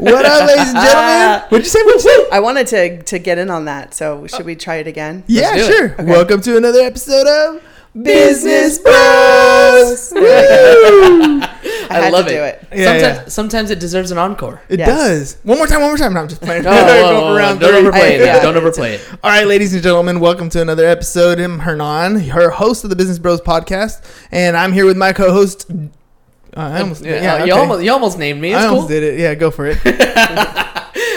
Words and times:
What 0.00 0.24
up, 0.24 0.46
ladies 0.48 0.72
and 0.72 0.78
gentlemen? 0.78 1.40
What'd 1.50 1.66
you 1.66 1.70
say? 1.70 1.82
What'd 1.82 2.02
you 2.02 2.10
say? 2.10 2.28
I 2.32 2.40
wanted 2.40 2.66
to 2.68 3.02
to 3.02 3.18
get 3.18 3.36
in 3.36 3.50
on 3.50 3.66
that. 3.66 3.92
So 3.92 4.26
should 4.26 4.46
we 4.46 4.56
try 4.56 4.76
it 4.76 4.86
again? 4.86 5.24
Yeah, 5.26 5.56
it. 5.56 5.66
sure. 5.66 5.92
Okay. 5.92 6.04
Welcome 6.04 6.40
to 6.40 6.56
another 6.56 6.80
episode 6.80 7.26
of 7.26 7.62
Business 8.00 8.78
Bros. 8.78 10.12
I, 11.92 12.06
I 12.06 12.08
love 12.08 12.24
to 12.26 12.32
it. 12.32 12.34
do 12.34 12.42
it. 12.44 12.78
Yeah, 12.80 12.84
sometimes, 12.86 13.02
yeah. 13.02 13.24
sometimes 13.28 13.70
it 13.70 13.78
deserves 13.80 14.10
an 14.10 14.16
encore. 14.16 14.62
It 14.70 14.78
Yes. 14.78 14.88
does. 14.88 15.36
One 15.42 15.58
more 15.58 15.66
time, 15.66 15.80
one 15.80 15.90
more 15.90 15.98
time. 15.98 16.14
No, 16.14 16.20
I'm 16.20 16.28
just 16.28 16.40
playing. 16.40 16.64
Oh, 16.66 16.70
Go 16.70 16.76
whoa, 16.76 17.20
whoa, 17.20 17.34
around 17.36 17.58
don't 17.58 17.70
three. 17.72 17.80
overplay 17.80 18.14
it. 18.14 18.20
Yeah. 18.20 18.40
Don't 18.40 18.56
overplay 18.56 18.94
it. 18.94 19.06
All 19.22 19.30
right, 19.30 19.46
ladies 19.46 19.74
and 19.74 19.82
gentlemen, 19.82 20.18
welcome 20.20 20.48
to 20.50 20.62
another 20.62 20.86
episode. 20.86 21.38
I'm 21.40 21.58
Hernan, 21.58 22.20
her 22.30 22.48
host 22.50 22.84
of 22.84 22.90
the 22.90 22.96
Business 22.96 23.18
Bros 23.18 23.40
podcast, 23.42 24.02
and 24.32 24.56
I'm 24.56 24.72
here 24.72 24.86
with 24.86 24.96
my 24.96 25.12
co-host. 25.12 25.70
Uh, 26.56 26.60
I 26.60 26.80
almost, 26.80 27.04
Yeah, 27.04 27.22
yeah, 27.22 27.34
uh, 27.34 27.44
you 27.44 27.54
almost 27.54 27.84
you 27.84 27.92
almost 27.92 28.18
named 28.18 28.40
me. 28.40 28.52
It's 28.52 28.62
I 28.62 28.66
almost 28.66 28.88
did 28.88 29.02
it. 29.02 29.18
Yeah, 29.18 29.34
go 29.34 29.50
for 29.50 29.66
it. 29.66 29.78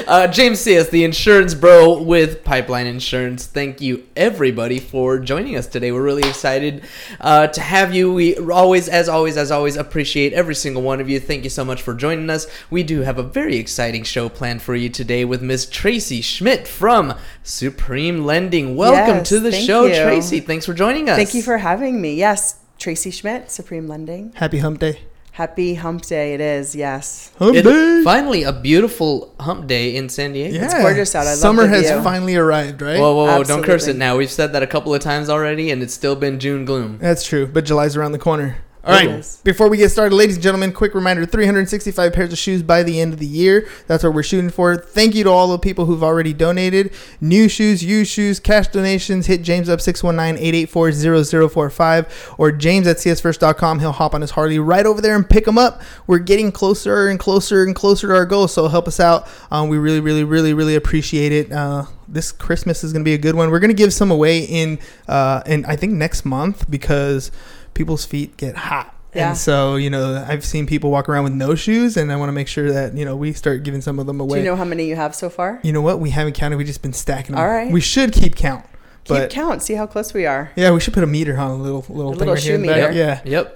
Uh, 0.08 0.28
James 0.28 0.60
C.S., 0.60 0.90
the 0.90 1.04
insurance 1.04 1.54
bro 1.54 2.02
with 2.02 2.44
Pipeline 2.44 2.88
Insurance. 2.88 3.46
Thank 3.46 3.80
you 3.80 4.06
everybody 4.16 4.80
for 4.80 5.18
joining 5.18 5.56
us 5.56 5.66
today. 5.66 5.92
We're 5.92 6.04
really 6.04 6.28
excited 6.28 6.84
uh, 7.22 7.48
to 7.48 7.62
have 7.62 7.96
you. 7.96 8.14
We 8.14 8.36
always, 8.38 8.90
as 8.90 9.08
always, 9.08 9.38
as 9.38 9.50
always, 9.50 9.78
appreciate 9.78 10.34
every 10.34 10.56
single 10.56 10.82
one 10.82 11.00
of 11.00 11.10
you. 11.10 11.20
Thank 11.20 11.44
you 11.46 11.50
so 11.50 11.64
much 11.64 11.82
for 11.82 11.94
joining 11.94 12.30
us. 12.30 12.48
We 12.70 12.84
do 12.84 13.02
have 13.02 13.18
a 13.18 13.24
very 13.24 13.56
exciting 13.58 14.04
show 14.04 14.28
planned 14.30 14.62
for 14.62 14.76
you 14.76 14.90
today 14.90 15.24
with 15.26 15.42
Miss 15.42 15.66
Tracy 15.66 16.22
Schmidt 16.22 16.68
from 16.68 17.18
Supreme 17.44 18.26
Lending. 18.26 18.76
Welcome 18.76 19.18
Yes, 19.18 19.30
to 19.30 19.40
the 19.40 19.52
show, 19.52 19.86
you. 19.86 19.96
Tracy. 19.96 20.42
Thanks 20.42 20.66
for 20.66 20.74
joining 20.74 21.10
us. 21.10 21.18
Thank 21.18 21.34
you 21.34 21.42
for 21.42 21.58
having 21.58 22.02
me. 22.02 22.16
Yes, 22.16 22.60
Tracy 22.78 23.12
Schmidt, 23.12 23.50
Supreme 23.50 23.88
Lending. 23.88 24.34
Happy 24.36 24.58
Hump 24.60 24.80
Day. 24.80 25.00
Happy 25.34 25.74
Hump 25.74 26.04
Day. 26.04 26.36
It 26.36 26.42
is. 26.42 26.76
Yes. 26.76 27.32
Hump 27.40 27.56
It- 27.56 27.64
Day. 27.64 28.02
finally, 28.04 28.44
a 28.44 28.54
beautiful 28.54 29.34
hump 29.40 29.66
day 29.66 29.96
in 29.96 30.08
San 30.08 30.34
Diego. 30.34 30.54
Yeah. 30.56 30.80
gorgeous 30.82 31.16
out. 31.16 31.26
I 31.26 31.32
love 31.32 31.40
Summer 31.40 31.66
has 31.68 31.90
view. 31.90 32.02
finally 32.04 32.36
arrived, 32.36 32.84
right? 32.84 33.00
Whoa, 33.00 33.16
whoa, 33.16 33.26
whoa! 33.26 33.44
Don't 33.44 33.64
curse 33.64 33.88
it 33.88 33.96
now. 33.96 34.16
We've 34.16 34.30
said 34.30 34.54
that 34.54 34.62
a 34.62 34.68
couple 34.68 34.94
of 34.94 35.02
times 35.02 35.30
already, 35.30 35.72
and 35.72 35.82
it's 35.82 35.94
still 35.94 36.16
been 36.16 36.40
June 36.40 36.66
gloom. 36.66 37.00
That's 37.02 37.24
true, 37.26 37.48
but 37.48 37.66
July's 37.66 37.96
around 37.98 38.12
the 38.12 38.20
corner. 38.20 38.58
All 38.86 38.92
right, 38.92 39.10
is. 39.10 39.40
before 39.46 39.70
we 39.70 39.78
get 39.78 39.92
started, 39.92 40.14
ladies 40.14 40.36
and 40.36 40.44
gentlemen, 40.44 40.74
quick 40.74 40.94
reminder 40.94 41.26
365 41.26 42.12
pairs 42.12 42.34
of 42.34 42.38
shoes 42.38 42.62
by 42.62 42.84
the 42.84 43.00
end 43.00 43.14
of 43.14 43.20
the 43.20 43.26
year. 43.26 43.70
That's 43.88 44.04
what 44.04 44.14
we're 44.14 44.24
shooting 44.24 44.50
for. 44.50 44.76
Thank 44.76 45.16
you 45.16 45.24
to 45.24 45.30
all 45.30 45.48
the 45.48 45.58
people 45.58 45.86
who've 45.86 46.04
already 46.04 46.34
donated. 46.34 46.92
New 47.22 47.48
shoes, 47.48 47.82
used 47.82 48.12
shoes, 48.12 48.42
cash 48.42 48.68
donations. 48.68 49.28
Hit 49.28 49.42
James 49.42 49.70
up 49.70 49.80
619 49.80 50.38
884 50.38 51.50
0045 51.50 52.36
or 52.38 52.52
James 52.52 52.86
at 52.86 52.98
csfirst.com. 52.98 53.80
He'll 53.80 53.94
hop 53.94 54.14
on 54.14 54.20
his 54.20 54.32
Harley 54.32 54.60
right 54.60 54.86
over 54.86 55.00
there 55.00 55.16
and 55.16 55.30
pick 55.30 55.46
them 55.46 55.58
up. 55.58 55.82
We're 56.06 56.20
getting 56.20 56.52
closer 56.52 57.08
and 57.08 57.18
closer 57.18 57.64
and 57.64 57.74
closer 57.74 58.08
to 58.08 58.14
our 58.14 58.26
goal, 58.26 58.50
so 58.50 58.68
help 58.68 58.90
us 58.90 59.00
out. 59.00 59.30
Um, 59.50 59.70
we 59.70 59.78
really, 59.78 60.02
really, 60.02 60.26
really, 60.26 60.54
really 60.54 60.76
appreciate 60.76 61.32
it. 61.32 61.54
Uh, 61.54 61.86
this 62.10 62.34
Christmas 62.34 62.84
is 62.84 62.92
going 62.92 63.02
to 63.02 63.08
be 63.08 63.14
a 63.14 63.18
good 63.18 63.36
one. 63.36 63.50
We're 63.50 63.62
going 63.62 63.70
to 63.70 63.76
give 63.76 63.94
some 63.94 64.12
away 64.12 64.40
in, 64.40 64.78
uh, 65.08 65.42
in 65.46 65.64
I 65.64 65.78
think 65.78 65.94
next 65.94 66.26
month 66.26 66.70
because 66.70 67.32
people's 67.74 68.06
feet 68.06 68.38
get 68.38 68.56
hot. 68.56 68.96
Yeah. 69.14 69.30
And 69.30 69.38
so, 69.38 69.76
you 69.76 69.92
know, 69.92 70.26
I've 70.28 70.44
seen 70.44 70.66
people 70.66 70.90
walk 70.90 71.08
around 71.08 71.24
with 71.26 71.34
no 71.34 71.54
shoes, 71.54 71.98
and 71.98 72.12
I 72.12 72.16
want 72.16 72.30
to 72.30 72.34
make 72.34 72.48
sure 72.48 72.72
that, 72.72 72.96
you 72.98 73.06
know, 73.06 73.16
we 73.16 73.32
start 73.34 73.62
giving 73.64 73.80
some 73.82 74.00
of 74.00 74.08
them 74.08 74.20
away. 74.20 74.40
Do 74.40 74.44
you 74.44 74.50
know 74.50 74.56
how 74.56 74.64
many 74.66 74.86
you 74.88 74.96
have 74.96 75.14
so 75.14 75.30
far? 75.30 75.60
You 75.64 75.72
know 75.72 75.82
what? 75.82 76.00
We 76.00 76.10
haven't 76.10 76.34
counted. 76.34 76.58
We've 76.58 76.66
just 76.66 76.82
been 76.82 76.94
stacking 76.94 77.36
them. 77.36 77.44
All 77.44 77.48
right. 77.48 77.72
We 77.72 77.80
should 77.80 78.12
keep 78.12 78.36
count. 78.36 78.66
Keep 79.04 79.18
But 79.18 79.30
count. 79.30 79.62
See 79.62 79.76
how 79.76 79.86
close 79.86 80.14
we 80.16 80.26
are. 80.26 80.52
yeah, 80.56 80.72
we 80.72 80.80
should 80.80 80.94
put 80.96 81.04
a 81.04 81.08
meter 81.08 81.38
on 81.38 81.52
a 81.52 81.56
little 81.56 81.86
little 81.90 82.14
A 82.14 82.16
thing 82.16 82.20
little 82.28 82.34
right 82.36 82.44
here 82.44 82.56
in 82.56 82.62
shoe 82.62 82.68
the 82.68 82.74
back. 82.74 82.90
meter. 82.92 83.00
Yeah. 83.00 83.22
Yep. 83.24 83.54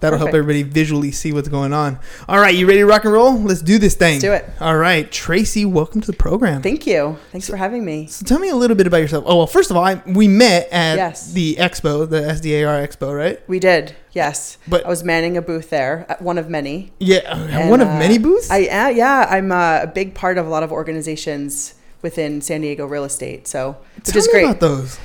That'll 0.00 0.18
help 0.18 0.28
everybody 0.30 0.62
visually 0.62 1.10
see 1.10 1.32
what's 1.32 1.48
going 1.48 1.72
on. 1.72 1.98
All 2.28 2.38
right, 2.38 2.54
you 2.54 2.66
ready 2.68 2.78
to 2.78 2.86
rock 2.86 3.04
and 3.04 3.12
roll? 3.12 3.36
Let's 3.36 3.62
do 3.62 3.78
this 3.78 3.96
thing. 3.96 4.14
Let's 4.14 4.22
do 4.22 4.32
it. 4.32 4.48
All 4.60 4.76
right, 4.76 5.10
Tracy, 5.10 5.64
welcome 5.64 6.00
to 6.00 6.06
the 6.06 6.16
program. 6.16 6.62
Thank 6.62 6.86
you. 6.86 7.16
Thanks 7.32 7.48
for 7.48 7.56
having 7.56 7.84
me. 7.84 8.06
So 8.06 8.24
tell 8.24 8.38
me 8.38 8.48
a 8.48 8.54
little 8.54 8.76
bit 8.76 8.86
about 8.86 8.98
yourself. 8.98 9.24
Oh 9.26 9.38
well, 9.38 9.48
first 9.48 9.72
of 9.72 9.76
all, 9.76 9.82
I, 9.84 10.00
we 10.06 10.28
met 10.28 10.68
at 10.70 10.96
Yes. 10.98 11.32
the 11.32 11.56
expo, 11.56 12.08
the 12.08 12.20
SDAR 12.20 12.86
expo, 12.86 13.16
right? 13.16 13.40
We 13.48 13.58
did. 13.58 13.96
Yes. 14.12 14.56
But- 14.68 14.86
I 14.86 14.88
was 14.88 15.02
manning 15.02 15.36
a 15.36 15.42
booth 15.42 15.68
there, 15.70 16.06
one 16.20 16.38
of 16.38 16.48
many. 16.48 16.92
Yeah, 17.00 17.18
uh, 17.26 17.36
And, 17.48 17.70
one 17.70 17.80
of 17.80 17.88
uh, 17.88 17.98
many 17.98 18.18
booths. 18.18 18.50
I 18.52 18.66
uh, 18.66 18.88
yeah, 18.90 19.26
I'm 19.28 19.50
uh, 19.50 19.80
a 19.82 19.86
big 19.88 20.14
part 20.14 20.38
of 20.38 20.46
a 20.46 20.48
lot 20.48 20.62
of 20.62 20.70
organizations 20.70 21.74
within 22.02 22.40
San 22.40 22.60
Diego 22.60 22.86
real 22.86 23.02
estate. 23.02 23.48
So 23.48 23.76
which 23.96 24.04
Tell 24.04 24.18
is 24.18 24.28
great. 24.28 24.44
about 24.44 24.60
those. 24.60 24.98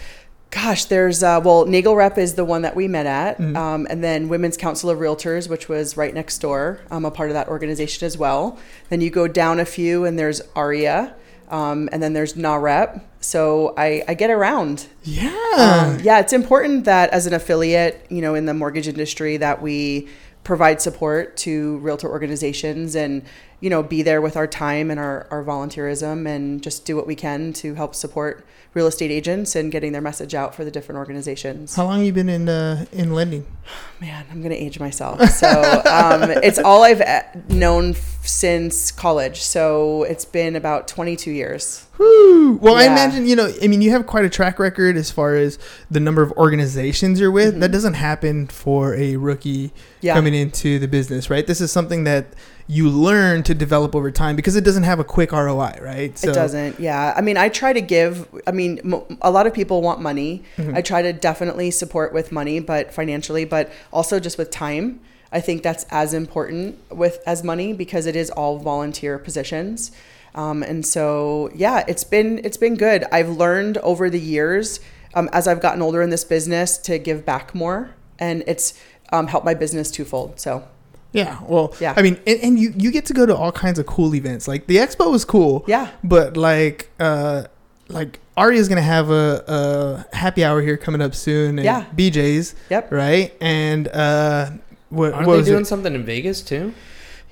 Gosh, 0.53 0.85
there's 0.85 1.23
uh, 1.23 1.41
well, 1.43 1.65
NAGLREP 1.65 2.17
is 2.19 2.35
the 2.35 2.45
one 2.45 2.61
that 2.61 2.75
we 2.75 2.87
met 2.87 3.07
at, 3.07 3.39
Mhm. 3.39 3.57
um, 3.57 3.87
and 3.89 4.03
then 4.03 4.29
Women's 4.29 4.55
Council 4.55 4.89
of 4.91 4.99
Realtors, 4.99 5.49
which 5.49 5.67
was 5.67 5.97
right 5.97 6.13
next 6.13 6.37
door. 6.39 6.79
I'm 6.91 7.05
a 7.05 7.11
part 7.11 7.29
of 7.29 7.33
that 7.33 7.47
organization 7.47 8.05
as 8.05 8.19
well. 8.19 8.59
Then 8.89 9.01
you 9.01 9.09
go 9.09 9.27
down 9.27 9.59
a 9.59 9.65
few, 9.65 10.05
and 10.05 10.17
there's 10.19 10.41
AREAA, 10.55 11.13
um, 11.49 11.89
and 11.91 12.03
then 12.03 12.13
there's 12.13 12.33
NAHREP. 12.35 13.01
So 13.19 13.73
I, 13.77 14.03
I 14.07 14.13
get 14.13 14.29
around. 14.29 14.85
Yeah. 15.03 15.31
Um, 15.57 15.99
yeah, 16.03 16.19
it's 16.19 16.33
important 16.33 16.85
that 16.85 17.09
as 17.09 17.25
an 17.25 17.33
affiliate, 17.33 18.05
you 18.09 18.21
know, 18.21 18.35
in 18.35 18.45
the 18.45 18.53
mortgage 18.53 18.87
industry, 18.87 19.37
that 19.37 19.59
we 19.61 20.07
provide 20.43 20.81
support 20.81 21.35
to 21.37 21.77
realtor 21.77 22.09
organizations 22.09 22.95
and 22.95 23.23
you 23.63 23.69
know 23.69 23.81
be 23.81 24.01
there 24.03 24.22
with 24.22 24.35
our 24.35 24.46
time 24.47 24.91
and 24.91 25.00
our, 25.00 25.25
our 25.31 25.44
volunteerism 25.44 26.28
and 26.28 26.62
just 26.62 26.85
do 26.85 26.96
what 26.97 27.07
we 27.07 27.16
can 27.16 27.53
to 27.53 27.74
help 27.75 27.96
support 27.96 28.46
real 28.74 28.88
estate 28.88 29.12
agents 29.12 29.56
and 29.56 29.72
getting 29.72 29.91
their 29.91 30.01
message 30.01 30.34
out 30.34 30.56
for 30.56 30.66
the 30.66 30.72
different 30.72 30.97
organizations. 30.97 31.75
How 31.75 31.85
long 31.85 31.97
have 32.00 32.06
you 32.07 32.12
been 32.12 32.28
in 32.28 32.50
uh, 32.50 32.85
in 32.91 33.13
lending? 33.13 33.46
Man, 34.01 34.25
I'm 34.31 34.41
gonna 34.41 34.56
age 34.56 34.79
myself. 34.79 35.22
So 35.29 35.47
um, 35.85 36.29
it's 36.44 36.59
all 36.59 36.84
I've 36.84 37.00
uh, 37.01 37.22
known 37.47 37.91
f- 37.91 38.25
since 38.25 38.91
college. 38.91 39.41
So 39.41 40.03
it's 40.03 40.25
been 40.25 40.56
about 40.57 40.88
22 40.90 41.31
years. 41.31 41.85
Whew. 41.97 42.57
Well, 42.62 42.75
I 42.75 42.84
imagine 42.84 43.28
you 43.28 43.35
know. 43.38 43.50
I 43.62 43.68
mean, 43.68 43.81
you 43.81 43.91
have 43.91 44.07
quite 44.07 44.25
a 44.25 44.30
track 44.30 44.59
record 44.59 44.97
as 44.97 45.09
far 45.12 45.35
as 45.35 45.57
the 45.90 46.00
number 46.01 46.22
of 46.22 46.31
organizations 46.34 47.19
you're 47.19 47.31
with. 47.31 47.59
That 47.62 47.72
doesn't 47.72 47.94
happen 47.95 48.47
for 48.47 48.94
a 48.95 49.16
rookie 49.16 49.69
Mm-hmm. 49.69 50.07
Yeah. 50.07 50.16
coming 50.16 50.34
into 50.34 50.80
the 50.80 50.88
business, 50.90 51.30
right? 51.30 51.47
This 51.47 51.62
is 51.62 51.72
something 51.72 52.03
that 52.03 52.34
you 52.68 52.90
learn 52.90 53.44
to 53.44 53.53
develop 53.53 53.96
over 53.96 54.12
time 54.12 54.35
because 54.35 54.56
it 54.56 54.63
doesn't 54.63 54.84
have 54.84 55.00
a 55.00 55.03
quick 55.03 55.31
ROI, 55.31 55.79
right? 55.81 56.24
it 56.24 56.34
doesn't. 56.34 56.79
Yeah. 56.79 57.13
I 57.16 57.22
mean, 57.22 57.38
I 57.38 57.50
try 57.50 57.74
to 57.74 57.81
give, 57.81 58.28
I 58.47 58.51
mean, 58.51 58.79
mo- 58.84 59.06
a 59.22 59.31
lot 59.31 59.47
of 59.47 59.53
people 59.53 59.81
want 59.81 60.01
money. 60.01 60.44
Mm-hmm. 60.57 60.75
I 60.75 60.81
try 60.81 61.01
to 61.01 61.13
definitely 61.13 61.72
support 61.72 62.13
with 62.13 62.31
money, 62.31 62.60
but 62.60 62.94
financially, 62.94 63.45
but 63.45 63.71
also 63.92 64.19
just 64.19 64.38
with 64.38 64.50
time. 64.50 65.01
I 65.31 65.42
think 65.42 65.63
that's 65.63 65.86
as 65.89 66.13
important 66.13 66.80
with 66.92 67.19
as 67.25 67.44
money 67.44 67.74
because 67.74 68.06
it 68.06 68.15
is 68.15 68.30
all 68.30 68.60
volunteer 68.60 69.18
positions. 69.18 69.92
Um, 70.36 70.63
and 70.63 70.86
so, 70.86 71.50
yeah, 71.56 71.83
it's 71.88 72.04
been 72.04 72.39
it's 72.44 72.57
been 72.57 72.75
good. 72.75 73.04
I've 73.12 73.30
learned 73.30 73.77
over 73.80 74.09
the 74.09 74.19
years 74.19 74.80
um, 75.16 75.30
as 75.31 75.48
I've 75.48 75.62
gotten 75.62 75.81
older 75.81 76.01
in 76.01 76.09
this 76.09 76.24
business 76.24 76.77
to 76.80 76.98
give 76.98 77.25
back 77.25 77.54
more, 77.54 77.95
and 78.19 78.44
it's 78.48 78.74
um, 79.12 79.27
helped 79.27 79.45
my 79.45 79.54
business 79.54 79.92
twofold. 79.92 80.39
So, 80.39 80.68
Yeah. 81.13 81.39
Well, 81.48 81.74
Yeah. 81.80 81.94
I 81.95 82.01
mean, 82.01 82.19
and, 82.27 82.39
and 82.42 82.60
you 82.60 82.74
you 82.75 82.92
get 82.92 83.06
to 83.06 83.13
go 83.13 83.25
to 83.25 83.36
all 83.36 83.51
kinds 83.51 83.80
of 83.80 83.86
cool 83.86 84.13
events. 84.15 84.48
Like 84.48 84.68
the 84.68 84.77
expo 84.77 85.12
was 85.12 85.24
cool. 85.25 85.63
Yeah. 85.68 85.89
But 86.04 86.36
like, 86.36 86.89
uh, 87.00 87.45
like 87.88 88.19
AREAA's 88.38 88.68
gonna 88.68 88.81
have 88.81 89.10
a, 89.12 90.06
a 90.12 90.15
happy 90.15 90.44
hour 90.44 90.62
here 90.62 90.75
coming 90.77 91.01
up 91.01 91.13
soon. 91.15 91.60
At 91.60 91.65
Yeah. 91.65 91.86
BJ's. 91.95 92.56
Yep. 92.69 92.92
Right. 92.92 93.33
And 93.39 93.88
uh, 93.89 94.51
what, 94.89 95.13
Aren't 95.13 95.27
what 95.27 95.33
they 95.33 95.38
was 95.39 95.48
doing 95.48 95.62
it? 95.62 95.65
something 95.65 95.94
in 95.95 96.04
Vegas 96.04 96.42
too? 96.42 96.74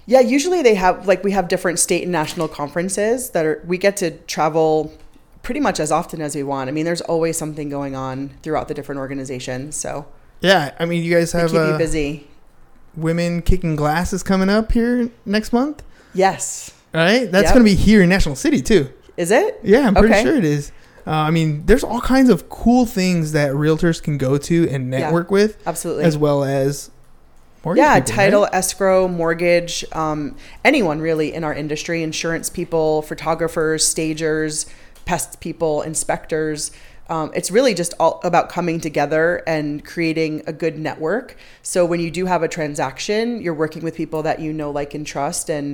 Yeah, 0.07 0.19
usually 0.19 0.61
they 0.61 0.75
have 0.75 1.07
like 1.07 1.23
we 1.23 1.31
have 1.31 1.47
different 1.47 1.79
state 1.79 2.03
and 2.03 2.11
national 2.11 2.47
conferences 2.47 3.29
that 3.31 3.45
are 3.45 3.61
we 3.65 3.77
get 3.77 3.97
to 3.97 4.11
travel 4.27 4.91
pretty 5.43 5.59
much 5.59 5.79
as 5.79 5.91
often 5.91 6.21
as 6.21 6.35
we 6.35 6.43
want. 6.43 6.69
I 6.69 6.71
mean, 6.71 6.85
there's 6.85 7.01
always 7.01 7.37
something 7.37 7.69
going 7.69 7.95
on 7.95 8.29
throughout 8.43 8.67
the 8.67 8.73
different 8.73 8.99
organizations. 8.99 9.75
So 9.75 10.05
Yeah, 10.41 10.73
I 10.79 10.85
mean, 10.85 11.03
you 11.03 11.13
guys 11.13 11.31
they 11.31 11.39
have 11.39 11.51
keep 11.51 11.59
uh, 11.59 11.71
you 11.71 11.77
busy. 11.77 12.27
Women 12.95 13.41
kicking 13.41 13.75
glasses 13.75 14.23
coming 14.23 14.49
up 14.49 14.71
here 14.71 15.09
next 15.25 15.53
month, 15.53 15.83
Yes. 16.13 16.71
right? 16.93 17.31
That's 17.31 17.45
Yep. 17.45 17.53
going 17.53 17.65
to 17.65 17.71
be 17.71 17.75
here 17.75 18.01
in 18.01 18.09
National 18.09 18.35
City 18.35 18.61
too. 18.61 18.89
Is 19.17 19.31
it? 19.31 19.59
Yeah, 19.63 19.87
I'm 19.87 19.93
pretty 19.95 20.13
Okay. 20.13 20.23
sure 20.23 20.35
it 20.35 20.45
is. 20.45 20.71
Uh, 21.07 21.11
I 21.11 21.31
mean, 21.31 21.63
there's 21.65 21.83
all 21.83 22.01
kinds 22.01 22.29
of 22.29 22.49
cool 22.49 22.85
things 22.85 23.31
that 23.31 23.51
realtors 23.53 24.01
can 24.01 24.17
go 24.17 24.37
to 24.37 24.69
and 24.69 24.91
Yeah. 24.91 24.99
network 24.99 25.31
with, 25.31 25.57
Absolutely. 25.65 26.03
as 26.03 26.17
well 26.17 26.43
as 26.43 26.89
mortgage 27.63 27.81
yeah, 27.81 27.99
people, 27.99 28.15
title, 28.15 28.41
right? 28.43 28.53
escrow, 28.53 29.07
mortgage, 29.07 29.83
um, 29.93 30.35
anyone 30.63 30.99
really 31.01 31.33
in 31.33 31.43
our 31.43 31.53
industry, 31.53 32.03
insurance 32.03 32.49
people, 32.49 33.01
photographers, 33.01 33.85
stagers, 33.85 34.65
pest 35.05 35.39
people, 35.39 35.81
inspectors. 35.81 36.71
Um, 37.11 37.29
it's 37.35 37.51
really 37.51 37.73
just 37.73 37.93
all 37.99 38.21
about 38.23 38.47
coming 38.49 38.79
together 38.79 39.43
and 39.45 39.83
creating 39.83 40.43
a 40.47 40.53
good 40.53 40.79
network. 40.79 41.35
So 41.61 41.85
when 41.85 41.99
you 41.99 42.09
do 42.09 42.25
have 42.25 42.41
a 42.41 42.47
transaction, 42.47 43.41
you're 43.43 43.59
working 43.65 43.83
with 43.83 43.95
people 43.95 44.23
that 44.23 44.39
you 44.39 44.53
know, 44.53 44.71
like, 44.71 44.93
and 44.97 45.05
trust, 45.05 45.49
and 45.49 45.65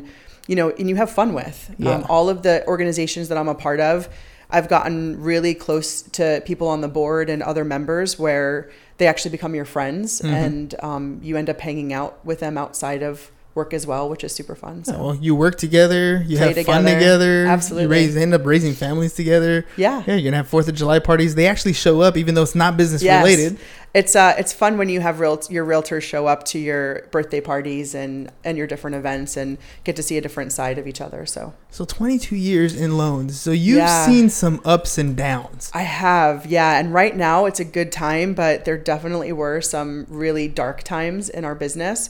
you 0.47 0.55
know, 0.55 0.71
and 0.79 0.89
you 0.89 0.95
have 0.95 1.11
fun 1.11 1.33
with. 1.33 1.75
Yeah. 1.77 1.91
Um, 1.91 2.05
all 2.09 2.27
of 2.27 2.41
the 2.41 2.65
organizations 2.67 3.29
that 3.29 3.37
I'm 3.37 3.49
a 3.49 3.55
part 3.55 3.79
of, 3.79 4.09
I've 4.49 4.67
gotten 4.67 5.21
really 5.21 5.53
close 5.53 6.01
to 6.17 6.41
people 6.45 6.67
on 6.69 6.81
the 6.81 6.87
board 6.87 7.29
and 7.29 7.43
other 7.43 7.65
members 7.65 8.17
where 8.17 8.71
they 8.97 9.05
actually 9.05 9.31
become 9.31 9.53
your 9.53 9.65
friends, 9.65 10.21
Mm-hmm. 10.21 10.33
and 10.33 10.75
um, 10.81 11.19
you 11.21 11.37
end 11.37 11.49
up 11.49 11.59
hanging 11.59 11.93
out 11.93 12.25
with 12.25 12.39
them 12.39 12.57
outside 12.57 13.03
of 13.03 13.29
work 13.57 13.73
as 13.73 13.85
well, 13.85 14.07
which 14.09 14.23
is 14.23 14.33
super 14.33 14.55
fun. 14.55 14.85
So 14.85 14.93
Yeah, 14.93 15.01
well, 15.01 15.15
you 15.15 15.35
work 15.35 15.57
together, 15.57 16.23
you 16.25 16.37
Play 16.37 16.53
have 16.53 16.65
fun 16.65 16.83
together. 16.85 16.99
together, 16.99 17.45
Absolutely. 17.47 17.83
You 17.83 17.89
raise, 18.05 18.15
end 18.15 18.33
up 18.33 18.45
raising 18.45 18.73
families 18.73 19.13
together. 19.15 19.65
yeah, 19.75 20.03
Yeah, 20.07 20.15
you're 20.15 20.23
gonna 20.31 20.37
have 20.37 20.47
Fourth 20.47 20.69
of 20.69 20.75
July 20.75 20.99
parties. 20.99 21.35
They 21.35 21.47
actually 21.47 21.73
show 21.73 21.99
up, 22.01 22.15
even 22.15 22.35
though 22.35 22.43
it's 22.43 22.55
not 22.55 22.77
business 22.77 23.01
Yes. 23.03 23.21
related. 23.21 23.57
It's 23.93 24.15
uh, 24.15 24.35
it's 24.37 24.53
fun 24.53 24.77
when 24.77 24.89
you 24.89 24.99
have 24.99 25.19
real 25.19 25.41
your 25.49 25.65
realtors 25.65 26.03
show 26.03 26.27
up 26.27 26.43
to 26.51 26.59
your 26.59 27.07
birthday 27.09 27.41
parties 27.41 27.95
and 27.95 28.29
and 28.45 28.55
your 28.57 28.67
different 28.67 28.95
events 28.95 29.35
and 29.35 29.57
get 29.85 29.95
to 29.95 30.03
see 30.03 30.17
a 30.17 30.21
different 30.21 30.51
side 30.51 30.77
of 30.77 30.85
each 30.87 31.01
other. 31.01 31.25
So 31.25 31.53
So 31.71 31.83
22 31.83 32.35
years 32.35 32.75
in 32.75 32.95
loans. 32.97 33.39
So 33.39 33.49
you've 33.51 33.77
Yeah. 33.79 34.05
seen 34.05 34.29
some 34.29 34.61
ups 34.63 34.99
and 34.99 35.15
downs. 35.15 35.71
I 35.73 35.81
have, 35.81 36.45
yeah, 36.45 36.77
and 36.77 36.93
right 36.93 37.15
now 37.17 37.45
it's 37.45 37.59
a 37.59 37.65
good 37.65 37.91
time, 37.91 38.33
but 38.35 38.65
there 38.65 38.77
definitely 38.77 39.31
were 39.31 39.61
some 39.61 40.05
really 40.09 40.47
dark 40.47 40.83
times 40.83 41.27
in 41.29 41.43
our 41.43 41.55
business. 41.55 42.09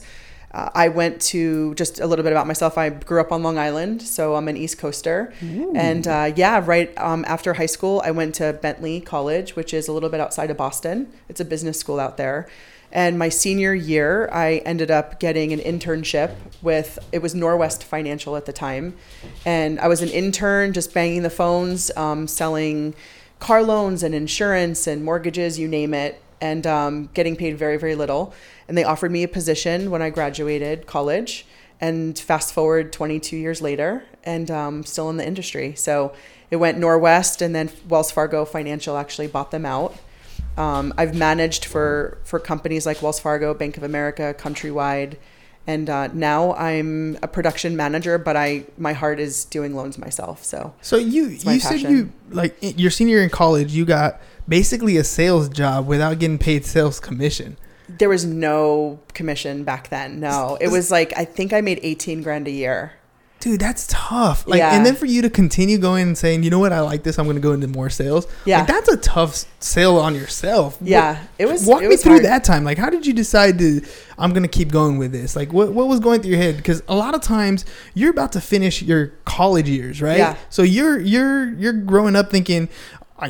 Uh, 0.52 0.70
I 0.74 0.88
went 0.88 1.20
to 1.22 1.74
just 1.74 2.00
a 2.00 2.06
little 2.06 2.22
bit 2.22 2.32
about 2.32 2.46
myself. 2.46 2.78
I 2.78 2.88
grew 2.88 3.20
up 3.20 3.32
on 3.32 3.42
Long 3.42 3.58
Island, 3.58 4.00
so 4.02 4.34
I'm 4.34 4.48
an 4.48 4.56
East 4.56 4.78
Coaster. 4.78 5.32
And 5.76 6.08
uh, 6.08 6.32
yeah, 6.36 6.62
right 6.64 6.96
um, 6.96 7.24
after 7.28 7.54
high 7.54 7.66
school, 7.66 8.00
I 8.04 8.10
went 8.12 8.34
to 8.36 8.54
Bentley 8.54 9.00
College, 9.00 9.56
which 9.56 9.74
is 9.74 9.88
a 9.88 9.92
little 9.92 10.08
bit 10.08 10.20
outside 10.20 10.50
of 10.50 10.56
Boston. 10.56 11.12
It's 11.28 11.40
a 11.40 11.44
business 11.44 11.78
school 11.78 12.00
out 12.00 12.16
there. 12.16 12.48
And 12.90 13.18
my 13.18 13.28
senior 13.28 13.74
year, 13.74 14.30
I 14.32 14.62
ended 14.64 14.90
up 14.90 15.20
getting 15.20 15.52
an 15.52 15.58
internship 15.60 16.34
with, 16.62 16.98
it 17.12 17.20
was 17.20 17.34
Norwest 17.34 17.82
Financial 17.82 18.34
at 18.34 18.46
the 18.46 18.52
time. 18.52 18.96
And 19.44 19.78
I 19.78 19.88
was 19.88 20.00
an 20.00 20.08
intern 20.08 20.72
just 20.72 20.94
banging 20.94 21.22
the 21.22 21.30
phones, 21.30 21.90
um, 21.98 22.26
selling 22.26 22.94
car 23.40 23.62
loans 23.62 24.02
and 24.02 24.14
insurance 24.14 24.86
and 24.86 25.04
mortgages, 25.04 25.58
you 25.58 25.68
name 25.68 25.92
it, 25.92 26.22
and 26.40 26.66
um, 26.66 27.10
getting 27.12 27.36
paid 27.36 27.58
very, 27.58 27.76
very 27.76 27.94
little. 27.94 28.32
And 28.68 28.76
they 28.76 28.84
offered 28.84 29.10
me 29.10 29.22
a 29.22 29.28
position 29.28 29.90
when 29.90 30.02
I 30.02 30.10
graduated 30.10 30.86
college. 30.86 31.46
And 31.80 32.18
fast 32.18 32.52
forward 32.52 32.92
22 32.92 33.36
years 33.36 33.62
later, 33.62 34.02
and 34.24 34.50
um, 34.50 34.82
still 34.82 35.10
in 35.10 35.16
the 35.16 35.24
industry. 35.24 35.74
So 35.76 36.12
it 36.50 36.56
went 36.56 36.76
Norwest, 36.78 37.40
and 37.40 37.54
then 37.54 37.70
Wells 37.88 38.10
Fargo 38.10 38.44
Financial 38.44 38.96
actually 38.96 39.28
bought 39.28 39.50
them 39.52 39.64
out. 39.64 39.96
Um, 40.56 40.92
I've 40.98 41.14
managed 41.14 41.64
for 41.64 42.18
for 42.24 42.40
companies 42.40 42.84
like 42.84 43.00
Wells 43.00 43.20
Fargo, 43.20 43.54
Bank 43.54 43.76
of 43.76 43.84
America, 43.84 44.34
Countrywide, 44.36 45.16
and 45.68 45.88
uh, 45.88 46.08
now 46.08 46.54
I'm 46.54 47.16
a 47.22 47.28
production 47.28 47.76
manager. 47.76 48.18
But 48.18 48.36
I 48.36 48.64
my 48.76 48.92
heart 48.92 49.20
is 49.20 49.44
doing 49.44 49.76
loans 49.76 49.98
myself. 49.98 50.42
So 50.42 50.74
So 50.80 50.96
you 50.96 51.26
you 51.26 51.60
said 51.60 51.80
you 51.82 52.12
like 52.30 52.56
your 52.60 52.90
senior 52.90 53.22
in 53.22 53.30
college, 53.30 53.72
you 53.72 53.84
got 53.84 54.20
basically 54.48 54.96
a 54.96 55.04
sales 55.04 55.48
job 55.48 55.86
without 55.86 56.18
getting 56.18 56.38
paid 56.38 56.64
sales 56.64 56.98
commission. 56.98 57.56
There 57.88 58.08
was 58.08 58.24
no 58.24 59.00
commission 59.14 59.64
back 59.64 59.88
then. 59.88 60.20
No, 60.20 60.58
it 60.60 60.68
was 60.68 60.90
like 60.90 61.12
I 61.16 61.24
think 61.24 61.52
I 61.52 61.60
made 61.60 61.80
18 61.82 62.22
grand 62.22 62.46
a 62.48 62.50
year. 62.52 62.92
Dude, 63.40 63.60
that's 63.60 63.86
tough. 63.88 64.48
Like, 64.48 64.58
Yeah. 64.58 64.74
and 64.76 64.84
then 64.84 64.96
for 64.96 65.06
you 65.06 65.22
to 65.22 65.30
continue 65.30 65.78
going 65.78 66.08
and 66.08 66.18
saying, 66.18 66.42
you 66.42 66.50
know 66.50 66.58
what, 66.58 66.72
I 66.72 66.80
like 66.80 67.04
this. 67.04 67.20
I'm 67.20 67.24
going 67.26 67.36
to 67.36 67.40
go 67.40 67.52
into 67.52 67.68
more 67.68 67.88
sales. 67.88 68.26
Yeah. 68.44 68.58
like, 68.58 68.66
that's 68.66 68.88
a 68.88 68.96
tough 68.96 69.44
sale 69.60 69.96
on 69.96 70.16
yourself. 70.16 70.76
Yeah, 70.80 71.22
it 71.38 71.46
was. 71.46 71.64
Walk 71.64 71.78
it 71.78 71.82
me 71.82 71.88
was 71.90 72.02
through 72.02 72.14
hard. 72.14 72.24
that 72.24 72.42
time. 72.42 72.64
Like, 72.64 72.78
how 72.78 72.90
did 72.90 73.06
you 73.06 73.12
decide 73.12 73.56
to? 73.60 73.80
I'm 74.18 74.32
gonna 74.32 74.48
keep 74.48 74.72
going 74.72 74.98
with 74.98 75.12
this. 75.12 75.36
Like, 75.36 75.52
what 75.52 75.72
what 75.72 75.86
was 75.86 76.00
going 76.00 76.20
through 76.20 76.32
your 76.32 76.40
head? 76.40 76.56
Because 76.56 76.82
a 76.88 76.96
lot 76.96 77.14
of 77.14 77.20
times 77.22 77.64
you're 77.94 78.10
about 78.10 78.32
to 78.32 78.40
finish 78.40 78.82
your 78.82 79.12
college 79.24 79.68
years, 79.68 80.02
right? 80.02 80.18
Yeah. 80.18 80.34
So 80.50 80.62
you're 80.62 80.98
you're 80.98 81.50
you're 81.54 81.72
growing 81.74 82.16
up 82.16 82.32
thinking, 82.32 82.68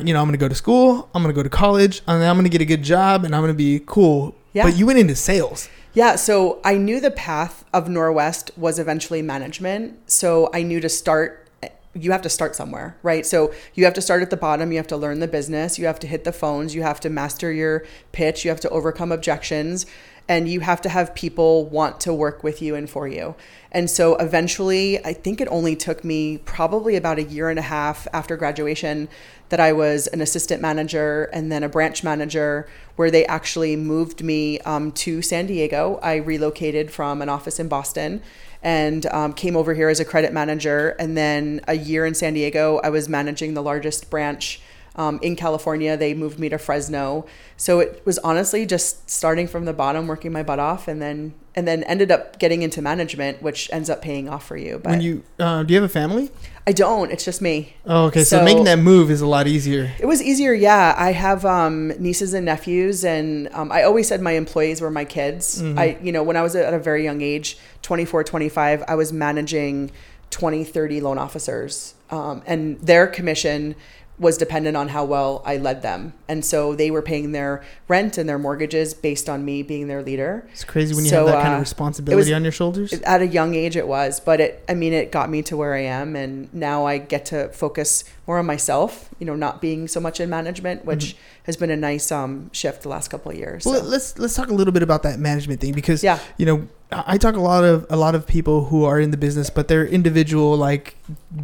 you 0.03 0.13
know, 0.15 0.21
I'm 0.21 0.27
gonna 0.27 0.37
go 0.37 0.49
to 0.49 0.55
school, 0.55 1.07
I'm 1.13 1.21
gonna 1.21 1.35
go 1.35 1.43
to 1.43 1.49
college, 1.49 2.01
and 2.07 2.19
then 2.19 2.27
I'm 2.27 2.35
gonna 2.35 2.49
get 2.49 2.61
a 2.61 2.65
good 2.65 2.81
job, 2.81 3.25
and 3.25 3.35
I'm 3.35 3.43
gonna 3.43 3.53
be 3.53 3.83
cool. 3.85 4.33
Yeah. 4.53 4.63
But 4.63 4.77
you 4.77 4.85
went 4.85 4.99
into 4.99 5.15
sales. 5.15 5.69
Yeah, 5.93 6.15
so 6.15 6.59
I 6.63 6.75
knew 6.75 6.99
the 6.99 7.11
path 7.11 7.65
of 7.73 7.87
Norwest 7.87 8.55
was 8.57 8.77
eventually 8.79 9.21
management. 9.21 10.09
So 10.09 10.49
I 10.53 10.61
knew 10.61 10.79
to 10.81 10.89
start, 10.89 11.47
you 11.93 12.11
have 12.11 12.21
to 12.21 12.29
start 12.29 12.55
somewhere, 12.55 12.95
right? 13.01 13.25
So 13.25 13.51
you 13.73 13.85
have 13.85 13.95
to 13.95 14.01
start 14.01 14.21
at 14.21 14.29
the 14.29 14.37
bottom. 14.37 14.71
You 14.71 14.77
have 14.77 14.87
to 14.87 14.97
learn 14.97 15.19
the 15.19 15.27
business. 15.27 15.79
You 15.79 15.87
have 15.87 15.99
to 15.99 16.07
hit 16.07 16.23
the 16.23 16.31
phones. 16.31 16.75
You 16.75 16.83
have 16.83 16.99
to 17.01 17.09
master 17.09 17.51
your 17.51 17.85
pitch. 18.11 18.45
You 18.45 18.51
have 18.51 18.59
to 18.61 18.69
overcome 18.69 19.11
objections. 19.11 19.87
And 20.27 20.47
you 20.47 20.59
have 20.59 20.79
to 20.81 20.89
have 20.89 21.15
people 21.15 21.65
want 21.65 21.99
to 22.01 22.13
work 22.13 22.43
with 22.43 22.61
you 22.61 22.75
and 22.75 22.87
for 22.87 23.07
you. 23.07 23.33
And 23.71 23.89
so 23.89 24.15
eventually, 24.17 25.03
I 25.03 25.11
think 25.11 25.41
it 25.41 25.47
only 25.49 25.75
took 25.75 26.03
me 26.03 26.37
probably 26.37 26.95
about 26.95 27.17
a 27.17 27.23
year 27.23 27.49
and 27.49 27.57
a 27.57 27.63
half 27.63 28.07
after 28.13 28.37
graduation 28.37 29.09
that 29.49 29.59
I 29.59 29.73
was 29.73 30.07
an 30.07 30.21
assistant 30.21 30.61
manager 30.61 31.29
and 31.33 31.51
then 31.51 31.63
a 31.63 31.69
branch 31.69 32.03
manager, 32.03 32.67
where 32.95 33.11
they 33.11 33.25
actually 33.25 33.75
moved 33.75 34.23
me 34.23 34.59
um, 34.59 34.91
to 34.91 35.21
San 35.21 35.47
Diego. 35.47 35.99
I 36.01 36.15
relocated 36.15 36.91
from 36.91 37.21
an 37.21 37.29
office 37.29 37.59
in 37.59 37.67
Boston 37.67 38.21
and 38.61 39.05
um, 39.07 39.33
came 39.33 39.55
over 39.55 39.73
here 39.73 39.89
as 39.89 39.99
a 39.99 40.05
credit 40.05 40.33
manager. 40.33 40.89
And 40.99 41.15
then 41.17 41.61
a 41.67 41.75
year 41.75 42.05
in 42.05 42.13
San 42.13 42.33
Diego, 42.33 42.79
I 42.83 42.89
was 42.89 43.07
managing 43.07 43.53
the 43.53 43.63
largest 43.63 44.09
branch. 44.09 44.61
Um, 44.95 45.17
in 45.21 45.37
California, 45.37 45.95
they 45.95 46.13
moved 46.13 46.39
me 46.39 46.49
to 46.49 46.57
Fresno, 46.57 47.25
so 47.55 47.79
it 47.79 48.01
was 48.05 48.17
honestly 48.19 48.65
just 48.65 49.09
starting 49.09 49.47
from 49.47 49.63
the 49.63 49.71
bottom, 49.71 50.07
working 50.07 50.33
my 50.33 50.43
butt 50.43 50.59
off, 50.59 50.89
and 50.89 51.01
then 51.01 51.35
and 51.55 51.65
then 51.65 51.83
ended 51.83 52.11
up 52.11 52.37
getting 52.37 52.63
into 52.63 52.81
management, 52.81 53.41
which 53.41 53.69
ends 53.71 53.89
up 53.89 54.01
paying 54.01 54.27
off 54.27 54.45
for 54.45 54.57
you. 54.57 54.77
But 54.83 54.89
When 54.89 55.01
you 55.01 55.23
uh, 55.39 55.63
do 55.63 55.73
you 55.73 55.79
have 55.79 55.89
a 55.89 55.93
family? 55.93 56.31
I 56.69 56.71
don't. 56.71 57.09
It's 57.11 57.25
just 57.25 57.41
me. 57.41 57.73
Oh, 57.87 58.05
okay. 58.05 58.23
So, 58.23 58.37
So- 58.37 58.43
making 58.45 58.65
that 58.65 58.77
move 58.77 59.09
is 59.09 59.21
a 59.21 59.25
lot 59.25 59.47
easier. 59.47 59.91
It 59.99 60.05
was 60.05 60.21
easier, 60.21 60.53
yeah. 60.53 60.93
I 60.95 61.13
have 61.13 61.43
um, 61.43 61.87
nieces 61.97 62.35
and 62.35 62.45
nephews, 62.45 63.03
and 63.03 63.49
um, 63.53 63.71
I 63.71 63.81
always 63.81 64.07
said 64.07 64.21
my 64.21 64.33
employees 64.33 64.79
were 64.79 64.91
my 64.91 65.03
kids. 65.03 65.63
I, 65.63 65.97
you 66.03 66.11
know, 66.11 66.21
when 66.21 66.37
I 66.37 66.43
was 66.43 66.55
at 66.55 66.71
a 66.71 66.77
very 66.77 67.03
young 67.03 67.21
age, 67.21 67.57
24, 67.81 68.23
25, 68.23 68.83
I 68.87 68.93
was 68.93 69.11
managing 69.11 69.89
20, 70.29 70.63
30 70.63 71.01
loan 71.01 71.17
officers, 71.17 71.95
um, 72.11 72.43
and 72.45 72.79
their 72.81 73.07
commission 73.07 73.73
was 74.19 74.37
dependent 74.37 74.75
on 74.75 74.89
how 74.89 75.05
well 75.05 75.41
I 75.45 75.55
led 75.57 75.81
them. 75.81 76.13
And 76.27 76.43
so 76.43 76.75
they 76.75 76.91
were 76.91 77.01
paying 77.01 77.31
their 77.31 77.63
rent 77.87 78.17
and 78.17 78.27
their 78.27 78.37
mortgages 78.37 78.93
based 78.93 79.29
on 79.29 79.45
me 79.45 79.63
being 79.63 79.87
their 79.87 80.03
leader. 80.03 80.45
It's 80.51 80.65
crazy 80.65 80.93
when 80.93 81.05
you 81.05 81.09
So, 81.09 81.25
have 81.25 81.27
that 81.27 81.41
kind 81.41 81.47
uh, 81.49 81.51
of 81.53 81.57
it 81.59 81.61
responsibility 81.61 82.17
was- 82.17 82.31
on 82.33 82.43
your 82.43 82.51
shoulders. 82.51 82.91
At 82.93 83.21
a 83.21 83.27
young 83.27 83.55
age, 83.55 83.77
it 83.77 83.87
was, 83.87 84.19
but 84.19 84.41
it, 84.41 84.63
I 84.67 84.73
mean, 84.73 84.91
it 84.91 85.11
got 85.11 85.29
me 85.29 85.41
to 85.43 85.55
where 85.55 85.73
I 85.73 85.83
am. 85.83 86.15
And 86.17 86.53
now 86.53 86.85
I 86.85 86.97
get 86.97 87.25
to 87.27 87.47
focus 87.49 88.03
more 88.29 88.37
on 88.37 88.45
myself, 88.45 89.09
you 89.17 89.25
know, 89.25 89.33
not 89.35 89.59
being 89.59 89.87
so 89.87 89.99
much 89.99 90.19
in 90.19 90.29
management, 90.29 90.85
which 90.85 91.15
has 91.45 91.57
been 91.57 91.71
a 91.71 91.75
nice 91.75 92.11
um, 92.11 92.47
shift 92.53 92.83
the 92.83 92.87
last 92.89 93.07
couple 93.09 93.31
of 93.31 93.35
years. 93.39 93.65
Well, 93.65 93.81
so. 93.81 93.87
let's 93.87 94.19
let's 94.19 94.35
talk 94.35 94.49
a 94.49 94.53
little 94.53 94.71
bit 94.71 94.83
about 94.83 95.01
that 95.01 95.17
management 95.17 95.61
thing 95.61 95.73
because 95.73 96.03
Yeah. 96.03 96.19
you 96.37 96.45
know 96.45 96.67
I 96.91 97.17
talk 97.17 97.35
a 97.35 97.39
lot 97.39 97.63
of 97.63 97.87
a 97.89 97.95
lot 97.95 98.13
of 98.13 98.27
people 98.27 98.65
who 98.65 98.83
are 98.83 98.99
in 98.99 99.09
the 99.09 99.17
business, 99.17 99.49
but 99.49 99.67
they're 99.67 99.83
individual, 99.83 100.55
like 100.55 100.95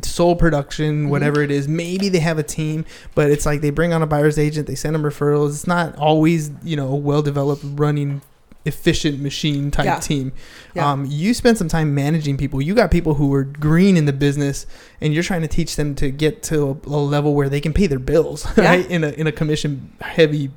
sole 0.03 0.35
production, 0.35 0.91
Mm-hmm. 1.05 1.09
whatever 1.09 1.41
it 1.41 1.49
is. 1.49 1.67
Maybe 1.67 2.07
they 2.07 2.19
have 2.19 2.37
a 2.37 2.43
team, 2.43 2.85
but 3.15 3.31
it's 3.31 3.47
like 3.47 3.61
they 3.61 3.71
bring 3.71 3.91
on 3.91 4.03
a 4.03 4.07
buyer's 4.07 4.37
agent, 4.37 4.67
they 4.67 4.75
send 4.75 4.93
them 4.93 5.01
referrals. 5.01 5.49
It's 5.49 5.65
not 5.65 5.95
always 5.97 6.51
you 6.63 6.75
know 6.75 6.89
a 6.89 6.95
well 6.95 7.23
developed 7.23 7.63
running 7.65 8.21
efficient 8.65 9.21
machine 9.21 9.71
type 9.71 9.85
Yeah. 9.85 9.99
team. 9.99 10.31
Yeah. 10.73 10.91
Um, 10.91 11.05
you 11.07 11.33
spent 11.33 11.57
some 11.57 11.67
time 11.67 11.93
managing 11.93 12.35
people. 12.37 12.61
You 12.61 12.73
got 12.75 12.89
people 12.91 13.13
who 13.15 13.27
were 13.27 13.43
green 13.43 13.95
in 13.97 14.05
the 14.05 14.13
business, 14.13 14.65
and 15.01 15.13
you're 15.13 15.23
trying 15.23 15.41
to 15.41 15.47
teach 15.47 15.75
them 15.75 15.95
to 15.95 16.09
get 16.11 16.41
to 16.43 16.79
a, 16.85 16.89
a 16.89 16.97
level 16.97 17.33
where 17.35 17.49
they 17.49 17.61
can 17.61 17.73
pay 17.73 17.87
their 17.87 17.99
bills, 17.99 18.45
Yeah. 18.57 18.65
right? 18.69 18.89
In 18.89 19.03
a 19.03 19.09
in 19.09 19.27
a 19.27 19.31
commission 19.31 19.91
heavy 20.01 20.51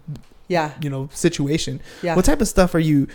yeah. 0.48 0.72
you 0.80 0.88
know 0.88 1.10
situation 1.12 1.80
Yeah. 2.02 2.16
what 2.16 2.24
type 2.24 2.40
of 2.40 2.48
stuff 2.48 2.74
are 2.74 2.78
you 2.78 3.06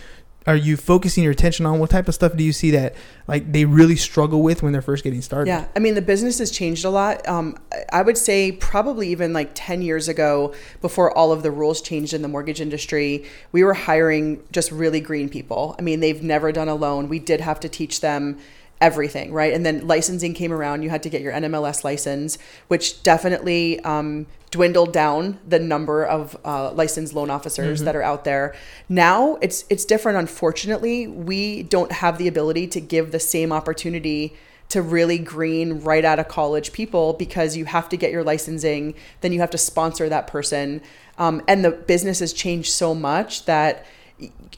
are 0.46 0.56
you 0.56 0.76
focusing 0.76 1.24
your 1.24 1.32
attention 1.32 1.64
on? 1.64 1.78
What 1.78 1.90
type 1.90 2.06
of 2.06 2.14
stuff 2.14 2.36
do 2.36 2.44
you 2.44 2.52
see 2.52 2.70
that 2.72 2.94
like 3.26 3.50
they 3.50 3.64
really 3.64 3.96
struggle 3.96 4.42
with 4.42 4.62
when 4.62 4.72
they're 4.72 4.82
first 4.82 5.02
getting 5.02 5.22
started? 5.22 5.48
Yeah, 5.48 5.66
I 5.74 5.78
mean 5.78 5.94
the 5.94 6.02
business 6.02 6.38
has 6.38 6.50
changed 6.50 6.84
a 6.84 6.90
lot. 6.90 7.26
Um, 7.26 7.56
I 7.92 8.02
would 8.02 8.18
say 8.18 8.52
probably 8.52 9.08
even 9.08 9.32
like 9.32 9.50
ten 9.54 9.80
years 9.80 10.08
ago, 10.08 10.54
before 10.80 11.16
all 11.16 11.32
of 11.32 11.42
the 11.42 11.50
rules 11.50 11.80
changed 11.80 12.12
in 12.12 12.22
the 12.22 12.28
mortgage 12.28 12.60
industry, 12.60 13.24
we 13.52 13.64
were 13.64 13.74
hiring 13.74 14.42
just 14.52 14.70
really 14.70 15.00
green 15.00 15.28
people. 15.28 15.74
I 15.78 15.82
mean, 15.82 16.00
they've 16.00 16.22
never 16.22 16.52
done 16.52 16.68
a 16.68 16.74
loan. 16.74 17.08
We 17.08 17.18
did 17.18 17.40
have 17.40 17.60
to 17.60 17.68
teach 17.68 18.00
them 18.00 18.38
everything, 18.84 19.32
right? 19.32 19.54
And 19.54 19.64
then 19.64 19.86
licensing 19.86 20.34
came 20.34 20.52
around. 20.52 20.82
You 20.82 20.90
had 20.90 21.02
to 21.04 21.08
get 21.08 21.22
your 21.22 21.32
NMLS 21.32 21.84
license, 21.84 22.36
which 22.68 23.02
definitely 23.02 23.80
um, 23.80 24.26
dwindled 24.50 24.92
down 24.92 25.40
the 25.48 25.58
number 25.58 26.04
of 26.04 26.36
uh, 26.44 26.70
licensed 26.72 27.14
loan 27.14 27.30
officers 27.30 27.80
that 27.80 27.96
are 27.96 28.02
out 28.02 28.24
there. 28.24 28.54
Now 28.86 29.36
it's 29.40 29.64
it's 29.70 29.86
different. 29.86 30.18
Unfortunately, 30.18 31.06
we 31.06 31.62
don't 31.62 31.92
have 31.92 32.18
the 32.18 32.28
ability 32.28 32.66
to 32.68 32.80
give 32.80 33.10
the 33.10 33.18
same 33.18 33.52
opportunity 33.52 34.36
to 34.68 34.82
really 34.82 35.18
green 35.18 35.80
right 35.80 36.04
out 36.04 36.18
of 36.18 36.28
college 36.28 36.72
people 36.72 37.14
because 37.14 37.56
you 37.56 37.64
have 37.64 37.88
to 37.88 37.96
get 37.96 38.10
your 38.10 38.22
licensing, 38.22 38.94
then 39.22 39.32
you 39.32 39.40
have 39.40 39.50
to 39.50 39.58
sponsor 39.58 40.08
that 40.10 40.26
person, 40.26 40.82
um, 41.16 41.42
and 41.48 41.64
the 41.64 41.70
business 41.70 42.18
has 42.20 42.32
changed 42.32 42.70
so 42.70 42.94
much 42.94 43.44
that 43.46 43.86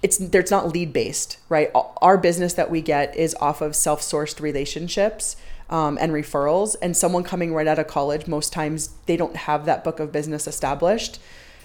it's 0.02 0.18
there's 0.18 0.50
not 0.50 0.72
lead 0.72 0.92
based, 0.92 1.38
right? 1.48 1.70
Our 1.74 2.18
business 2.18 2.54
that 2.54 2.70
we 2.70 2.82
get 2.82 3.16
is 3.16 3.34
off 3.40 3.60
of 3.60 3.74
self 3.74 4.00
sourced 4.00 4.40
relationships 4.40 5.36
um, 5.70 5.98
and 6.00 6.12
referrals. 6.12 6.76
And 6.82 6.96
someone 6.96 7.24
coming 7.24 7.54
right 7.54 7.66
out 7.66 7.78
of 7.78 7.86
college, 7.86 8.26
most 8.26 8.52
times 8.52 8.90
they 9.06 9.16
don't 9.16 9.36
have 9.36 9.64
that 9.66 9.84
book 9.84 10.00
of 10.00 10.12
business 10.12 10.46
established. 10.46 11.18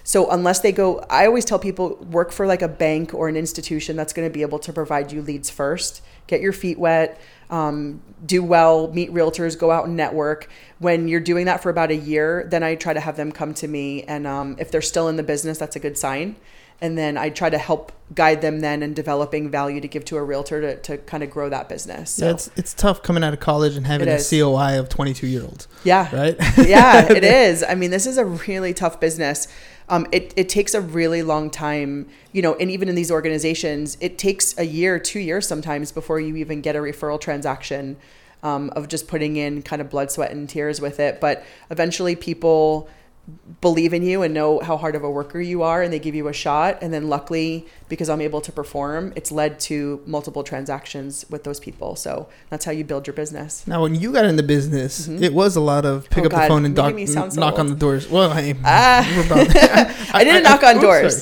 So 0.04 0.32
unless 0.32 0.62
they 0.62 0.72
go, 0.72 1.06
I 1.12 1.28
always 1.28 1.46
tell 1.46 1.60
people 1.60 1.96
work 2.10 2.32
for 2.32 2.48
like 2.48 2.64
a 2.64 2.68
bank 2.68 3.14
or 3.14 3.30
an 3.30 3.38
institution 3.38 3.96
that's 3.96 4.14
going 4.14 4.28
to 4.28 4.34
be 4.34 4.42
able 4.42 4.58
to 4.60 4.74
provide 4.74 5.12
you 5.12 5.22
leads 5.22 5.52
first. 5.52 6.02
Get 6.26 6.42
your 6.42 6.54
feet 6.54 6.80
wet, 6.80 7.22
um, 7.52 8.02
do 8.26 8.42
well, 8.42 8.92
meet 8.92 9.12
realtors, 9.12 9.60
go 9.60 9.70
out 9.70 9.86
and 9.86 9.96
network. 9.96 10.50
When 10.80 11.08
you're 11.08 11.20
doing 11.20 11.46
that 11.46 11.62
for 11.62 11.70
about 11.70 11.92
a 11.92 11.96
year, 11.96 12.48
then 12.50 12.64
I 12.64 12.76
try 12.76 12.94
to 12.94 13.00
have 13.00 13.16
them 13.16 13.32
come 13.32 13.54
to 13.56 13.68
me, 13.68 14.04
and 14.04 14.26
um, 14.26 14.56
if 14.58 14.72
they're 14.72 14.82
still 14.82 15.08
in 15.08 15.18
the 15.18 15.24
business, 15.24 15.58
that's 15.58 15.76
a 15.76 15.80
good 15.80 15.98
sign 15.98 16.36
and 16.82 16.98
then 16.98 17.18
I 17.18 17.30
try 17.30 17.50
to 17.50 17.58
help 17.58 17.92
guide 18.14 18.42
them 18.42 18.60
then 18.60 18.84
in 18.84 18.94
developing 18.94 19.50
value 19.50 19.80
to 19.80 19.88
give 19.88 20.04
to 20.06 20.18
a 20.18 20.24
realtor 20.24 20.60
to, 20.62 20.76
to 20.82 20.98
kind 20.98 21.24
of 21.24 21.30
grow 21.30 21.48
that 21.50 21.70
business. 21.70 22.12
So. 22.12 22.26
Yeah, 22.26 22.32
it's 22.32 22.52
it's 22.56 22.74
tough 22.74 23.04
coming 23.04 23.24
out 23.24 23.34
of 23.34 23.40
college 23.40 23.78
and 23.78 23.86
having 23.86 24.10
a. 24.10 24.18
COI 24.18 24.80
of 24.80 24.90
22 24.90 25.28
year 25.28 25.44
olds. 25.44 25.68
yeah, 25.84 26.14
Right? 26.16 26.36
yeah, 26.58 27.06
it 27.12 27.24
is. 27.24 27.64
I 27.64 27.76
mean, 27.76 27.92
this 27.92 28.06
is 28.06 28.18
a 28.18 28.26
really 28.26 28.74
tough 28.74 29.00
business. 29.00 29.48
Um, 29.90 30.08
it, 30.12 30.34
it 30.38 30.48
takes 30.48 30.74
a 30.74 30.80
really 30.82 31.22
long 31.22 31.50
time, 31.50 32.08
you 32.32 32.42
know, 32.42 32.56
and 32.56 32.72
even 32.72 32.88
in 32.88 32.96
these 32.96 33.12
organizations, 33.12 33.98
it 34.00 34.18
takes 34.18 34.58
a 34.58 34.66
year, 34.66 34.98
two 35.00 35.20
years 35.20 35.46
sometimes 35.46 35.92
before 35.92 36.20
you 36.20 36.38
even 36.38 36.62
get 36.62 36.78
a 36.78 36.80
referral 36.80 37.20
transaction 37.20 37.98
um, 38.42 38.70
of 38.70 38.88
just 38.88 39.08
putting 39.08 39.36
in 39.36 39.62
kind 39.62 39.82
of 39.82 39.90
blood, 39.90 40.10
sweat, 40.10 40.32
and 40.32 40.48
tears 40.48 40.80
with 40.80 41.00
it. 41.00 41.20
But 41.20 41.44
eventually 41.70 42.16
people 42.16 42.90
believe 43.62 43.94
in 43.94 44.04
you 44.04 44.24
and 44.24 44.34
know 44.34 44.60
how 44.60 44.78
hard 44.78 44.96
of 44.96 45.04
a 45.04 45.10
worker 45.10 45.40
you 45.40 45.62
are 45.62 45.82
and 45.84 45.94
they 45.94 46.00
give 46.00 46.16
you 46.16 46.28
a 46.28 46.34
shot 46.34 46.80
and 46.82 46.94
then 46.94 47.08
luckily 47.08 47.68
because 47.92 48.10
I'm 48.10 48.22
able 48.22 48.42
to 48.42 48.52
perform 48.52 49.14
it's 49.16 49.32
led 49.32 49.60
to 49.70 50.02
multiple 50.08 50.44
transactions 50.44 51.26
with 51.30 51.44
those 51.44 51.60
people 51.60 51.96
so 51.96 52.28
that's 52.50 52.66
how 52.66 52.72
you 52.72 52.84
build 52.92 53.06
your 53.06 53.14
business 53.14 53.52
Now, 53.68 53.80
when 53.84 53.94
you 53.94 54.12
got 54.18 54.26
in 54.26 54.36
the 54.38 54.48
business, 54.56 55.08
it 55.08 55.34
was 55.34 55.56
a 55.56 55.62
lot 55.62 55.84
of 55.86 56.10
pick 56.10 56.24
Oh, 56.24 56.28
up 56.28 56.32
the 56.32 56.48
phone 56.52 56.64
and 56.66 56.76
doc- 56.76 56.96
so 57.08 57.28
knock 57.40 57.60
on 57.60 57.68
the 57.68 57.76
doors. 57.76 58.10
Well, 58.10 58.32
hey, 58.34 58.56
Ah. 58.66 59.04
we're 59.30 59.46
I 60.20 60.24
didn't 60.24 60.44
knock 60.44 60.64
on 60.64 60.76
doors. 60.88 61.16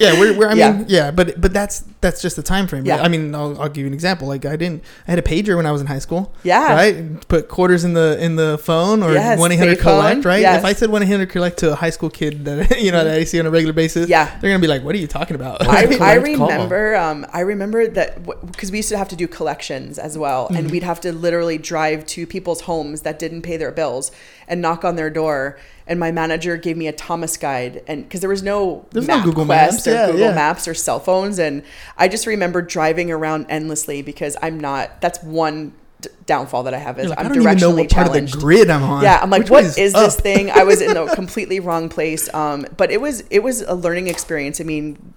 yeah, 0.00 0.18
we're, 0.20 0.36
we're 0.38 0.48
I 0.48 0.54
Yeah. 0.54 0.72
mean, 0.72 0.84
yeah, 0.88 1.10
but 1.10 1.40
but 1.40 1.52
that's 1.52 1.84
that's 2.00 2.20
just 2.22 2.36
the 2.36 2.42
time 2.42 2.66
frame. 2.66 2.84
Yeah. 2.84 3.02
I 3.02 3.08
mean, 3.08 3.34
I'll, 3.34 3.60
I'll 3.60 3.68
give 3.68 3.78
you 3.84 3.86
an 3.86 3.94
example. 3.94 4.26
Like 4.28 4.44
I 4.44 4.56
didn't, 4.56 4.82
I 5.06 5.12
had 5.12 5.18
a 5.18 5.22
pager 5.22 5.56
when 5.56 5.66
I 5.66 5.72
was 5.72 5.80
in 5.80 5.86
high 5.86 6.00
school. 6.00 6.32
Yeah. 6.42 6.74
right. 6.74 7.28
Put 7.28 7.48
quarters 7.48 7.84
in 7.84 7.92
the 7.94 8.22
in 8.22 8.36
the 8.36 8.58
phone 8.58 9.02
or 9.02 9.14
one 9.38 9.52
eight 9.52 9.58
hundred 9.58 9.78
collect. 9.80 10.24
Right. 10.24 10.40
yes. 10.40 10.58
If 10.58 10.64
I 10.64 10.72
said 10.72 10.90
one 10.90 11.02
eight 11.02 11.08
hundred 11.08 11.30
collect 11.30 11.58
to 11.58 11.72
a 11.72 11.74
high 11.74 11.90
school 11.90 12.10
kid 12.10 12.44
that 12.44 12.80
you 12.86 12.90
know 12.92 13.04
that 13.04 13.14
I 13.16 13.24
see 13.24 13.38
on 13.40 13.46
a 13.46 13.50
regular 13.50 13.72
basis, 13.72 14.08
Yeah. 14.08 14.26
they're 14.40 14.50
gonna 14.50 14.60
be 14.60 14.66
like, 14.68 14.82
"What 14.84 14.94
are 14.94 14.98
you 14.98 15.06
talking 15.06 15.36
about?" 15.36 15.61
I, 15.68 15.98
I 16.00 16.14
remember 16.14 16.96
um, 16.96 17.26
I 17.32 17.40
remember 17.40 17.86
that 17.88 18.24
because 18.46 18.70
we 18.70 18.78
used 18.78 18.88
to 18.90 18.98
have 18.98 19.08
to 19.08 19.16
do 19.16 19.28
collections 19.28 19.98
as 19.98 20.16
well 20.18 20.48
and 20.54 20.70
we'd 20.70 20.82
have 20.82 21.00
to 21.02 21.12
literally 21.12 21.58
drive 21.58 22.06
to 22.06 22.26
people's 22.26 22.62
homes 22.62 23.02
that 23.02 23.18
didn't 23.18 23.42
pay 23.42 23.56
their 23.56 23.72
bills 23.72 24.12
and 24.48 24.60
knock 24.60 24.84
on 24.84 24.96
their 24.96 25.10
door 25.10 25.58
and 25.86 25.98
my 25.98 26.12
manager 26.12 26.56
gave 26.56 26.76
me 26.76 26.86
a 26.86 26.92
Thomas 26.92 27.36
guide 27.36 27.82
and 27.86 28.04
because 28.04 28.20
there 28.20 28.30
was 28.30 28.42
no 28.42 28.86
There's 28.90 29.08
no 29.08 29.22
Google 29.22 29.44
Quest 29.44 29.74
Maps, 29.74 29.86
or 29.86 29.92
yeah, 29.92 30.06
Google 30.06 30.20
yeah. 30.20 30.34
Maps 30.34 30.68
or 30.68 30.74
cell 30.74 31.00
phones 31.00 31.38
and 31.38 31.62
I 31.96 32.08
just 32.08 32.26
remember 32.26 32.62
driving 32.62 33.10
around 33.10 33.46
endlessly 33.48 34.02
because 34.02 34.36
I'm 34.42 34.60
not 34.60 35.00
that's 35.00 35.22
one 35.22 35.74
d- 36.02 36.10
downfall 36.26 36.64
that 36.64 36.74
I 36.74 36.78
have 36.78 36.98
is 36.98 37.08
like, 37.08 37.18
I'm 37.18 37.26
I 37.26 37.28
don't 37.28 37.42
even 37.42 37.58
know 37.58 37.72
directionally 37.72 37.76
what 37.78 37.90
part 37.90 38.16
of 38.16 38.30
the 38.30 38.38
grid 38.38 38.70
I'm 38.70 38.82
on. 38.82 39.02
Yeah, 39.02 39.18
I'm 39.22 39.30
like, 39.30 39.42
Which 39.42 39.50
what 39.50 39.64
way 39.64 39.82
is, 39.82 39.92
this 39.92 40.16
thing? 40.16 40.50
I 40.50 40.64
was 40.64 40.80
in 40.80 40.94
the 40.94 41.06
completely 41.14 41.60
wrong 41.60 41.88
place. 41.88 42.32
Um, 42.34 42.66
but 42.76 42.90
it 42.90 43.00
was 43.00 43.20
it 43.30 43.40
was 43.40 43.62
a 43.62 43.74
learning 43.74 44.08
experience. 44.08 44.60
I 44.60 44.64
mean, 44.64 45.14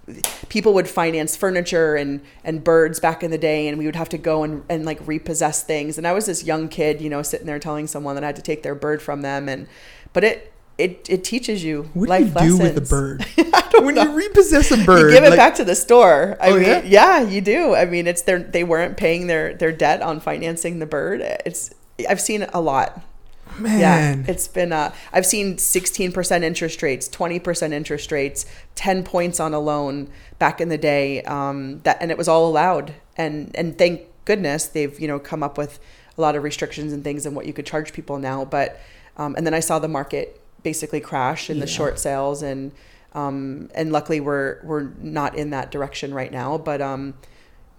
people 0.50 0.74
would 0.74 0.88
finance 0.88 1.36
furniture 1.36 1.96
and 1.96 2.22
and 2.44 2.63
birds 2.63 3.00
back 3.00 3.24
in 3.24 3.32
the 3.32 3.38
day, 3.38 3.68
and 3.68 3.77
we 3.77 3.86
would 3.86 3.96
have 3.96 4.10
to 4.10 4.18
go 4.18 4.44
and 4.44 4.63
and 4.70 4.86
like 4.86 5.06
repossess 5.06 5.63
things. 5.63 5.98
And 5.98 6.08
I 6.08 6.13
was 6.13 6.27
this 6.27 6.44
young 6.44 6.70
kid, 6.70 7.01
you 7.01 7.10
know, 7.10 7.22
sitting 7.22 7.48
there 7.48 7.60
telling 7.60 7.88
someone 7.88 8.15
that 8.15 8.24
I 8.24 8.27
had 8.27 8.36
to 8.38 8.42
take 8.42 8.63
their 8.63 8.75
bird 8.75 9.01
from 9.01 9.22
them. 9.22 9.50
And 9.50 9.68
but 10.13 10.24
it 10.24 10.54
it 10.77 11.08
it 11.10 11.24
teaches 11.24 11.63
you 11.63 11.89
What 11.94 12.10
do 12.10 12.13
you 12.24 12.29
do 12.29 12.34
lessons. 12.34 12.60
with 12.60 12.77
a 12.77 12.82
bird? 12.82 13.25
when 13.84 13.96
you 13.96 14.12
repossess 14.15 14.72
a 14.72 14.77
bird, 14.84 15.12
You 15.12 15.15
give 15.17 15.24
it 15.24 15.29
like- 15.29 15.38
back 15.38 15.55
to 15.55 15.63
the 15.65 15.75
store. 15.75 16.38
I 16.41 16.50
Oh, 16.50 16.53
mean, 16.55 16.63
yeah? 16.63 16.82
yeah? 16.84 17.22
you 17.22 17.41
do. 17.41 17.75
I 17.75 17.86
mean, 17.86 18.08
it's 18.08 18.24
their 18.24 18.39
they 18.39 18.63
weren't 18.63 18.98
paying 18.98 19.27
their 19.27 19.53
their 19.53 19.72
debt 19.72 20.01
on 20.01 20.20
financing 20.20 20.79
the 20.79 20.86
bird. 20.86 21.22
It's 21.46 21.72
I've 22.10 22.20
seen 22.22 22.44
a 22.53 22.60
lot. 22.62 23.01
man. 23.58 23.79
Yeah, 23.79 24.32
it's 24.32 24.48
been. 24.50 24.74
Uh, 24.74 24.94
I've 25.13 25.25
seen 25.25 25.55
16% 25.55 26.44
interest 26.44 26.82
rates, 26.84 27.08
20% 27.08 27.72
interest 27.72 28.12
rates, 28.12 28.46
10 28.75 29.03
points 29.03 29.39
on 29.39 29.53
a 29.53 29.60
loan 29.60 30.10
back 30.39 30.60
in 30.60 30.67
the 30.67 30.77
day. 30.77 31.22
Um, 31.24 31.79
that 31.84 31.98
and 32.01 32.12
it 32.12 32.17
was 32.17 32.27
all 32.27 32.48
allowed. 32.50 32.94
And 33.17 33.51
and 33.55 33.77
thank 33.77 34.01
goodness 34.25 34.65
they've 34.67 35.00
you 35.00 35.08
know 35.08 35.20
come 35.20 35.41
up 35.41 35.58
with 35.58 35.79
a 36.17 36.22
lot 36.22 36.36
of 36.36 36.44
restrictions 36.44 36.91
and 36.91 37.03
things 37.03 37.25
and 37.25 37.34
what 37.36 37.46
you 37.46 37.53
could 37.53 37.65
charge 37.65 37.94
people 37.94 38.17
now. 38.17 38.44
But 38.44 38.77
um, 39.15 39.36
and 39.38 39.46
then 39.48 39.53
I 39.53 39.62
saw 39.62 39.79
the 39.79 39.88
market 39.88 40.41
basically 40.65 41.00
crash 41.00 41.50
in 41.50 41.60
the 41.60 41.67
short 41.67 41.98
sales 42.00 42.41
and 42.41 42.74
um, 43.13 43.69
and 43.74 43.93
luckily 43.93 44.19
we're 44.19 44.60
we're 44.63 44.89
not 45.00 45.36
in 45.38 45.51
that 45.51 45.72
direction 45.72 46.13
right 46.13 46.31
now. 46.31 46.57
But 46.57 46.81
um, 46.81 47.13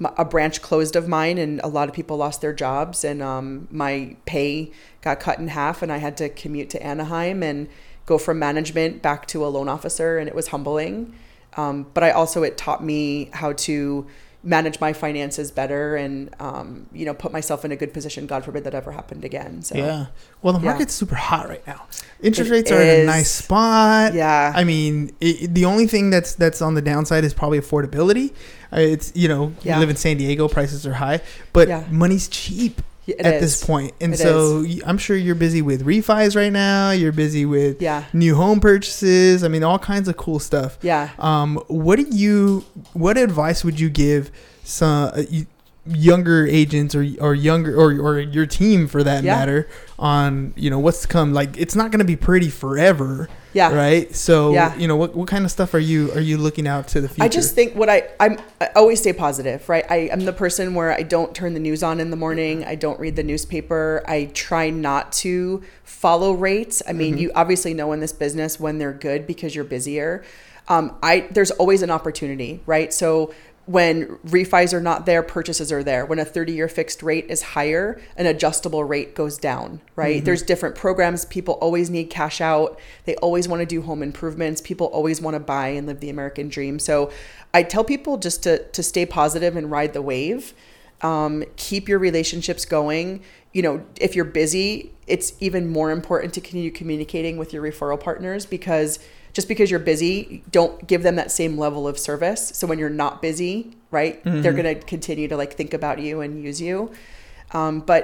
a 0.00 0.25
branch 0.25 0.62
closed 0.62 0.95
of 0.95 1.09
mine 1.09 1.37
and 1.37 1.61
a 1.64 1.69
lot 1.69 1.88
of 1.88 1.95
people 1.95 2.16
lost 2.16 2.40
their 2.40 2.52
jobs 2.52 3.05
and 3.05 3.23
um, 3.23 3.66
my 3.71 4.16
pay 4.25 4.71
got 5.00 5.21
cut 5.21 5.38
in 5.38 5.49
half 5.49 5.83
and 5.83 5.90
i 5.90 5.97
had 5.97 6.19
to 6.19 6.28
commute 6.28 6.69
to 6.69 6.83
anaheim 6.87 7.43
and 7.43 7.66
go 8.05 8.19
from 8.19 8.38
management 8.38 9.00
back 9.00 9.26
to 9.26 9.45
a 9.45 9.49
loan 9.49 9.71
officer 9.71 10.19
and 10.19 10.28
it 10.28 10.35
was 10.35 10.49
humbling 10.49 11.14
um, 11.57 11.87
but 11.95 12.05
i 12.05 12.11
also 12.11 12.43
it 12.43 12.59
taught 12.59 12.85
me 12.85 13.31
how 13.33 13.55
to 13.55 14.07
manage 14.47 14.79
my 14.81 14.93
finances 14.93 15.50
better 15.50 15.97
and 15.97 16.31
um, 16.38 16.87
you 16.93 17.05
know 17.05 17.12
put 17.12 17.33
myself 17.33 17.65
in 17.65 17.73
a 17.73 17.76
good 17.76 17.93
position 17.93 18.26
god 18.26 18.45
forbid 18.45 18.62
that 18.65 18.75
ever 18.75 18.93
happened 18.93 19.25
again 19.25 19.61
so 19.61 19.76
Yeah. 19.76 20.07
Well, 20.43 20.53
the 20.55 20.61
Yeah. 20.61 20.67
market's 20.71 20.95
super 20.95 21.17
hot 21.17 21.49
right 21.49 21.67
now. 21.67 21.83
Interest 22.23 22.49
It 22.49 22.53
rates 22.55 22.71
are 22.71 22.81
at 22.81 23.00
a 23.00 23.05
nice 23.05 23.31
spot. 23.31 24.15
Yeah. 24.15 24.53
I 24.55 24.62
mean, 24.65 25.11
it, 25.21 25.53
the 25.53 25.65
only 25.65 25.87
thing 25.88 26.11
that's 26.11 26.35
that's 26.35 26.62
on 26.62 26.75
the 26.75 26.83
downside 26.83 27.25
is 27.25 27.35
probably 27.35 27.59
affordability. 27.61 28.31
Uh, 28.73 28.79
it's 28.95 29.12
you 29.17 29.26
know, 29.29 29.53
Yeah. 29.62 29.75
we 29.76 29.81
live 29.81 29.91
in 29.91 29.97
San 29.97 30.17
Diego, 30.17 30.47
prices 30.49 30.87
are 30.87 30.95
high, 30.95 31.21
but 31.53 31.67
Yeah. 31.69 31.83
money's 31.91 32.29
cheap 32.29 32.75
Yeah, 32.76 32.83
it 33.07 33.21
at 33.25 33.35
is. 33.35 33.41
this 33.41 33.65
point. 33.65 33.93
And 34.01 34.15
It 34.15 34.19
so 34.19 34.65
I'm 34.87 34.99
sure 34.99 35.17
you're 35.17 35.35
busy 35.35 35.63
with 35.63 35.85
refis 35.87 36.35
right 36.37 36.53
now. 36.53 36.91
You're 36.91 37.13
busy 37.13 37.45
with 37.47 37.81
Yeah. 37.81 38.05
new 38.13 38.35
home 38.35 38.61
purchases. 38.61 39.45
I 39.45 39.49
mean, 39.49 39.63
all 39.63 39.79
kinds 39.79 40.09
of 40.09 40.17
cool 40.17 40.39
stuff. 40.41 40.79
yeah 40.83 41.11
Um, 41.19 41.57
what 41.69 41.97
do 41.97 42.07
you? 42.11 42.65
What 42.93 43.17
advice 43.17 43.65
would 43.65 43.79
you 43.79 43.89
give 43.91 44.31
some 44.65 45.13
uh, 45.15 45.23
younger 45.89 46.47
agents 46.47 46.95
or 46.97 47.07
or 47.21 47.35
younger 47.35 47.75
or 47.77 47.93
or 48.01 48.19
your 48.19 48.47
team 48.47 48.89
for 48.89 49.05
that 49.05 49.23
Yeah. 49.23 49.37
matter 49.37 49.69
on 49.99 50.53
you 50.57 50.69
know 50.71 50.79
what's 50.81 51.03
to 51.03 51.09
come? 51.09 51.33
Like 51.33 51.57
it's 51.57 51.77
not 51.77 51.91
going 51.93 52.01
to 52.01 52.05
be 52.05 52.17
pretty 52.17 52.51
forever, 52.51 53.29
yeah 53.57 53.75
right? 53.75 54.15
So 54.15 54.53
Yeah. 54.53 54.77
you 54.77 54.87
know 54.87 54.97
what 54.97 55.17
what 55.17 55.29
kind 55.29 55.45
of 55.45 55.51
stuff 55.51 55.73
are 55.75 55.79
you 55.93 56.13
are 56.13 56.21
you 56.21 56.37
looking 56.37 56.69
out 56.69 56.89
to 56.89 57.01
the 57.01 57.09
future? 57.09 57.25
I 57.25 57.29
just 57.29 57.55
think 57.55 57.75
what 57.75 57.89
I 57.89 58.09
I'm 58.21 58.39
I 58.61 58.69
always 58.77 59.01
stay 59.01 59.13
positive, 59.13 59.67
right? 59.69 59.85
I 59.91 59.97
am 60.15 60.21
the 60.21 60.33
person 60.33 60.75
where 60.75 60.93
I 60.93 61.03
don't 61.03 61.35
turn 61.35 61.55
the 61.55 61.61
news 61.61 61.83
on 61.83 61.99
in 61.99 62.11
the 62.11 62.17
morning. 62.17 62.65
I 62.65 62.75
don't 62.75 63.01
read 63.01 63.17
the 63.17 63.23
newspaper. 63.23 64.05
I 64.07 64.27
try 64.35 64.71
not 64.71 65.13
to 65.25 65.63
follow 65.83 66.33
rates. 66.33 66.83
I 66.87 66.93
mean, 66.93 67.17
you 67.19 67.33
obviously 67.35 67.73
know 67.75 67.93
in 67.93 68.01
this 68.01 68.13
business 68.13 68.61
when 68.61 68.79
they're 68.79 68.93
good 68.93 69.27
because 69.27 69.55
you're 69.55 69.65
busier. 69.65 70.23
Um, 70.69 70.97
I 71.03 71.29
there's 71.31 71.53
always 71.53 71.83
an 71.83 71.91
opportunity, 71.91 72.61
right? 72.67 72.93
So 72.93 73.33
when 73.66 74.06
refis 74.18 74.73
are 74.73 74.80
not 74.80 75.06
there, 75.06 75.25
purchases 75.25 75.73
are 75.73 75.82
there. 75.82 76.06
When 76.06 76.20
a 76.20 76.25
30 76.25 76.52
year 76.52 76.68
fixed 76.68 77.02
rate 77.02 77.26
is 77.28 77.42
higher, 77.42 78.00
an 78.16 78.26
adjustable 78.26 78.85
rate 78.85 79.16
goes 79.16 79.38
down, 79.38 79.80
right? 79.96 80.25
There's 80.25 80.42
different 80.42 80.76
programs. 80.76 81.25
People 81.25 81.54
always 81.54 81.90
need 81.90 82.04
cash 82.08 82.40
out. 82.40 82.78
They 83.06 83.16
always 83.16 83.49
want 83.49 83.61
to 83.61 83.66
do 83.66 83.82
home 83.82 84.04
improvements. 84.04 84.61
People 84.61 84.87
always 84.87 85.20
want 85.20 85.35
to 85.35 85.40
buy 85.40 85.68
and 85.68 85.87
live 85.87 85.99
the 85.99 86.11
American 86.11 86.49
dream. 86.49 86.78
So 86.78 87.11
I 87.52 87.64
tell 87.64 87.82
people 87.82 88.18
just 88.18 88.44
to, 88.44 88.62
to 88.68 88.82
stay 88.85 89.04
positive 89.04 89.56
and 89.56 89.68
ride 89.68 89.94
the 89.94 90.02
wave. 90.02 90.54
Um, 91.02 91.44
keep 91.56 91.88
your 91.88 91.99
relationships 91.99 92.64
going. 92.64 93.23
You 93.52 93.62
know, 93.62 93.85
if 94.00 94.14
you're 94.14 94.25
busy, 94.25 94.92
it's 95.08 95.32
even 95.40 95.68
more 95.68 95.90
important 95.90 96.35
to 96.35 96.40
continue 96.40 96.70
communicating 96.70 97.37
with 97.37 97.52
your 97.52 97.62
referral 97.62 97.99
partners 97.99 98.46
because 98.46 99.00
just 99.37 99.49
because 99.49 99.71
you're 99.71 99.87
busy, 99.95 100.43
don't 100.50 100.87
give 100.87 101.02
them 101.02 101.16
that 101.16 101.31
same 101.31 101.59
level 101.59 101.87
of 101.87 101.99
service. 101.99 102.43
So 102.55 102.66
when 102.66 102.78
you're 102.78 102.99
not 103.05 103.21
busy, 103.21 103.76
right, 103.90 104.14
they're 104.43 104.55
gonna 104.55 104.75
continue 104.95 105.28
to 105.28 105.37
like 105.37 105.52
think 105.61 105.75
about 105.75 105.99
you 106.00 106.23
and 106.23 106.43
use 106.43 106.59
you. 106.69 106.90
Um, 107.52 107.81
but 107.81 108.02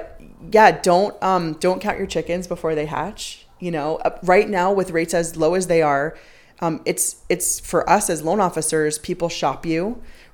yeah, 0.51 0.69
don't 0.89 1.13
um, 1.23 1.53
don't 1.65 1.81
count 1.81 1.97
your 1.97 2.05
chickens 2.15 2.45
before 2.45 2.75
they 2.75 2.85
hatch. 2.85 3.47
You 3.59 3.71
know, 3.71 3.89
Uh, 4.05 4.11
right 4.33 4.47
now 4.47 4.71
with 4.79 4.91
rates 4.91 5.13
as 5.15 5.35
low 5.35 5.55
as 5.55 5.65
they 5.65 5.81
are, 5.81 6.15
um, 6.61 6.81
it's 6.85 7.05
it's 7.29 7.59
for 7.59 7.81
us 7.89 8.11
as 8.11 8.21
loan 8.21 8.39
officers. 8.39 8.99
People 8.99 9.27
shop 9.27 9.65
you, 9.65 9.81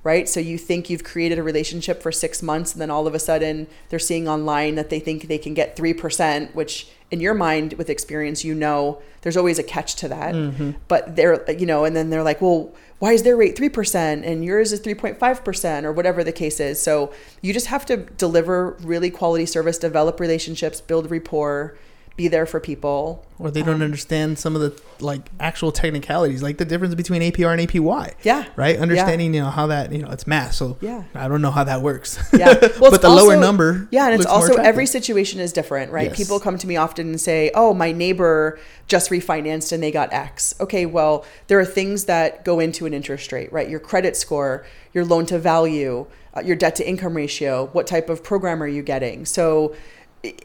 right? 0.03 0.29
So 0.29 0.39
you 0.39 0.57
think 0.57 0.89
you've 0.89 1.03
created 1.03 1.39
a 1.39 1.43
relationship 1.43 2.01
for 2.01 2.11
six 2.11 2.41
months, 2.41 2.73
and 2.73 2.81
then 2.81 2.89
all 2.89 3.07
of 3.07 3.13
a 3.13 3.19
sudden 3.19 3.67
they're 3.89 3.99
seeing 3.99 4.27
online 4.27 4.75
that 4.75 4.89
they 4.89 4.99
think 4.99 5.27
they 5.27 5.37
can 5.37 5.53
get 5.53 5.75
three 5.75 5.93
percent, 5.93 6.55
which 6.55 6.87
in 7.11 7.19
your 7.19 7.33
mind 7.33 7.73
with 7.73 7.89
experience 7.89 8.43
you 8.43 8.53
know 8.53 9.01
there's 9.21 9.35
always 9.35 9.59
a 9.59 9.63
catch 9.63 9.95
to 9.95 10.07
that. 10.07 10.33
Mm-hmm. 10.33 10.71
But 10.87 11.15
they're 11.15 11.49
you 11.51 11.65
know 11.65 11.85
and 11.85 11.95
then 11.95 12.09
they're 12.09 12.23
like 12.23 12.41
well 12.41 12.73
why 12.99 13.13
is 13.13 13.23
their 13.23 13.37
rate 13.37 13.55
3% 13.55 13.95
and 14.25 14.43
yours 14.43 14.73
is 14.73 14.81
3.5% 14.81 15.83
or 15.83 15.93
whatever 15.93 16.21
the 16.21 16.33
case 16.33 16.59
is. 16.59 16.81
So 16.81 17.13
you 17.41 17.53
just 17.53 17.67
have 17.67 17.85
to 17.87 17.97
deliver 17.97 18.71
really 18.81 19.09
quality 19.09 19.45
service 19.45 19.77
develop 19.77 20.19
relationships 20.19 20.81
build 20.81 21.09
rapport 21.09 21.77
be 22.17 22.27
there 22.27 22.45
for 22.45 22.59
people 22.59 23.25
or 23.39 23.49
they 23.49 23.61
don't 23.61 23.81
understand 23.81 24.37
some 24.37 24.53
of 24.53 24.61
the 24.61 24.81
like 24.99 25.21
actual 25.39 25.71
technicalities, 25.71 26.43
like 26.43 26.57
the 26.57 26.65
difference 26.65 26.93
between 26.93 27.21
APR 27.21 27.57
and 27.57 27.69
APY. 27.69 28.13
Yeah. 28.21 28.45
Right. 28.57 28.77
Understanding, 28.77 29.33
you 29.33 29.41
know, 29.41 29.49
how 29.49 29.67
that 29.67 29.93
you 29.93 29.99
know 29.99 30.09
it's 30.09 30.27
math. 30.27 30.53
So 30.53 30.77
Yeah. 30.81 31.03
I 31.15 31.29
don't 31.29 31.41
know 31.41 31.51
how 31.51 31.63
that 31.63 31.81
works. 31.81 32.19
Yeah. 32.33 32.55
Well, 32.79 32.91
but 32.91 33.01
the 33.01 33.09
lower 33.09 33.37
number. 33.37 33.87
Yeah, 33.91 34.05
and 34.05 34.13
it's 34.15 34.25
also 34.25 34.55
every 34.55 34.85
situation 34.85 35.39
is 35.39 35.53
different, 35.53 35.91
right? 35.93 36.09
Yes. 36.09 36.17
People 36.17 36.39
come 36.41 36.57
to 36.57 36.67
me 36.67 36.75
often 36.75 37.07
and 37.07 37.21
say, 37.21 37.49
"Oh, 37.55 37.73
my 37.73 37.93
neighbor 37.93 38.59
just 38.87 39.09
refinanced 39.09 39.71
and 39.71 39.81
they 39.81 39.91
got 39.91 40.11
X." 40.11 40.53
Okay, 40.59 40.85
well, 40.85 41.25
there 41.47 41.59
are 41.59 41.65
things 41.65 42.05
that 42.05 42.43
go 42.43 42.59
into 42.59 42.85
an 42.85 42.93
interest 42.93 43.31
rate, 43.31 43.51
right? 43.53 43.69
Your 43.69 43.79
credit 43.79 44.17
score, 44.17 44.65
your 44.93 45.05
loan 45.05 45.25
to 45.27 45.39
value, 45.39 46.05
uh, 46.35 46.41
your 46.41 46.57
debt 46.57 46.75
to 46.75 46.87
income 46.87 47.15
ratio, 47.15 47.67
what 47.67 47.87
type 47.87 48.09
of 48.09 48.23
program 48.23 48.61
are 48.61 48.67
you 48.67 48.83
getting? 48.83 49.25
So 49.25 49.75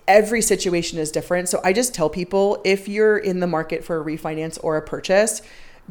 every 0.07 0.41
situation 0.43 0.99
is 0.99 1.11
different. 1.11 1.49
So 1.49 1.61
I 1.65 1.73
just 1.73 1.95
tell 1.95 2.09
people 2.09 2.61
if 2.65 2.89
you're 2.89 3.19
in 3.19 3.41
the 3.41 3.47
market 3.47 3.85
for 3.85 4.01
a 4.01 4.05
refinance 4.05 4.59
or 4.63 4.77
a 4.77 4.83
purchase, 4.83 5.43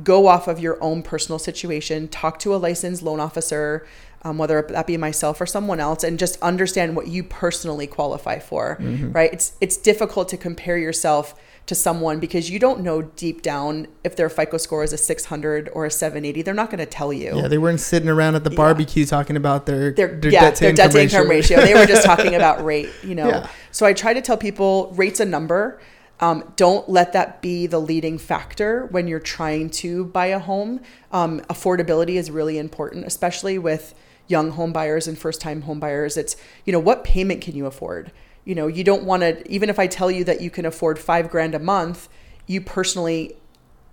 go 0.03 0.27
off 0.27 0.47
of 0.47 0.59
your 0.59 0.81
own 0.81 1.03
personal 1.03 1.37
situation, 1.39 2.07
talk 2.07 2.39
to 2.39 2.55
a 2.55 2.57
licensed 2.57 3.03
loan 3.03 3.19
officer, 3.19 3.85
um, 4.23 4.37
whether 4.37 4.61
that 4.69 4.87
be 4.87 4.97
myself 4.97 5.41
or 5.41 5.45
someone 5.45 5.79
else, 5.79 6.03
and 6.03 6.17
just 6.17 6.41
understand 6.41 6.95
what 6.95 7.07
you 7.07 7.23
personally 7.23 7.87
qualify 7.87 8.39
for. 8.39 8.77
Right? 9.11 9.33
It's 9.33 9.53
it's 9.59 9.77
difficult 9.77 10.29
to 10.29 10.37
compare 10.37 10.77
yourself 10.77 11.35
to 11.65 11.75
someone 11.75 12.19
because 12.19 12.49
you 12.49 12.59
don't 12.59 12.81
know 12.81 13.01
deep 13.01 13.41
down 13.41 13.87
if 14.03 14.15
their 14.15 14.29
FICO 14.29 14.57
score 14.57 14.83
is 14.83 14.91
a 14.91 14.97
600 14.97 15.69
or 15.73 15.85
a 15.85 15.91
780. 15.91 16.41
They're 16.41 16.53
not 16.53 16.69
going 16.69 16.79
to 16.79 16.85
tell 16.85 17.13
you 17.13 17.37
Yeah, 17.37 17.47
they 17.47 17.57
weren't 17.57 17.79
sitting 17.79 18.09
around 18.09 18.35
at 18.35 18.43
the 18.43 18.49
barbecue 18.49 19.05
talking 19.05 19.37
about 19.37 19.65
their 19.65 19.91
their, 19.91 20.19
their 20.19 20.31
yeah, 20.31 20.41
debt 20.41 20.55
to 20.55 20.61
their 20.61 20.69
income 20.71 20.85
debt 20.85 20.91
to 20.91 21.01
income 21.01 21.29
ratio. 21.29 21.61
They 21.61 21.73
were 21.73 21.85
just 21.85 22.05
talking 22.05 22.35
about 22.35 22.63
rate, 22.65 22.89
you 23.03 23.15
know. 23.15 23.27
Yeah. 23.27 23.47
So 23.71 23.85
I 23.85 23.93
try 23.93 24.13
to 24.13 24.21
tell 24.21 24.37
people 24.37 24.91
rate's 24.95 25.19
a 25.19 25.25
number. 25.25 25.79
Um, 26.19 26.53
don't 26.55 26.87
let 26.87 27.13
that 27.13 27.41
be 27.41 27.67
the 27.67 27.79
leading 27.79 28.17
factor 28.17 28.85
when 28.87 29.07
you're 29.07 29.19
trying 29.19 29.69
to 29.71 30.05
buy 30.05 30.27
a 30.27 30.39
home. 30.39 30.81
Um, 31.11 31.41
affordability 31.41 32.15
is 32.15 32.29
really 32.29 32.57
important, 32.57 33.05
especially 33.05 33.57
with 33.57 33.95
young 34.27 34.51
home 34.51 34.71
buyers 34.71 35.07
and 35.07 35.17
first 35.17 35.41
time 35.41 35.63
home 35.63 35.79
buyers. 35.79 36.15
It's, 36.15 36.35
you 36.65 36.71
know, 36.71 36.79
what 36.79 37.03
payment 37.03 37.41
can 37.41 37.55
you 37.55 37.65
afford? 37.65 38.11
You 38.45 38.55
know, 38.55 38.67
you 38.67 38.83
don't 38.83 39.03
want 39.03 39.21
to, 39.21 39.49
even 39.51 39.69
if 39.69 39.79
I 39.79 39.87
tell 39.87 40.11
you 40.11 40.23
that 40.25 40.41
you 40.41 40.49
can 40.49 40.65
afford 40.65 40.99
five 40.99 41.29
grand 41.29 41.55
a 41.55 41.59
month, 41.59 42.09
you 42.45 42.61
personally 42.61 43.37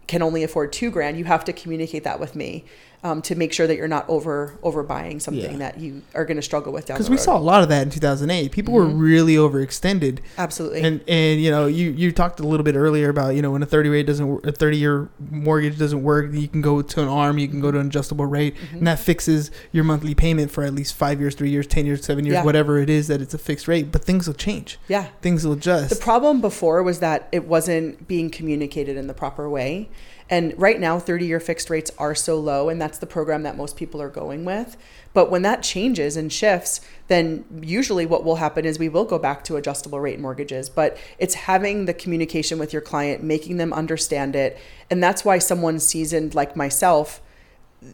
can 0.06 0.22
only 0.22 0.42
afford 0.42 0.72
two 0.72 0.90
grand, 0.90 1.16
you 1.16 1.24
have 1.24 1.44
to 1.44 1.52
communicate 1.52 2.02
that 2.02 2.18
with 2.18 2.34
me 2.34 2.64
um, 3.02 3.22
to 3.22 3.34
make 3.34 3.52
sure 3.52 3.66
that 3.66 3.76
you're 3.76 3.88
not 3.88 4.08
over 4.08 4.58
overbuying 4.62 5.22
something 5.22 5.52
Yeah. 5.52 5.56
that 5.58 5.80
you 5.80 6.02
are 6.14 6.24
going 6.24 6.36
to 6.36 6.42
struggle 6.42 6.72
with 6.72 6.86
down 6.86 6.96
because 6.96 7.08
we 7.08 7.16
saw 7.16 7.36
a 7.36 7.40
lot 7.40 7.62
of 7.62 7.68
that 7.70 7.82
in 7.82 7.90
2008. 7.90 8.52
People 8.52 8.74
were 8.74 8.84
really 8.84 9.34
overextended. 9.36 10.18
absolutely. 10.38 10.82
And 10.82 11.00
and 11.08 11.40
you 11.40 11.50
know 11.50 11.66
you 11.66 11.90
you 11.90 12.12
talked 12.12 12.40
a 12.40 12.46
little 12.46 12.64
bit 12.64 12.76
earlier 12.76 13.08
about 13.08 13.34
you 13.34 13.42
know 13.42 13.50
when 13.52 13.62
a 13.62 13.66
30 13.66 13.88
rate 13.88 14.06
doesn't 14.06 14.44
a 14.46 14.52
30 14.52 14.76
year 14.76 15.08
mortgage 15.30 15.78
doesn't 15.78 16.02
work 16.02 16.32
you 16.32 16.48
can 16.48 16.60
go 16.60 16.82
to 16.82 17.02
an 17.02 17.08
arm 17.08 17.38
you 17.38 17.48
can 17.48 17.60
go 17.60 17.70
to 17.70 17.78
an 17.78 17.86
adjustable 17.86 18.26
rate 18.26 18.54
Mm-hmm. 18.56 18.78
and 18.78 18.86
that 18.86 18.98
fixes 18.98 19.50
your 19.72 19.84
monthly 19.84 20.14
payment 20.14 20.50
for 20.50 20.64
at 20.64 20.74
least 20.74 20.94
five 20.94 21.20
years 21.20 21.34
three 21.34 21.50
years 21.50 21.66
ten 21.66 21.86
years 21.86 22.04
seven 22.04 22.24
years 22.26 22.34
Yeah. 22.34 22.44
whatever 22.44 22.78
it 22.78 22.90
is 22.90 23.06
that 23.08 23.20
it's 23.22 23.32
a 23.34 23.38
fixed 23.38 23.68
rate 23.68 23.90
but 23.92 24.04
things 24.04 24.26
will 24.26 24.34
change 24.34 24.78
yeah. 24.88 25.06
things 25.22 25.46
will 25.46 25.52
adjust 25.54 25.90
The 25.90 25.96
problem 25.96 26.40
before 26.40 26.82
was 26.82 26.98
that 27.00 27.28
it 27.32 27.46
wasn't 27.46 28.08
being 28.08 28.28
communicated 28.30 28.96
in 28.96 29.06
the 29.06 29.14
proper 29.14 29.48
way. 29.48 29.88
And 30.30 30.54
right 30.56 30.78
now, 30.78 31.00
30 31.00 31.26
year 31.26 31.40
fixed 31.40 31.68
rates 31.68 31.90
are 31.98 32.14
so 32.14 32.38
low, 32.38 32.68
and 32.68 32.80
that's 32.80 32.98
the 32.98 33.06
program 33.06 33.42
that 33.42 33.56
most 33.56 33.76
people 33.76 34.00
are 34.00 34.08
going 34.08 34.44
with. 34.44 34.76
But 35.12 35.28
when 35.28 35.42
that 35.42 35.64
changes 35.64 36.16
and 36.16 36.32
shifts, 36.32 36.80
then 37.08 37.44
usually 37.60 38.06
what 38.06 38.22
will 38.22 38.36
happen 38.36 38.64
is 38.64 38.78
we 38.78 38.88
will 38.88 39.04
go 39.04 39.18
back 39.18 39.42
to 39.44 39.56
adjustable 39.56 39.98
rate 39.98 40.20
mortgages. 40.20 40.70
But 40.70 40.96
it's 41.18 41.34
having 41.34 41.86
the 41.86 41.94
communication 41.94 42.60
with 42.60 42.72
your 42.72 42.80
client, 42.80 43.24
making 43.24 43.56
them 43.56 43.72
understand 43.72 44.36
it. 44.36 44.56
And 44.88 45.02
that's 45.02 45.24
why 45.24 45.38
someone 45.38 45.80
seasoned 45.80 46.36
like 46.36 46.54
myself 46.54 47.20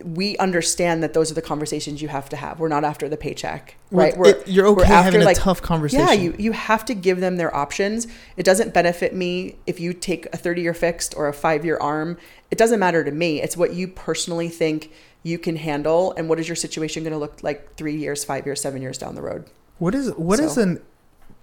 we 0.05 0.37
understand 0.39 1.03
that 1.03 1.15
those 1.15 1.31
are 1.31 1.35
the 1.35 1.43
conversations 1.43 2.03
you 2.03 2.09
have 2.09 2.29
to 2.31 2.37
have. 2.37 2.59
We're 2.59 2.69
not 2.69 2.83
after 2.85 3.09
the 3.09 3.17
paycheck, 3.17 3.77
Well, 3.91 4.07
right? 4.07 4.17
We're, 4.17 4.29
it- 4.31 4.49
you're 4.49 4.73
we're 4.73 4.83
okay 4.83 4.89
having 4.93 5.23
a 5.23 5.35
tough 5.35 5.63
conversation. 5.63 6.07
Yeah, 6.07 6.13
you, 6.13 6.35
you 6.39 6.53
have 6.53 6.85
to 6.87 6.95
give 6.95 7.21
them 7.21 7.37
their 7.37 7.55
options. 7.55 8.09
It 8.37 8.43
doesn't 8.45 8.75
benefit 8.75 9.15
me 9.15 9.57
if 9.67 9.79
you 9.79 9.93
take 9.93 10.27
a 10.35 10.37
30 10.37 10.63
year 10.63 10.75
fixed 10.75 11.15
or 11.17 11.29
a 11.29 11.33
five 11.33 11.65
year 11.65 11.77
arm. 11.79 12.19
It 12.51 12.59
doesn't 12.59 12.81
matter 12.81 13.05
to 13.05 13.11
me. 13.13 13.41
It's 13.41 13.57
what 13.57 13.75
you 13.75 13.87
personally 13.87 14.49
think 14.49 14.91
you 15.23 15.39
can 15.39 15.57
handle 15.57 16.13
and 16.17 16.29
what 16.29 16.39
is 16.41 16.49
your 16.49 16.57
situation 16.57 17.03
going 17.05 17.13
to 17.13 17.19
look 17.19 17.43
like 17.43 17.77
three 17.77 17.97
years, 17.97 18.25
five 18.25 18.45
years, 18.47 18.61
seven 18.61 18.83
years 18.83 18.99
down 18.99 19.15
the 19.15 19.23
road. 19.23 19.45
what 19.79 19.95
is 19.95 20.11
what 20.15 20.41
is 20.41 20.55
So- 20.55 20.63
an 20.63 20.81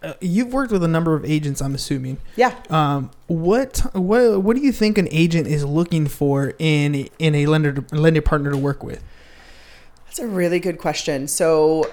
uh, 0.03 0.13
you've 0.21 0.51
worked 0.53 0.71
with 0.71 0.83
a 0.83 0.87
number 0.87 1.15
of 1.15 1.23
agents 1.25 1.61
i'm 1.61 1.73
assuming 1.73 2.17
Yeah. 2.35 2.53
um, 2.69 3.09
what 3.27 3.79
what 3.93 4.41
what 4.43 4.55
do 4.55 4.61
you 4.61 4.71
think 4.71 4.97
an 4.97 5.07
agent 5.11 5.47
is 5.47 5.63
looking 5.65 6.07
for 6.07 6.53
in 6.59 7.09
in 7.19 7.33
a 7.35 7.45
lender 7.45 7.83
lender 7.91 8.21
partner 8.21 8.51
to 8.51 8.57
work 8.57 8.83
with 8.83 9.01
That's 10.05 10.19
a 10.19 10.27
really 10.27 10.59
good 10.59 10.77
question. 10.77 11.27
So 11.27 11.89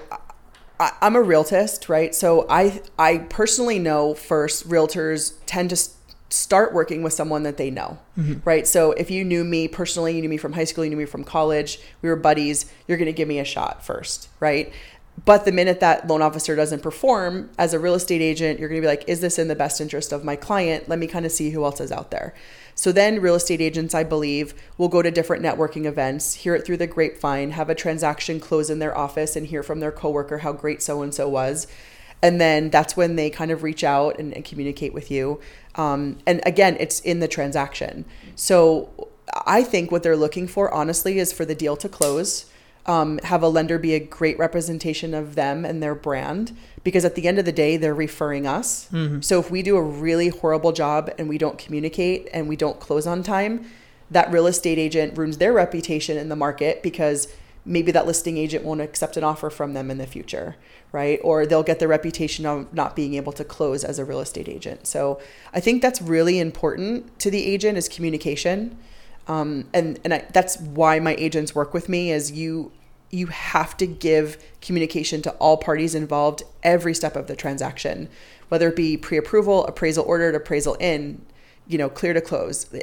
I, 0.79 0.91
I'm 1.01 1.15
a 1.15 1.21
realtist, 1.21 1.89
right? 1.89 2.13
So 2.13 2.45
I 2.49 2.81
I 2.99 3.19
personally 3.29 3.79
know 3.79 4.13
first 4.13 4.67
realtors 4.69 5.33
tend 5.47 5.69
to 5.71 5.75
s- 5.75 5.95
start 6.29 6.71
working 6.73 7.01
with 7.03 7.13
someone 7.13 7.43
that 7.43 7.57
they 7.57 7.69
know, 7.71 7.97
right? 8.45 8.65
So 8.67 8.91
if 8.93 9.09
you 9.11 9.23
knew 9.23 9.43
me 9.43 9.67
personally, 9.67 10.15
you 10.15 10.21
knew 10.21 10.29
me 10.29 10.37
from 10.37 10.53
high 10.53 10.63
school, 10.65 10.83
you 10.85 10.89
knew 10.91 10.97
me 10.97 11.05
from 11.05 11.23
college, 11.23 11.79
we 12.01 12.09
were 12.09 12.15
buddies, 12.15 12.65
you're 12.87 12.97
going 12.97 13.07
to 13.07 13.13
give 13.13 13.27
me 13.27 13.39
a 13.39 13.43
shot 13.43 13.83
first, 13.85 14.29
right? 14.39 14.71
But 15.23 15.45
the 15.45 15.51
minute 15.51 15.79
that 15.81 16.07
loan 16.07 16.21
officer 16.21 16.55
doesn't 16.55 16.81
perform 16.81 17.49
as 17.57 17.73
a 17.73 17.79
real 17.79 17.93
estate 17.93 18.21
agent, 18.21 18.59
you're 18.59 18.69
going 18.69 18.81
to 18.81 18.85
be 18.85 18.89
like, 18.89 19.03
is 19.07 19.21
this 19.21 19.37
in 19.37 19.49
the 19.49 19.55
best 19.55 19.79
interest 19.79 20.11
of 20.11 20.23
my 20.23 20.35
client? 20.35 20.89
Let 20.89 20.99
me 20.99 21.05
kind 21.05 21.25
of 21.25 21.31
see 21.31 21.51
who 21.51 21.63
else 21.63 21.79
is 21.79 21.91
out 21.91 22.09
there. 22.09 22.33
So 22.73 22.91
then 22.91 23.21
real 23.21 23.35
estate 23.35 23.61
agents, 23.61 23.93
I 23.93 24.03
believe, 24.03 24.55
will 24.77 24.87
go 24.87 25.01
to 25.01 25.11
different 25.11 25.43
networking 25.43 25.85
events, 25.85 26.35
hear 26.35 26.55
it 26.55 26.65
through 26.65 26.77
the 26.77 26.87
grapevine, 26.87 27.51
have 27.51 27.69
a 27.69 27.75
transaction 27.75 28.39
close 28.39 28.69
in 28.69 28.79
their 28.79 28.97
office 28.97 29.35
and 29.35 29.45
hear 29.45 29.61
from 29.61 29.79
their 29.79 29.91
coworker 29.91 30.39
how 30.39 30.53
great 30.53 30.81
so 30.81 31.01
and 31.01 31.13
so 31.13 31.29
was. 31.29 31.67
And 32.23 32.39
then 32.39 32.69
that's 32.69 32.95
when 32.95 33.15
they 33.15 33.29
kind 33.29 33.51
of 33.51 33.63
reach 33.63 33.83
out 33.83 34.17
and, 34.17 34.33
and 34.33 34.45
communicate 34.45 34.93
with 34.93 35.11
you. 35.11 35.39
Um, 35.75 36.17
and 36.25 36.41
again, 36.45 36.77
it's 36.79 36.99
in 37.01 37.19
the 37.19 37.27
transaction. 37.27 38.05
So 38.35 39.09
I 39.45 39.63
think 39.63 39.91
what 39.91 40.03
they're 40.03 40.17
looking 40.17 40.47
for, 40.47 40.71
honestly, 40.73 41.19
is 41.19 41.31
for 41.31 41.45
the 41.45 41.55
deal 41.55 41.75
to 41.77 41.89
close. 41.89 42.45
Um, 42.87 43.19
have 43.19 43.43
a 43.43 43.47
lender 43.47 43.77
be 43.77 43.93
a 43.93 43.99
great 43.99 44.39
representation 44.39 45.13
of 45.13 45.35
them 45.35 45.65
and 45.65 45.83
their 45.83 45.93
brand 45.93 46.57
because 46.83 47.05
at 47.05 47.13
the 47.13 47.27
end 47.27 47.37
of 47.37 47.45
the 47.45 47.51
day 47.51 47.77
they're 47.77 47.93
referring 47.93 48.47
us. 48.47 48.89
So 49.21 49.39
if 49.39 49.51
we 49.51 49.61
do 49.61 49.77
a 49.77 49.83
really 49.83 50.29
horrible 50.29 50.71
job 50.71 51.11
and 51.19 51.29
we 51.29 51.37
don't 51.37 51.59
communicate 51.59 52.27
and 52.33 52.47
we 52.47 52.55
don't 52.55 52.79
close 52.79 53.05
on 53.05 53.21
time 53.21 53.69
that 54.09 54.31
real 54.31 54.47
estate 54.47 54.79
agent 54.79 55.15
ruins 55.15 55.37
their 55.37 55.53
reputation 55.53 56.17
in 56.17 56.29
the 56.29 56.35
market 56.35 56.81
because 56.81 57.27
maybe 57.65 57.91
that 57.91 58.07
listing 58.07 58.37
agent 58.37 58.65
won't 58.65 58.81
accept 58.81 59.15
an 59.15 59.23
offer 59.23 59.51
from 59.51 59.73
them 59.73 59.91
in 59.91 59.99
the 59.99 60.07
future 60.07 60.55
right? 60.91 61.19
Or 61.23 61.45
they'll 61.45 61.63
get 61.63 61.79
the 61.79 61.87
reputation 61.87 62.45
of 62.45 62.73
not 62.73 62.95
being 62.95 63.13
able 63.13 63.31
to 63.33 63.43
close 63.43 63.83
as 63.83 63.99
a 63.99 64.05
real 64.05 64.19
estate 64.19 64.49
agent. 64.49 64.87
So 64.87 65.19
i 65.53 65.59
think 65.59 65.81
that's 65.81 66.01
really 66.01 66.39
important 66.39 67.19
to 67.19 67.31
the 67.31 67.45
agent 67.45 67.77
is 67.77 67.87
communication 67.87 68.77
um, 69.31 69.65
and 69.73 69.97
and 70.03 70.13
I, 70.13 70.25
that's 70.33 70.59
why 70.59 70.99
my 70.99 71.15
agents 71.15 71.55
work 71.55 71.73
with 71.73 71.87
me 71.87 72.11
is 72.11 72.31
you 72.33 72.71
you 73.11 73.27
have 73.27 73.77
to 73.77 73.87
give 73.87 74.37
communication 74.61 75.21
to 75.21 75.31
all 75.33 75.57
parties 75.57 75.95
involved 75.95 76.43
every 76.63 76.93
step 76.93 77.15
of 77.15 77.27
the 77.27 77.35
transaction, 77.35 78.09
whether 78.49 78.69
it 78.69 78.75
be 78.75 78.95
pre-approval, 78.97 79.65
appraisal 79.67 80.05
ordered, 80.05 80.33
appraisal 80.33 80.75
in, 80.75 81.21
you 81.67 81.77
know, 81.77 81.89
clear 81.89 82.13
to 82.13 82.21
close. 82.21 82.73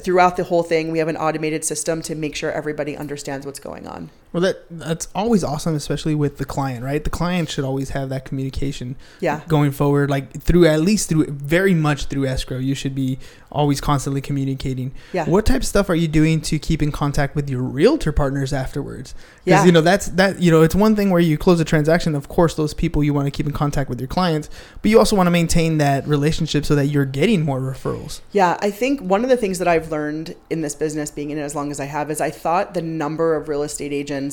Throughout 0.00 0.36
the 0.36 0.44
whole 0.44 0.62
thing, 0.62 0.90
we 0.90 0.98
have 0.98 1.08
an 1.08 1.16
automated 1.16 1.64
system 1.64 2.02
to 2.02 2.14
make 2.14 2.36
sure 2.36 2.52
everybody 2.52 2.94
understands 2.94 3.46
what's 3.46 3.60
going 3.60 3.86
on. 3.86 4.10
Well, 4.34 4.40
that 4.40 4.64
that's 4.68 5.06
always 5.14 5.44
awesome, 5.44 5.76
especially 5.76 6.16
with 6.16 6.38
the 6.38 6.44
client, 6.44 6.82
right? 6.84 7.02
The 7.04 7.08
client 7.08 7.48
should 7.48 7.64
always 7.64 7.90
have 7.90 8.08
that 8.08 8.24
communication. 8.24 8.96
Yeah. 9.20 9.42
Going 9.46 9.70
forward, 9.70 10.10
like 10.10 10.42
through 10.42 10.66
at 10.66 10.80
least 10.80 11.08
through 11.08 11.26
very 11.28 11.72
much 11.72 12.06
through 12.06 12.26
escrow, 12.26 12.58
you 12.58 12.74
should 12.74 12.96
be 12.96 13.20
always 13.52 13.80
constantly 13.80 14.20
communicating. 14.20 14.92
Yeah. 15.12 15.26
What 15.26 15.46
type 15.46 15.58
of 15.60 15.66
stuff 15.66 15.88
are 15.88 15.94
you 15.94 16.08
doing 16.08 16.40
to 16.40 16.58
keep 16.58 16.82
in 16.82 16.90
contact 16.90 17.36
with 17.36 17.48
your 17.48 17.62
realtor 17.62 18.10
partners 18.10 18.52
afterwards? 18.52 19.14
Because 19.44 19.60
Yeah. 19.60 19.66
you 19.66 19.70
know 19.70 19.80
that's 19.82 20.08
that 20.08 20.42
you 20.42 20.50
know 20.50 20.62
it's 20.62 20.74
one 20.74 20.96
thing 20.96 21.10
where 21.10 21.20
you 21.20 21.38
close 21.38 21.60
a 21.60 21.64
transaction. 21.64 22.16
Of 22.16 22.26
course, 22.28 22.56
those 22.56 22.74
people 22.74 23.04
you 23.04 23.14
want 23.14 23.26
to 23.26 23.30
keep 23.30 23.46
in 23.46 23.52
contact 23.52 23.88
with 23.88 24.00
your 24.00 24.08
clients, 24.08 24.50
but 24.82 24.90
you 24.90 24.98
also 24.98 25.14
want 25.14 25.28
to 25.28 25.30
maintain 25.30 25.78
that 25.78 26.08
relationship 26.08 26.64
so 26.64 26.74
that 26.74 26.86
you're 26.86 27.04
getting 27.04 27.42
more 27.44 27.60
referrals. 27.60 28.20
Yeah, 28.32 28.58
I 28.60 28.72
think 28.72 29.00
one 29.00 29.22
of 29.22 29.30
the 29.30 29.36
things 29.36 29.60
that 29.60 29.68
I've 29.68 29.92
learned 29.92 30.34
in 30.50 30.60
this 30.62 30.74
business, 30.74 31.12
being 31.12 31.30
in 31.30 31.38
it 31.38 31.42
as 31.42 31.54
long 31.54 31.70
as 31.70 31.78
I 31.78 31.84
have, 31.84 32.10
is 32.10 32.20
I 32.20 32.30
thought 32.30 32.74
the 32.74 32.82
number 32.82 33.36
of 33.36 33.48
real 33.48 33.62
estate 33.62 33.92
agents 33.92 34.23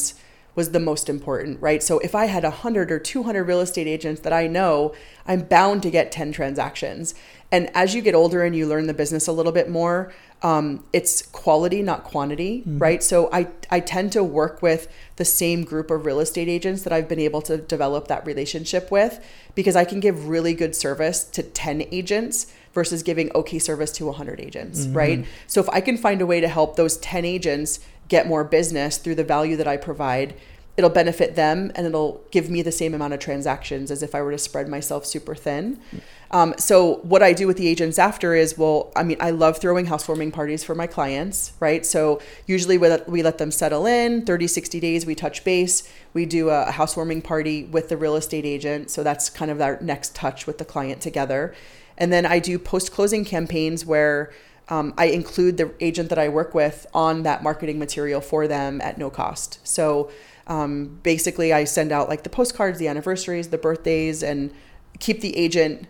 was 0.54 0.71
the 0.71 0.80
most 0.80 1.10
important, 1.10 1.62
right? 1.62 1.82
So 1.82 1.99
if 1.99 2.13
I 2.13 2.25
had 2.25 2.43
100 2.43 2.91
or 2.91 2.99
200 2.99 3.43
real 3.43 3.62
estate 3.62 3.88
agents 3.88 4.21
that 4.21 4.34
I 4.34 4.47
know, 4.47 4.93
I'm 5.25 5.41
bound 5.41 5.82
to 5.84 5.89
get 5.89 6.12
10 6.12 6.34
transactions. 6.34 7.15
And 7.51 7.69
as 7.73 7.95
you 7.95 8.01
get 8.01 8.15
older 8.15 8.43
and 8.43 8.56
you 8.56 8.67
learn 8.67 8.88
the 8.88 8.93
business 8.93 9.27
a 9.27 9.32
little 9.32 9.51
bit 9.54 9.69
more, 9.69 10.12
um, 10.41 10.84
it's 10.91 11.21
quality, 11.21 11.82
not 11.84 12.04
quantity, 12.04 12.63
right? 12.80 13.04
So 13.04 13.30
I, 13.32 13.47
I 13.69 13.80
tend 13.80 14.12
to 14.13 14.23
work 14.23 14.62
with 14.62 14.91
the 15.17 15.25
same 15.25 15.63
group 15.63 15.91
of 15.91 16.06
real 16.06 16.19
estate 16.19 16.49
agents 16.49 16.82
that 16.84 16.91
I've 16.91 17.08
been 17.08 17.19
able 17.19 17.41
to 17.43 17.58
develop 17.58 18.08
that 18.08 18.25
relationship 18.25 18.89
with 18.89 19.23
because 19.54 19.75
I 19.75 19.86
can 19.86 19.99
give 19.99 20.27
really 20.27 20.54
good 20.54 20.75
service 20.75 21.23
to 21.25 21.43
10 21.43 21.84
agents 21.91 22.51
versus 22.73 23.04
giving 23.04 23.32
okay 23.36 23.60
service 23.60 23.91
to 23.93 24.06
100 24.08 24.39
agents, 24.39 24.88
right? 24.95 25.19
So 25.45 25.62
if 25.62 25.69
I 25.69 25.82
can 25.82 25.97
find 25.97 26.21
a 26.21 26.25
way 26.25 26.39
to 26.41 26.47
help 26.47 26.75
those 26.75 26.97
10 26.97 27.23
agents 27.23 27.80
get 28.12 28.28
more 28.28 28.43
business 28.43 28.97
through 28.97 29.15
the 29.15 29.24
value 29.24 29.56
that 29.56 29.69
I 29.69 29.78
provide, 29.78 30.36
it'll 30.76 30.89
benefit 30.89 31.36
them 31.36 31.71
and 31.76 31.88
it'll 31.88 32.21
give 32.30 32.50
me 32.50 32.62
the 32.62 32.71
same 32.71 32.93
amount 32.93 33.13
of 33.13 33.21
transactions 33.21 33.89
as 33.89 34.04
if 34.04 34.13
I 34.13 34.21
were 34.21 34.32
to 34.32 34.38
spread 34.38 34.67
myself 34.67 35.06
super 35.06 35.34
thin. 35.34 35.80
Um, 36.30 36.54
so 36.58 36.95
what 37.04 37.24
I 37.24 37.32
do 37.32 37.47
with 37.47 37.56
the 37.56 37.69
agents 37.69 37.97
after 37.97 38.36
is, 38.36 38.58
well, 38.58 38.91
I 38.97 39.04
mean, 39.04 39.15
I 39.21 39.30
love 39.30 39.60
throwing 39.60 39.86
housewarming 39.86 40.32
parties 40.32 40.62
for 40.62 40.76
my 40.76 40.88
clients, 40.88 41.54
right? 41.62 41.86
So 41.86 42.21
usually 42.47 42.78
we 42.78 42.89
let, 42.89 43.08
we 43.08 43.24
let 43.24 43.38
them 43.38 43.50
settle 43.52 43.86
in 43.86 44.26
30, 44.26 44.47
60 44.47 44.80
days. 44.82 45.06
We 45.06 45.15
touch 45.15 45.45
base. 45.45 45.89
We 46.13 46.26
do 46.26 46.50
a 46.50 46.69
housewarming 46.71 47.21
party 47.21 47.63
with 47.63 47.88
the 47.88 47.95
real 47.95 48.17
estate 48.17 48.45
agent. 48.45 48.89
So 48.89 49.04
that's 49.04 49.30
kind 49.30 49.52
of 49.52 49.62
our 49.62 49.80
next 49.82 50.15
touch 50.15 50.47
with 50.47 50.58
the 50.58 50.65
client 50.65 51.02
together. 51.02 51.56
And 51.97 52.12
then 52.12 52.26
I 52.26 52.39
do 52.39 52.60
post 52.60 52.91
closing 52.91 53.24
campaigns 53.24 53.86
where 53.86 54.34
um, 54.71 54.93
I 54.97 55.07
include 55.07 55.57
the 55.57 55.73
agent 55.81 56.07
that 56.10 56.17
I 56.17 56.29
work 56.29 56.55
with 56.55 56.88
on 56.93 57.23
that 57.23 57.43
marketing 57.43 57.77
material 57.77 58.21
for 58.21 58.47
them 58.47 58.79
at 58.79 58.97
no 58.97 59.10
cost. 59.10 59.60
So 59.67 60.10
um, 60.47 60.99
basically, 61.03 61.51
I 61.51 61.65
send 61.65 61.91
out 61.91 62.07
like 62.07 62.23
the 62.23 62.29
postcards, 62.29 62.79
the 62.79 62.88
anniversaries, 62.88 63.49
the 63.49 63.57
birthdays, 63.57 64.23
and 64.23 64.51
keep 64.99 65.19
the 65.19 65.36
agent. 65.36 65.88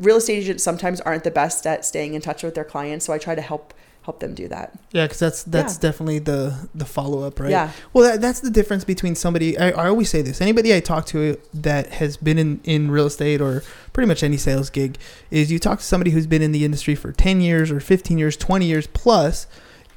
Real 0.00 0.16
estate 0.16 0.38
agents 0.38 0.64
sometimes 0.64 1.00
aren't 1.02 1.22
the 1.22 1.30
best 1.30 1.66
at 1.68 1.84
staying 1.84 2.14
in 2.14 2.20
touch 2.20 2.42
with 2.42 2.56
their 2.56 2.64
clients, 2.64 3.06
so 3.06 3.12
I 3.12 3.18
try 3.18 3.36
to 3.36 3.40
help 3.40 3.72
help 4.06 4.20
them 4.20 4.34
do 4.34 4.48
that. 4.48 4.72
Yeah, 4.92 5.04
because 5.04 5.18
that's 5.18 5.42
that's 5.42 5.74
Yeah. 5.74 5.80
definitely 5.90 6.20
the 6.20 6.68
the 6.74 6.86
follow 6.86 7.22
up, 7.26 7.38
right? 7.40 7.50
Yeah. 7.50 7.72
Well, 7.92 8.04
that, 8.08 8.20
that's 8.22 8.40
the 8.40 8.50
difference 8.50 8.84
between 8.84 9.14
somebody. 9.14 9.58
I, 9.58 9.70
I 9.70 9.88
always 9.88 10.08
say 10.08 10.22
this: 10.22 10.40
anybody 10.40 10.74
I 10.74 10.80
talk 10.80 11.04
to 11.06 11.36
that 11.52 11.84
has 12.00 12.16
been 12.16 12.38
in 12.38 12.60
in 12.64 12.90
real 12.90 13.06
estate 13.06 13.40
or 13.42 13.62
pretty 13.92 14.06
much 14.08 14.22
any 14.22 14.36
sales 14.38 14.70
gig 14.70 14.96
is 15.30 15.50
you 15.52 15.58
talk 15.58 15.78
to 15.80 15.84
somebody 15.84 16.12
who's 16.12 16.26
been 16.26 16.40
in 16.42 16.52
the 16.52 16.64
industry 16.64 16.94
for 16.94 17.12
ten 17.12 17.40
years 17.42 17.70
or 17.70 17.80
fifteen 17.80 18.16
years, 18.16 18.36
twenty 18.36 18.66
years 18.66 18.86
plus. 18.86 19.46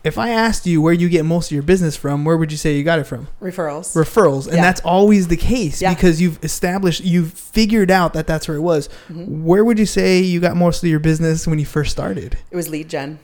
If 0.01 0.17
I 0.17 0.29
asked 0.29 0.65
you 0.65 0.81
where 0.81 0.93
you 0.93 1.09
get 1.09 1.25
most 1.25 1.47
of 1.51 1.51
your 1.51 1.61
business 1.61 1.97
from, 1.97 2.23
where 2.23 2.37
would 2.37 2.53
you 2.53 2.57
say 2.57 2.77
you 2.77 2.85
got 2.85 2.99
it 2.99 3.03
from? 3.03 3.27
Referrals. 3.41 3.93
Referrals, 3.97 4.47
and 4.47 4.55
Yeah. 4.55 4.61
that's 4.61 4.79
always 4.79 5.27
the 5.27 5.35
case 5.35 5.81
Yeah. 5.81 5.93
because 5.93 6.21
you've 6.21 6.39
established, 6.41 7.03
you've 7.03 7.33
figured 7.33 7.91
out 7.91 8.13
that 8.13 8.25
that's 8.25 8.47
where 8.47 8.55
it 8.55 8.61
was. 8.61 8.87
Mm-hmm. 9.11 9.43
Where 9.43 9.65
would 9.65 9.77
you 9.77 9.85
say 9.85 10.21
you 10.21 10.39
got 10.39 10.55
most 10.55 10.81
of 10.83 10.89
your 10.89 10.99
business 11.01 11.45
when 11.45 11.59
you 11.59 11.65
first 11.65 11.91
started? 11.91 12.37
It 12.49 12.55
was 12.55 12.69
lead 12.69 12.87
gen. 12.87 13.19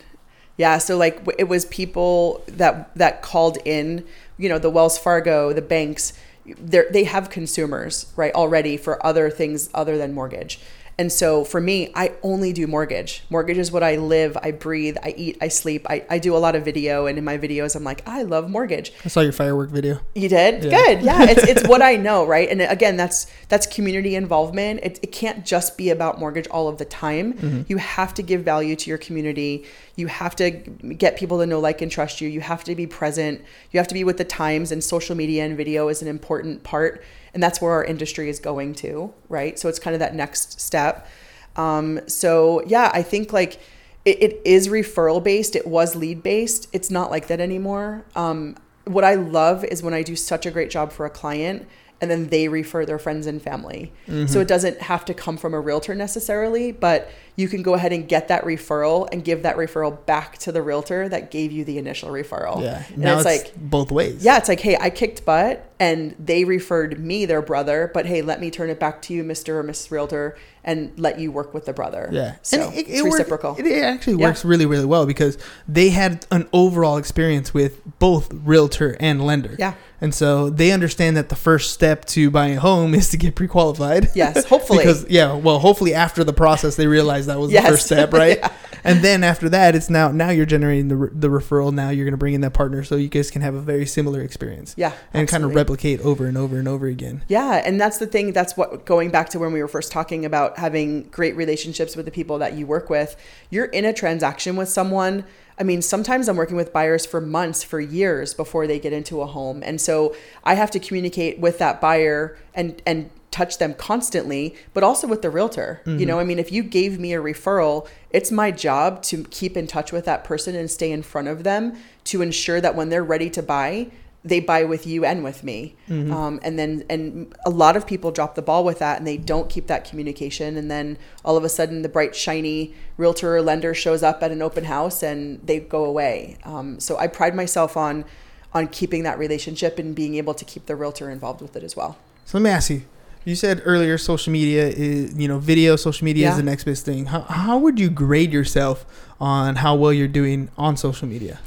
Yeah, 0.57 0.77
so 0.77 0.97
like 0.97 1.21
it 1.37 1.49
was 1.49 1.65
people 1.65 2.43
that 2.47 2.95
that 2.95 3.21
called 3.21 3.57
in, 3.65 4.05
you 4.37 4.47
know, 4.47 4.57
the 4.57 4.69
Wells 4.69 4.97
Fargo, 4.97 5.51
the 5.51 5.61
banks, 5.61 6.13
they 6.45 7.03
have 7.03 7.29
consumers, 7.29 8.11
right, 8.15 8.33
already 8.33 8.77
for 8.77 9.05
other 9.05 9.29
things 9.29 9.69
other 9.73 9.97
than 9.97 10.13
mortgage. 10.13 10.59
And 10.97 11.11
so 11.11 11.43
for 11.43 11.59
me, 11.59 11.91
I 11.93 12.13
only 12.23 12.53
do 12.53 12.67
mortgage. 12.67 13.23
Mortgage 13.29 13.57
is 13.57 13.71
what 13.71 13.83
I 13.83 13.97
live, 13.97 14.37
I 14.41 14.51
breathe, 14.51 14.97
I 15.03 15.13
eat, 15.17 15.37
I 15.41 15.49
sleep. 15.49 15.85
I, 15.89 16.05
I 16.09 16.19
do 16.19 16.35
a 16.35 16.39
lot 16.39 16.55
of 16.55 16.63
video 16.63 17.05
and 17.05 17.17
in 17.17 17.23
my 17.25 17.37
videos 17.37 17.75
I'm 17.75 17.83
like, 17.83 18.07
I 18.07 18.21
love 18.21 18.49
mortgage. 18.49 18.93
I 19.03 19.09
saw 19.09 19.19
your 19.19 19.33
firework 19.33 19.71
video. 19.71 19.99
You 20.15 20.29
did 20.29 20.63
Yeah. 20.63 20.69
good, 20.69 21.01
yeah. 21.03 21.23
It's 21.23 21.43
it's 21.43 21.67
what 21.67 21.81
I 21.81 21.97
know, 21.97 22.25
right? 22.25 22.49
And 22.49 22.61
again, 22.61 22.95
that's 22.95 23.27
that's 23.49 23.67
community 23.67 24.15
involvement. 24.15 24.79
It, 24.83 24.99
it 25.03 25.11
can't 25.11 25.45
just 25.45 25.77
be 25.77 25.89
about 25.89 26.17
mortgage 26.19 26.47
all 26.47 26.67
of 26.69 26.77
the 26.77 26.85
time. 26.85 27.33
Mm-hmm. 27.33 27.61
You 27.67 27.77
have 27.77 28.13
to 28.13 28.23
give 28.23 28.43
value 28.43 28.75
to 28.77 28.89
your 28.89 28.97
community. 28.97 29.65
You 29.97 30.07
have 30.07 30.35
to 30.37 30.51
get 30.51 31.17
people 31.17 31.39
to 31.39 31.45
know, 31.45 31.59
like, 31.59 31.81
and 31.81 31.91
trust 31.91 32.19
you. 32.21 32.27
You 32.27 32.41
have 32.41 32.63
to 32.65 32.75
be 32.75 32.85
present. 32.87 33.41
You 33.71 33.79
have 33.79 33.87
to 33.87 33.93
be 33.93 34.03
with 34.03 34.17
the 34.17 34.25
times, 34.25 34.71
and 34.71 34.83
social 34.83 35.15
media 35.15 35.45
and 35.45 35.55
video 35.55 35.87
is 35.89 36.01
an 36.01 36.07
important 36.07 36.63
part. 36.63 37.03
And 37.35 37.43
that's 37.43 37.61
where 37.61 37.73
our 37.73 37.83
industry 37.83 38.29
is 38.29 38.39
going 38.39 38.73
to, 38.75 39.13
right? 39.29 39.59
So 39.59 39.69
it's 39.69 39.77
kind 39.77 39.93
of 39.93 39.99
that 39.99 40.15
next 40.15 40.59
step. 40.59 41.07
Um, 41.55 41.99
so 42.07 42.63
yeah, 42.65 42.89
I 42.93 43.03
think 43.03 43.31
like 43.31 43.59
it, 44.05 44.23
it 44.23 44.41
is 44.43 44.69
referral 44.69 45.23
based. 45.23 45.55
It 45.55 45.67
was 45.67 45.95
lead 45.95 46.23
based. 46.23 46.67
It's 46.73 46.89
not 46.89 47.11
like 47.11 47.27
that 47.27 47.39
anymore. 47.39 48.05
Um, 48.15 48.55
what 48.85 49.03
I 49.03 49.15
love 49.15 49.63
is 49.65 49.83
when 49.83 49.93
I 49.93 50.01
do 50.01 50.15
such 50.15 50.47
a 50.47 50.51
great 50.51 50.71
job 50.71 50.91
for 50.91 51.05
a 51.05 51.09
client 51.11 51.67
and 52.01 52.11
then 52.11 52.27
they 52.27 52.47
refer 52.47 52.85
their 52.85 52.99
friends 52.99 53.25
and 53.27 53.41
family. 53.41 53.91
So 54.27 54.39
it 54.39 54.47
doesn't 54.47 54.81
have 54.81 55.05
to 55.05 55.13
come 55.13 55.37
from 55.37 55.53
a 55.53 55.59
realtor 55.59 55.95
necessarily, 55.95 56.71
but 56.71 57.09
you 57.37 57.47
can 57.49 57.61
go 57.61 57.73
ahead 57.73 57.91
and 57.91 58.07
get 58.07 58.27
that 58.29 58.43
referral 58.45 59.07
and 59.11 59.23
give 59.23 59.43
that 59.43 59.57
referral 59.57 60.05
back 60.05 60.37
to 60.39 60.51
the 60.51 60.61
realtor 60.61 61.09
that 61.09 61.31
gave 61.31 61.51
you 61.51 61.65
the 61.65 61.77
initial 61.77 62.09
referral. 62.09 62.61
Yeah. 62.63 62.83
And 62.87 62.97
Now 62.99 63.19
it's, 63.19 63.25
it's, 63.25 63.43
like, 63.45 63.53
both 63.57 63.91
ways. 63.91 64.23
yeah, 64.23 64.37
it's 64.37 64.47
like, 64.47 64.61
hey, 64.61 64.77
I 64.79 64.89
kicked 64.89 65.25
butt 65.25 65.69
and 65.77 66.15
they 66.17 66.45
referred 66.45 66.97
me 66.99 67.25
their 67.25 67.41
brother, 67.41 67.91
but 67.93 68.05
hey, 68.05 68.21
let 68.21 68.39
me 68.39 68.49
turn 68.49 68.69
it 68.69 68.79
back 68.79 69.01
to 69.03 69.13
you, 69.13 69.23
Mr. 69.25 69.49
or 69.55 69.63
Mrs. 69.65 69.91
Realtor, 69.91 70.37
and 70.63 70.97
let 70.97 71.19
you 71.19 71.31
work 71.31 71.53
with 71.53 71.65
the 71.65 71.73
brother. 71.73 72.07
Yeah. 72.13 72.35
So 72.41 72.61
and 72.69 72.73
it, 72.73 72.87
it's 72.87 73.01
it 73.01 73.03
reciprocal. 73.03 73.55
it, 73.59 73.65
it 73.67 73.83
actually 73.83 74.17
Yeah. 74.17 74.27
works 74.27 74.45
really, 74.45 74.65
really 74.65 74.85
well 74.85 75.05
because 75.05 75.37
they 75.67 75.89
had 75.89 76.25
an 76.31 76.47
overall 76.53 76.95
experience 76.97 77.53
with 77.53 77.81
both 77.99 78.31
realtor 78.33 78.95
and 79.01 79.25
lender. 79.25 79.55
Yeah. 79.59 79.73
And 80.01 80.13
so 80.13 80.49
they 80.49 80.71
understand 80.71 81.17
that 81.17 81.29
the 81.29 81.35
first 81.35 81.71
step 81.73 82.05
to 82.05 82.29
buying 82.29 82.57
a 82.57 82.59
home 82.61 82.93
is 82.93 83.09
to 83.09 83.17
get 83.17 83.35
pre-qualified. 83.35 84.09
Yes, 84.15 84.45
hopefully. 84.49 84.79
because 84.79 85.05
yeah, 85.09 85.33
well, 85.33 85.59
hopefully 85.59 85.93
after 85.93 86.23
the 86.23 86.33
process 86.33 86.75
they 86.75 86.87
realize 86.87 87.24
that 87.27 87.39
was 87.39 87.51
Yes. 87.51 87.63
the 87.63 87.69
first 87.71 87.85
step, 87.85 88.13
right? 88.13 88.39
Yeah. 88.85 88.91
And 88.91 89.03
then 89.03 89.23
after 89.23 89.49
that, 89.49 89.73
it's 89.73 89.89
now 89.89 90.11
now 90.11 90.29
you're 90.29 90.45
generating 90.45 90.89
the 90.89 90.95
re- 90.95 91.09
the 91.11 91.27
referral. 91.27 91.73
Now 91.73 91.89
you're 91.89 92.05
going 92.05 92.13
to 92.13 92.17
bring 92.19 92.35
in 92.35 92.41
that 92.41 92.53
partner, 92.53 92.83
so 92.83 92.97
you 92.97 93.07
guys 93.07 93.31
can 93.31 93.41
have 93.41 93.55
a 93.55 93.59
very 93.59 93.87
similar 93.87 94.21
experience. 94.21 94.75
Yeah, 94.77 94.91
And 95.11 95.27
kind 95.27 95.43
of 95.43 95.55
replicate 95.55 96.01
over 96.01 96.27
and 96.27 96.37
over 96.37 96.59
and 96.59 96.67
over 96.67 96.85
again. 96.85 97.23
Yeah, 97.27 97.63
and 97.65 97.81
that's 97.81 97.97
the 97.97 98.05
thing. 98.05 98.31
That's 98.31 98.55
what 98.55 98.85
going 98.85 99.09
back 99.09 99.29
to 99.29 99.39
when 99.39 99.53
we 99.53 99.61
were 99.63 99.67
first 99.67 99.91
talking 99.91 100.23
about 100.23 100.59
having 100.59 101.03
great 101.09 101.35
relationships 101.35 101.95
with 101.95 102.05
the 102.05 102.11
people 102.11 102.37
that 102.37 102.53
you 102.53 102.67
work 102.67 102.87
with. 102.91 103.15
You're 103.49 103.65
in 103.65 103.85
a 103.85 103.93
transaction 103.93 104.55
with 104.55 104.69
someone. 104.69 105.25
I 105.57 105.63
mean, 105.63 105.81
sometimes 105.81 106.29
I'm 106.29 106.35
working 106.35 106.57
with 106.57 106.71
buyers 106.71 107.07
for 107.07 107.19
months, 107.19 107.63
for 107.63 107.79
years 107.79 108.35
before 108.35 108.67
they 108.67 108.77
get 108.77 108.93
into 108.93 109.19
a 109.21 109.25
home, 109.25 109.63
and 109.65 109.81
so 109.81 110.15
I 110.43 110.53
have 110.53 110.69
to 110.71 110.79
communicate 110.79 111.39
with 111.39 111.57
that 111.57 111.81
buyer 111.81 112.37
and 112.53 112.79
and 112.85 113.09
touch 113.35 113.57
them 113.57 113.73
constantly, 113.73 114.55
but 114.73 114.81
also 114.81 115.07
with 115.07 115.21
the 115.21 115.29
realtor. 115.29 115.81
You 115.99 116.05
know, 116.05 116.19
I 116.19 116.23
mean, 116.23 116.39
if 116.39 116.53
you 116.53 116.63
gave 116.63 116.97
me 116.97 117.13
a 117.13 117.21
referral, 117.21 117.85
it's 118.11 118.31
my 118.31 118.49
job 118.49 119.03
to 119.03 119.25
keep 119.25 119.57
in 119.57 119.67
touch 119.67 119.91
with 119.91 120.05
that 120.05 120.23
person 120.23 120.55
and 120.55 120.71
stay 120.71 120.89
in 120.89 121.03
front 121.03 121.27
of 121.27 121.43
them 121.43 121.73
to 122.05 122.21
ensure 122.21 122.61
that 122.61 122.75
when 122.75 122.87
they're 122.87 123.03
ready 123.03 123.29
to 123.31 123.43
buy, 123.43 123.91
they 124.23 124.39
buy 124.39 124.63
with 124.63 124.87
you 124.87 125.03
and 125.03 125.21
with 125.21 125.43
me. 125.43 125.75
Um, 126.13 126.39
and 126.43 126.57
then, 126.57 126.85
and 126.89 127.35
a 127.45 127.49
lot 127.49 127.75
of 127.75 127.85
people 127.85 128.09
drop 128.09 128.35
the 128.35 128.41
ball 128.41 128.63
with 128.63 128.79
that 128.79 128.97
and 128.97 129.05
they 129.05 129.17
don't 129.17 129.49
keep 129.49 129.67
that 129.67 129.83
communication. 129.83 130.55
And 130.55 130.71
then 130.71 130.97
all 131.25 131.35
of 131.35 131.43
a 131.43 131.49
sudden, 131.49 131.81
the 131.81 131.89
bright, 131.89 132.15
shiny 132.15 132.73
realtor 132.97 133.35
or 133.35 133.41
lender 133.41 133.73
shows 133.73 134.01
up 134.01 134.23
at 134.23 134.31
an 134.31 134.41
open 134.41 134.63
house 134.63 135.03
and 135.03 135.45
they 135.45 135.59
go 135.59 135.83
away. 135.83 136.37
Um, 136.45 136.79
so 136.79 136.97
I 136.97 137.07
pride 137.07 137.35
myself 137.35 137.75
on 137.75 138.05
on 138.53 138.67
keeping 138.69 139.03
that 139.03 139.19
relationship 139.19 139.77
and 139.77 139.93
being 139.93 140.15
able 140.15 140.33
to 140.33 140.45
keep 140.45 140.65
the 140.65 140.75
realtor 140.77 141.11
involved 141.11 141.41
with 141.41 141.57
it 141.57 141.63
as 141.63 141.75
well. 141.75 141.97
So 142.23 142.37
let 142.37 142.43
me 142.43 142.49
ask 142.49 142.69
you. 142.69 142.83
You 143.25 143.33
said 143.33 143.63
earlier 143.65 143.97
social 143.97 144.31
media 144.31 144.67
is, 144.67 145.17
you 145.17 145.27
know, 145.27 145.39
video, 145.39 145.75
social 145.75 146.05
media 146.05 146.29
is 146.29 146.37
the 146.37 146.43
next 146.43 146.63
best 146.63 146.85
thing. 146.85 147.07
How, 147.07 147.21
how 147.21 147.57
would 147.57 147.79
you 147.79 147.89
grade 147.89 148.31
yourself 148.31 148.85
on 149.19 149.55
how 149.57 149.73
well 149.73 149.91
you're 149.91 150.07
doing 150.07 150.49
on 150.59 150.77
social 150.77 151.07
media? 151.07 151.39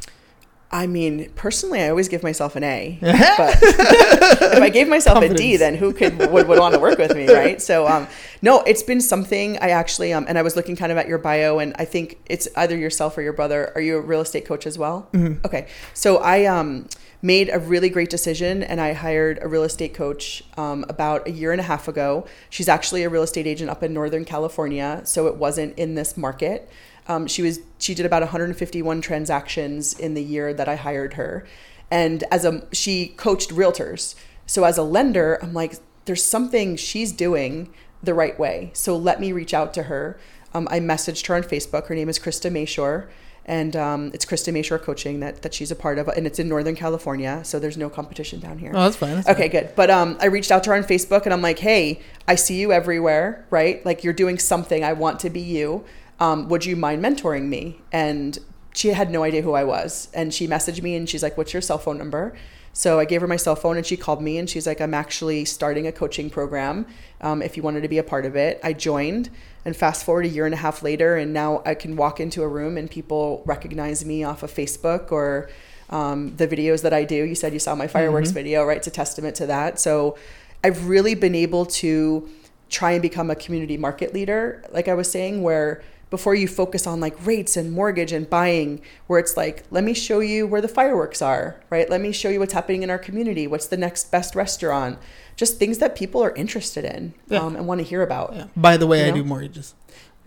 I 0.71 0.87
mean, 0.87 1.31
personally, 1.35 1.81
I 1.81 1.89
always 1.89 2.09
give 2.09 2.23
myself 2.23 2.57
an 2.57 2.65
A. 2.65 2.99
but 3.01 3.15
if 3.63 4.61
I 4.61 4.69
gave 4.69 4.89
myself 4.89 5.23
a 5.23 5.33
D, 5.33 5.57
then 5.57 5.77
who 5.77 5.95
could 5.95 6.19
would, 6.19 6.47
would 6.49 6.59
want 6.59 6.75
to 6.75 6.81
work 6.81 6.99
with 6.99 7.15
me, 7.15 7.27
right? 7.33 7.63
So, 7.63 7.87
um, 7.87 8.07
no, 8.43 8.61
it's 8.63 8.83
been 8.83 9.01
something 9.01 9.57
I 9.61 9.71
actually 9.71 10.13
um, 10.13 10.27
and 10.29 10.37
I 10.37 10.43
was 10.43 10.57
looking 10.57 10.77
kind 10.77 10.93
of 10.93 10.99
at 10.99 11.09
your 11.09 11.19
bio, 11.19 11.59
and 11.59 11.75
I 11.79 11.87
think 11.87 12.19
it's 12.27 12.49
either 12.55 12.77
yourself 12.77 13.17
or 13.17 13.23
your 13.23 13.33
brother. 13.33 13.73
Are 13.77 13.81
you 13.81 13.97
a 13.97 14.01
real 14.01 14.21
estate 14.21 14.45
coach 14.45 14.67
as 14.67 14.77
well? 14.77 15.09
Okay, 15.15 15.69
so 15.95 16.19
I 16.19 16.45
um 16.45 16.87
made 17.21 17.51
a 17.53 17.59
really 17.59 17.89
great 17.89 18.11
decision, 18.11 18.63
and 18.63 18.81
I 18.81 18.93
hired 18.93 19.39
a 19.43 19.49
real 19.49 19.65
estate 19.65 19.95
coach 19.95 20.43
um, 20.57 20.85
about 20.89 21.27
a 21.27 21.31
year 21.31 21.51
and 21.51 21.61
a 21.61 21.65
half 21.65 21.89
ago. 21.89 22.27
She's 22.49 22.69
actually 22.69 23.03
a 23.03 23.09
real 23.09 23.23
estate 23.23 23.47
agent 23.47 23.71
up 23.71 23.83
in 23.83 23.93
Northern 23.93 24.25
California, 24.25 25.03
so 25.05 25.27
it 25.27 25.37
wasn't 25.37 25.77
in 25.79 25.95
this 25.95 26.17
market. 26.17 26.71
Um, 27.09 27.27
she 27.27 27.43
was 27.43 27.61
she 27.79 27.95
did 27.95 28.07
about 28.07 28.23
151 28.23 29.01
transactions 29.01 29.99
in 29.99 30.15
the 30.15 30.23
year 30.23 30.53
that 30.55 30.69
I 30.69 30.77
hired 30.77 31.15
her, 31.15 31.47
and 31.91 32.23
as 32.31 32.45
a 32.45 32.67
she 32.73 33.09
coached 33.09 33.51
realtors. 33.51 34.15
So 34.47 34.65
as 34.65 34.79
a 34.79 34.83
lender, 34.83 35.39
I'm 35.43 35.53
like, 35.53 35.77
there's 36.05 36.25
something 36.25 36.77
she's 36.77 37.13
doing 37.13 37.73
the 38.03 38.15
right 38.15 38.39
way. 38.39 38.71
So 38.75 38.97
let 38.97 39.21
me 39.21 39.33
reach 39.33 39.53
out 39.53 39.75
to 39.75 39.85
her. 39.85 40.19
Um, 40.55 40.69
I 40.71 40.81
messaged 40.81 41.27
her 41.27 41.35
on 41.35 41.43
Facebook. 41.43 41.89
Her 41.89 41.95
name 41.95 42.09
is 42.09 42.19
Krista 42.19 42.51
Mashore, 42.51 43.09
and 43.49 43.75
um, 43.75 44.11
it's 44.13 44.27
Krista 44.27 44.53
Mashore 44.53 44.81
Coaching 44.81 45.21
that 45.21 45.41
that 45.43 45.55
she's 45.55 45.71
a 45.71 45.75
part 45.75 45.99
of, 45.99 46.07
and 46.09 46.27
it's 46.27 46.39
in 46.39 46.49
Northern 46.49 46.77
California. 46.77 47.41
So 47.45 47.59
there's 47.59 47.79
no 47.79 47.89
competition 47.89 48.39
down 48.41 48.59
here. 48.59 48.73
Oh, 48.75 48.83
that's 48.85 48.97
fine. 48.97 49.15
That's 49.17 49.29
Okay, 49.31 49.49
good. 49.49 49.71
But 49.75 49.91
um, 49.91 50.19
I 50.21 50.27
reached 50.27 50.53
out 50.53 50.63
to 50.65 50.71
her 50.71 50.77
on 50.77 50.85
Facebook 50.85 51.25
and 51.25 51.33
I'm 51.33 51.41
like, 51.43 51.59
hey, 51.59 52.01
I 52.29 52.35
see 52.35 52.61
you 52.61 52.73
everywhere, 52.73 53.47
right? 53.51 53.85
Like 53.87 54.05
you're 54.05 54.13
doing 54.13 54.39
something. 54.39 54.85
I 54.85 54.93
want 54.93 55.19
to 55.21 55.31
be 55.31 55.41
you. 55.41 55.85
Um, 56.21 56.49
would 56.49 56.67
you 56.67 56.77
mind 56.77 57.03
mentoring 57.03 57.49
me? 57.49 57.81
And 57.91 58.39
she 58.75 58.89
had 58.89 59.11
no 59.11 59.23
idea 59.23 59.43
who 59.43 59.55
I 59.55 59.65
was. 59.65 60.09
And 60.13 60.33
she 60.33 60.47
messaged 60.47 60.83
me 60.83 60.95
and 60.95 61.09
she's 61.09 61.23
like, 61.23 61.39
what's 61.39 61.53
your 61.55 61.63
cell 61.63 61.79
phone 61.79 61.97
number? 61.97 62.35
So 62.79 63.01
I 63.01 63.07
gave 63.07 63.23
her 63.23 63.27
my 63.27 63.35
cell 63.35 63.57
phone 63.57 63.77
and 63.77 63.85
she 63.85 63.97
called 63.97 64.23
me 64.23 64.39
and 64.39 64.49
she's 64.49 64.65
like, 64.65 64.81
I'm 64.81 64.95
actually 64.95 65.45
starting 65.45 65.89
a 65.89 65.91
coaching 65.91 66.31
program. 66.31 66.87
Um, 67.21 67.43
if 67.43 67.57
you 67.57 67.63
wanted 67.65 67.81
to 67.81 67.89
be 67.89 67.99
a 67.99 68.05
part 68.05 68.25
of 68.25 68.37
it, 68.37 68.61
I 68.63 68.73
joined. 68.73 69.31
And 69.65 69.75
fast 69.75 70.05
forward 70.05 70.27
a 70.27 70.29
year 70.29 70.45
and 70.47 70.55
a 70.55 70.59
half 70.59 70.81
later, 70.81 71.17
and 71.17 71.33
now 71.33 71.61
I 71.67 71.75
can 71.75 71.97
walk 71.97 72.21
into 72.21 72.45
a 72.45 72.47
room 72.47 72.79
and 72.79 72.89
people 72.89 73.43
recognize 73.45 74.05
me 74.05 74.23
off 74.23 74.45
of 74.45 74.53
Facebook 74.53 75.11
or 75.11 75.51
um, 75.91 76.37
the 76.37 76.47
videos 76.47 76.83
that 76.83 76.95
I 76.95 77.03
do. 77.03 77.17
You 77.17 77.35
said 77.35 77.53
you 77.53 77.59
saw 77.59 77.75
my 77.75 77.89
fireworks 77.89 78.31
video, 78.31 78.65
right? 78.65 78.77
It's 78.77 78.87
a 78.87 78.93
testament 78.93 79.35
to 79.37 79.47
that. 79.47 79.81
So 79.81 80.17
I've 80.63 80.89
really 80.89 81.17
been 81.17 81.35
able 81.35 81.67
to 81.67 82.29
try 82.71 82.93
and 82.93 83.03
become 83.03 83.29
a 83.29 83.35
community 83.35 83.77
market 83.77 84.15
leader, 84.15 84.63
like 84.71 84.87
I 84.87 84.95
was 84.95 85.11
saying, 85.11 85.43
where 85.43 85.83
before 86.11 86.35
you 86.35 86.49
focus 86.49 86.87
on 86.87 87.01
like 87.01 87.15
rates 87.27 87.57
and 87.57 87.73
mortgage 87.73 88.13
and 88.13 88.29
buying, 88.31 88.81
where 89.07 89.19
it's 89.21 89.37
like, 89.37 89.65
let 89.71 89.85
me 89.85 89.95
show 89.95 90.21
you 90.21 90.47
where 90.47 90.61
the 90.61 90.69
fireworks 90.69 91.21
are, 91.21 91.61
right? 91.71 91.89
Let 91.91 92.01
me 92.01 92.13
show 92.13 92.29
you 92.29 92.39
what's 92.41 92.53
happening 92.55 92.83
in 92.83 92.91
our 92.91 92.99
community. 92.99 93.47
What's 93.47 93.67
the 93.67 93.77
next 93.77 94.11
best 94.11 94.35
restaurant? 94.35 94.99
Just 95.37 95.59
things 95.59 95.79
that 95.79 95.95
people 95.95 96.23
are 96.23 96.35
interested 96.35 96.85
in 96.85 97.15
Yeah. 97.29 97.41
um, 97.41 97.57
and 97.57 97.67
want 97.67 97.81
to 97.81 97.85
hear 97.87 98.03
about. 98.03 98.33
Yeah. 98.35 98.47
By 98.57 98.77
the 98.77 98.87
way, 98.87 99.01
You 99.01 99.07
I 99.07 99.11
know? 99.11 99.17
do 99.17 99.25
mortgages. 99.25 99.75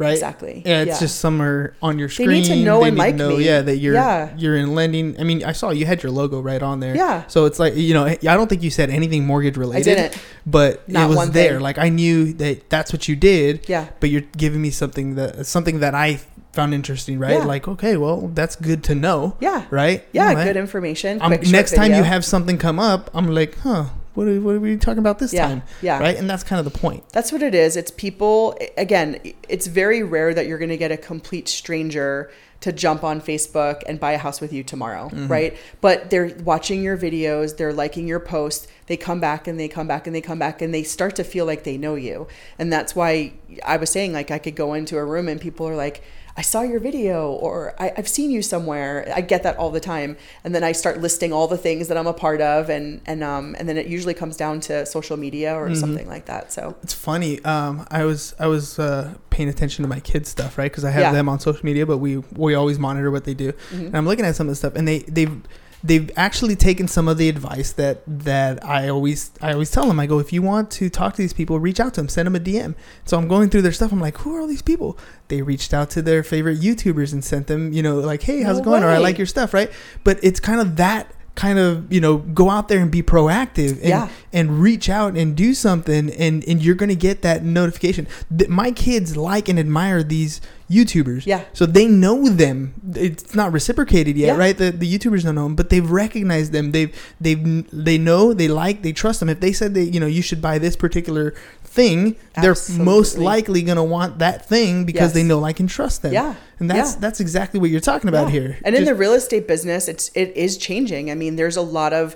Right. 0.02 0.14
Exactly. 0.14 0.62
Yeah, 0.66 0.82
it's 0.82 0.90
Yeah. 0.92 1.00
just 1.00 1.20
somewhere 1.20 1.74
on 1.82 1.98
your 2.00 2.10
screen. 2.10 2.30
They 2.30 2.40
need 2.42 2.46
to 2.48 2.56
know 2.58 2.84
and 2.84 2.96
need 2.96 3.00
like 3.00 3.16
me. 3.16 3.44
Yeah, 3.46 3.62
that 3.62 3.78
you're 3.78 3.94
Yeah. 3.94 4.30
you're 4.38 4.58
in 4.58 4.76
lending. 4.76 5.16
I 5.20 5.24
mean, 5.24 5.44
I 5.44 5.52
saw 5.54 5.70
you 5.72 5.86
had 5.86 6.04
your 6.04 6.12
logo 6.12 6.42
right 6.42 6.62
on 6.62 6.80
there. 6.80 6.96
Yeah. 6.96 7.24
So 7.28 7.46
it's 7.46 7.60
like 7.60 7.76
you 7.76 7.94
know, 7.94 8.06
I 8.06 8.16
don't 8.22 8.48
think 8.48 8.64
you 8.64 8.70
said 8.70 8.90
anything 8.90 9.26
mortgage 9.26 9.58
related. 9.58 9.92
I 9.98 10.02
didn't. 10.02 10.18
But 10.46 10.88
Not 10.90 11.10
it 11.12 11.16
was 11.16 11.32
there. 11.32 11.54
thing. 11.54 11.60
Like 11.62 11.78
I 11.78 11.90
knew 11.90 12.34
that 12.34 12.70
that's 12.70 12.92
what 12.92 13.08
you 13.08 13.16
did. 13.16 13.66
Yeah. 13.68 13.86
But 14.00 14.10
you're 14.10 14.24
giving 14.38 14.62
me 14.62 14.72
something 14.72 15.16
that 15.16 15.46
something 15.46 15.80
that 15.80 15.94
I 15.96 16.20
found 16.54 16.74
interesting. 16.74 17.18
Right. 17.20 17.34
Yeah. 17.38 17.46
Like 17.46 17.68
okay, 17.68 17.96
well 17.96 18.30
that's 18.34 18.56
good 18.56 18.84
to 18.86 18.96
know. 18.96 19.36
Yeah. 19.40 19.64
Right. 19.70 20.04
Yeah, 20.12 20.34
right. 20.34 20.46
good 20.46 20.58
information. 20.58 21.20
Next 21.52 21.76
time 21.76 21.94
you 21.94 22.04
have 22.04 22.26
something 22.26 22.58
come 22.58 22.80
up, 22.80 23.10
I'm 23.14 23.28
like, 23.34 23.58
huh, 23.60 23.86
what 24.14 24.28
are, 24.28 24.40
what 24.42 24.56
are 24.56 24.60
we 24.60 24.78
talking 24.78 25.00
about 25.00 25.20
this 25.20 25.34
Yeah, 25.34 25.48
time? 25.48 25.64
yeah. 25.82 26.00
Right. 26.00 26.18
And 26.18 26.30
that's 26.30 26.44
kind 26.44 26.66
of 26.66 26.72
the 26.72 26.78
point. 26.78 27.08
That's 27.10 27.32
what 27.32 27.42
it 27.42 27.56
is. 27.56 27.78
It's 27.78 27.92
people, 27.92 28.58
again, 28.78 29.20
it's 29.48 29.68
very 29.68 30.04
rare 30.04 30.34
that 30.34 30.48
you're 30.48 30.58
going 30.60 30.70
to 30.70 30.78
get 30.78 30.92
a 30.92 30.98
complete 30.98 31.48
stranger 31.48 32.32
to 32.62 32.72
jump 32.72 33.04
on 33.04 33.20
Facebook 33.20 33.82
and 33.88 34.00
buy 34.00 34.12
a 34.12 34.18
house 34.20 34.40
with 34.40 34.54
you 34.54 34.64
tomorrow, 34.64 35.10
Mm-hmm. 35.10 35.28
right? 35.28 35.58
But 35.82 36.12
they're 36.12 36.36
watching 36.44 36.84
your 36.84 36.96
videos, 36.96 37.58
they're 37.58 37.74
liking 37.74 38.08
your 38.08 38.20
posts, 38.20 38.68
they 38.86 38.98
come 38.98 39.20
back 39.20 39.48
and 39.48 39.60
they 39.60 39.68
come 39.68 39.88
back 39.88 40.06
and 40.06 40.16
they 40.16 40.22
come 40.22 40.38
back 40.38 40.62
and 40.62 40.72
they 40.72 40.84
start 40.84 41.16
to 41.16 41.24
feel 41.24 41.46
like 41.48 41.64
they 41.64 41.78
know 41.78 41.96
you. 41.96 42.28
And 42.60 42.72
that's 42.72 42.96
why 42.96 43.34
I 43.66 43.78
was 43.78 43.90
saying, 43.90 44.14
like, 44.14 44.30
I 44.30 44.38
could 44.38 44.56
go 44.56 44.76
into 44.76 44.98
a 44.98 45.06
room 45.06 45.28
and 45.28 45.42
people 45.42 45.68
are 45.68 45.76
like, 45.76 46.04
I 46.38 46.42
saw 46.42 46.62
your 46.62 46.80
video 46.80 47.32
or 47.32 47.76
I, 47.80 47.92
I've 47.98 48.08
seen 48.08 48.32
you 48.32 48.42
somewhere. 48.42 49.12
I 49.14 49.22
get 49.22 49.44
that 49.44 49.58
all 49.58 49.70
the 49.70 49.80
time. 49.80 50.18
And 50.44 50.56
then 50.56 50.64
I 50.64 50.72
start 50.72 51.00
listing 51.02 51.34
all 51.34 51.48
the 51.48 51.58
things 51.58 51.88
that 51.90 51.98
I'm 51.98 52.08
a 52.08 52.14
part 52.14 52.42
of 52.42 52.70
and, 52.70 53.02
and, 53.06 53.24
um, 53.24 53.56
and 53.60 53.68
then 53.68 53.78
it 53.78 53.88
usually 53.88 54.14
comes 54.14 54.38
down 54.38 54.60
to 54.62 54.86
social 54.86 55.18
media 55.18 55.54
or 55.56 55.76
something 55.76 56.08
like 56.08 56.26
that. 56.28 56.52
So 56.54 56.76
It's 56.84 56.94
funny. 56.94 57.44
Um, 57.44 57.86
I 57.92 58.06
was 58.06 58.34
I 58.40 58.48
was 58.48 58.80
uh, 58.80 59.14
paying 59.30 59.50
attention 59.50 59.84
to 59.84 59.90
my 59.90 60.00
kids' 60.00 60.30
stuff, 60.30 60.58
right? 60.58 60.72
Because 60.72 60.86
I 60.86 60.92
have 60.92 61.02
Yeah. 61.02 61.12
them 61.12 61.28
on 61.30 61.40
social 61.40 61.66
media, 61.66 61.86
but 61.86 61.98
we 61.98 62.18
we 62.36 62.54
always 62.56 62.80
monitor 62.80 63.12
what 63.12 63.26
they 63.26 63.34
do. 63.34 63.54
And 63.72 63.96
I'm 63.98 64.06
looking 64.06 64.26
at 64.26 64.36
some 64.36 64.48
of 64.48 64.52
the 64.52 64.56
stuff, 64.56 64.76
and 64.76 64.88
they 64.88 65.00
they've 65.00 65.42
they've 65.84 66.10
actually 66.16 66.56
taken 66.56 66.88
some 66.88 67.08
of 67.08 67.18
the 67.18 67.30
advice 67.30 67.72
that 67.74 68.04
that 68.06 68.64
I 68.66 68.90
always 68.90 69.32
I 69.42 69.54
always 69.54 69.72
tell 69.72 69.88
them. 69.88 70.00
I 70.00 70.06
go, 70.06 70.20
if 70.20 70.32
you 70.32 70.42
want 70.42 70.72
to 70.72 70.90
talk 70.90 71.14
to 71.16 71.22
these 71.22 71.34
people, 71.34 71.60
reach 71.60 71.80
out 71.80 71.96
to 71.96 72.02
them, 72.02 72.10
send 72.10 72.28
them 72.28 72.36
a 72.36 72.40
DM. 72.40 72.76
So 73.06 73.18
I'm 73.18 73.28
going 73.28 73.50
through 73.50 73.64
their 73.64 73.72
stuff. 73.72 73.92
I'm 73.92 74.00
like, 74.00 74.18
who 74.20 74.36
are 74.36 74.42
all 74.42 74.48
these 74.48 74.62
people? 74.62 74.98
They 75.28 75.42
reached 75.42 75.74
out 75.74 75.90
to 75.92 76.02
their 76.02 76.24
favorite 76.24 76.60
YouTubers 76.60 77.14
and 77.14 77.24
sent 77.24 77.48
them, 77.48 77.74
you 77.74 77.82
know, 77.82 78.00
like, 78.00 78.24
hey, 78.24 78.42
how's 78.42 78.58
No 78.58 78.62
it 78.62 78.66
going? 78.66 78.84
Or 78.84 78.90
I 78.90 78.98
like 78.98 79.18
your 79.18 79.28
stuff, 79.28 79.54
right? 79.54 79.72
But 80.04 80.20
it's 80.24 80.40
kind 80.40 80.60
of 80.60 80.76
that 80.78 81.12
kind 81.36 81.58
of 81.58 81.92
you 81.92 82.02
know 82.02 82.18
go 82.18 82.50
out 82.50 82.68
there 82.68 82.80
and 82.80 82.92
be 82.92 83.02
proactive 83.02 83.72
and, 83.80 83.84
Yeah. 83.88 84.10
and 84.34 84.60
reach 84.62 84.90
out 84.90 85.16
and 85.16 85.34
do 85.36 85.54
something 85.54 86.10
and 86.12 86.44
and 86.46 86.62
you're 86.62 86.76
gonna 86.76 86.94
get 86.94 87.22
that 87.22 87.44
notification 87.44 88.06
my 88.50 88.72
kids 88.72 89.16
like 89.16 89.48
and 89.48 89.58
admire 89.58 90.04
these 90.04 90.42
youtubers 90.70 91.26
Yeah. 91.26 91.44
so 91.54 91.66
they 91.66 91.86
know 91.88 92.28
them 92.28 92.74
it's 92.96 93.34
not 93.34 93.54
reciprocated 93.54 94.18
yet 94.18 94.28
Yeah. 94.28 94.36
right 94.38 94.58
the, 94.58 94.72
the 94.72 94.86
youtubers 94.98 95.24
don't 95.24 95.36
know 95.36 95.44
them 95.46 95.56
but 95.56 95.70
they've 95.70 95.90
recognized 95.90 96.52
them 96.52 96.72
they've 96.72 96.94
they've 97.22 97.66
they 97.72 97.98
know 97.98 98.34
they 98.34 98.50
like 98.50 98.82
they 98.82 98.92
trust 98.92 99.22
them 99.22 99.30
if 99.30 99.40
they 99.40 99.54
said 99.54 99.74
they 99.74 99.84
you 99.84 100.00
know 100.02 100.08
you 100.08 100.22
should 100.22 100.42
buy 100.42 100.58
this 100.58 100.76
particular 100.76 101.34
thing 101.72 102.16
they're 102.42 102.56
most 102.78 103.18
likely 103.18 103.62
gonna 103.62 103.84
want 103.84 104.20
that 104.20 104.48
thing 104.48 104.84
because 104.86 105.14
they 105.14 105.24
know 105.24 105.44
I 105.46 105.54
can 105.54 105.68
trust 105.68 106.02
them 106.02 106.12
Yeah. 106.14 106.36
and 106.60 106.70
that's 106.70 106.94
Yeah. 106.94 107.00
that's 107.00 107.20
exactly 107.22 107.60
what 107.62 107.70
you're 107.70 107.80
talking 107.80 108.10
about 108.10 108.26
Yeah. 108.28 108.32
here 108.40 108.58
And 108.66 108.76
in 108.76 108.84
the 108.86 108.96
real 108.96 109.14
estate 109.14 109.48
business, 109.48 109.88
it's 109.88 110.12
it 110.14 110.34
is 110.36 110.58
changing. 110.58 111.10
I 111.10 111.16
mean, 111.16 111.36
there's 111.38 111.58
a 111.58 111.62
lot 111.80 111.94
of 111.94 112.16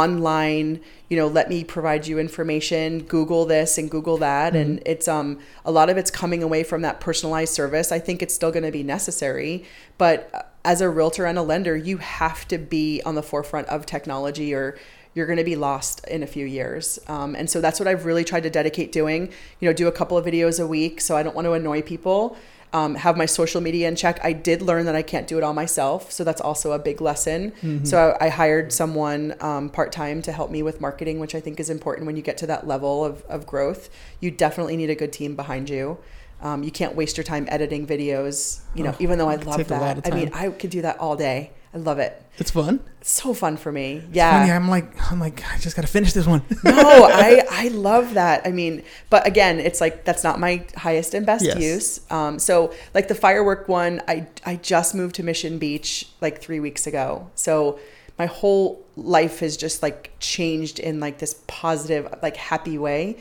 online, 0.00 0.80
you 1.08 1.16
know, 1.16 1.26
let 1.26 1.48
me 1.48 1.64
provide 1.64 2.06
you 2.06 2.18
information, 2.18 3.00
Google 3.02 3.44
this 3.44 3.76
and 3.76 3.90
Google 3.90 4.18
that, 4.18 4.54
and 4.54 4.78
Mm-hmm. 4.78 4.92
it's 4.92 5.08
um 5.08 5.38
a 5.64 5.72
lot 5.72 5.90
of 5.90 5.96
it's 5.96 6.10
coming 6.10 6.42
away 6.42 6.62
from 6.62 6.82
that 6.82 7.00
personalized 7.00 7.52
service. 7.52 7.90
I 7.90 7.98
think 7.98 8.22
it's 8.22 8.34
still 8.34 8.52
going 8.52 8.62
to 8.62 8.70
be 8.70 8.82
necessary, 8.84 9.64
but 9.98 10.30
uh, 10.32 10.42
as 10.64 10.80
a 10.80 10.88
realtor 10.88 11.24
and 11.26 11.36
a 11.38 11.42
lender, 11.42 11.76
you 11.76 11.96
have 11.98 12.46
to 12.48 12.58
be 12.58 13.00
on 13.04 13.14
the 13.14 13.22
forefront 13.22 13.66
of 13.68 13.84
technology 13.86 14.54
or 14.54 14.76
you're 15.14 15.26
going 15.26 15.38
to 15.38 15.44
be 15.44 15.56
lost 15.56 16.06
in 16.06 16.22
a 16.22 16.26
few 16.26 16.46
years. 16.46 16.98
Um, 17.08 17.34
and 17.34 17.50
so 17.50 17.60
that's 17.60 17.80
what 17.80 17.88
I've 17.88 18.04
really 18.04 18.24
tried 18.24 18.44
to 18.44 18.50
dedicate 18.50 18.92
doing. 18.92 19.32
You 19.60 19.68
know, 19.68 19.72
do 19.72 19.88
a 19.88 19.92
couple 19.92 20.16
of 20.16 20.24
videos 20.24 20.62
a 20.62 20.66
week. 20.66 21.00
So 21.00 21.16
I 21.16 21.22
don't 21.22 21.34
want 21.34 21.46
to 21.46 21.52
annoy 21.52 21.82
people. 21.82 22.36
Um, 22.72 22.94
have 22.94 23.16
my 23.16 23.26
social 23.26 23.60
media 23.60 23.88
in 23.88 23.96
check. 23.96 24.20
I 24.22 24.32
did 24.32 24.62
learn 24.62 24.86
that 24.86 24.94
I 24.94 25.02
can't 25.02 25.26
do 25.26 25.36
it 25.38 25.42
all 25.42 25.52
myself. 25.52 26.12
So 26.12 26.22
that's 26.22 26.40
also 26.40 26.70
a 26.70 26.78
big 26.78 27.00
lesson. 27.00 27.52
So 27.84 28.16
I, 28.20 28.26
I 28.26 28.28
hired 28.28 28.72
someone 28.72 29.34
um, 29.40 29.70
part 29.70 29.90
time 29.90 30.22
to 30.22 30.30
help 30.30 30.52
me 30.52 30.62
with 30.62 30.80
marketing, 30.80 31.18
which 31.18 31.34
I 31.34 31.40
think 31.40 31.58
is 31.58 31.68
important 31.68 32.06
when 32.06 32.14
you 32.16 32.22
get 32.22 32.38
to 32.38 32.46
that 32.46 32.68
level 32.68 33.04
of, 33.04 33.22
of 33.22 33.44
growth. 33.44 33.90
You 34.20 34.30
definitely 34.30 34.76
need 34.76 34.88
a 34.90 34.94
good 34.94 35.12
team 35.12 35.34
behind 35.34 35.68
you. 35.68 35.98
Um, 36.42 36.62
you 36.62 36.70
can't 36.70 36.94
waste 36.94 37.16
your 37.16 37.24
time 37.24 37.46
editing 37.50 37.88
videos, 37.88 38.60
you 38.76 38.84
know, 38.84 38.92
Oh, 38.92 38.96
even 39.00 39.18
though 39.18 39.28
I 39.28 39.34
love 39.34 39.56
take 39.56 39.70
a 39.70 39.74
lot 39.74 40.04
that. 40.04 40.12
I 40.12 40.14
mean. 40.16 40.30
I 40.32 40.48
could 40.50 40.70
do 40.70 40.82
that 40.82 40.98
all 41.00 41.16
day. 41.16 41.50
I 41.72 41.78
love 41.78 42.00
it. 42.00 42.20
it's 42.38 42.50
fun 42.50 42.80
It's 43.00 43.12
so 43.12 43.32
fun 43.32 43.56
for 43.56 43.70
me. 43.70 44.00
Funny, 44.00 44.10
Yeah. 44.14 44.56
i'm 44.56 44.68
like 44.68 44.88
i'm 45.12 45.20
like 45.20 45.44
i 45.52 45.56
just 45.58 45.76
gotta 45.76 45.86
finish 45.88 46.12
this 46.12 46.26
one 46.26 46.42
no, 46.64 46.72
I 46.74 47.44
I 47.48 47.68
love 47.68 48.14
that. 48.14 48.42
I 48.44 48.50
mean, 48.50 48.82
but 49.08 49.26
again, 49.26 49.60
it's 49.60 49.80
like 49.80 50.04
that's 50.04 50.24
not 50.24 50.40
my 50.40 50.64
highest 50.76 51.14
and 51.14 51.24
best 51.24 51.44
Yes. 51.44 51.58
use. 51.58 52.00
Um, 52.10 52.38
so 52.40 52.72
like 52.94 53.06
the 53.08 53.14
firework 53.14 53.68
one, 53.68 54.02
I 54.08 54.26
I 54.44 54.56
just 54.56 54.94
moved 54.94 55.14
to 55.16 55.22
Mission 55.22 55.58
Beach 55.58 56.08
like 56.20 56.40
three 56.40 56.58
weeks 56.60 56.86
ago. 56.88 57.30
So 57.34 57.78
my 58.18 58.26
whole 58.26 58.84
life 58.96 59.38
has 59.40 59.56
just 59.56 59.82
like 59.82 60.12
changed 60.18 60.78
in 60.78 60.98
like 61.00 61.18
this 61.18 61.34
positive, 61.46 62.12
like 62.22 62.36
happy 62.36 62.76
way. 62.78 63.16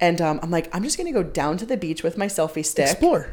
And 0.00 0.20
um, 0.22 0.40
I'm 0.42 0.50
like, 0.50 0.74
I'm 0.74 0.82
just 0.82 0.96
gonna 0.96 1.12
go 1.12 1.22
down 1.22 1.58
to 1.58 1.66
the 1.66 1.76
beach 1.76 2.02
with 2.02 2.16
my 2.16 2.26
selfie 2.26 2.64
stick. 2.64 2.88
explore 2.90 3.28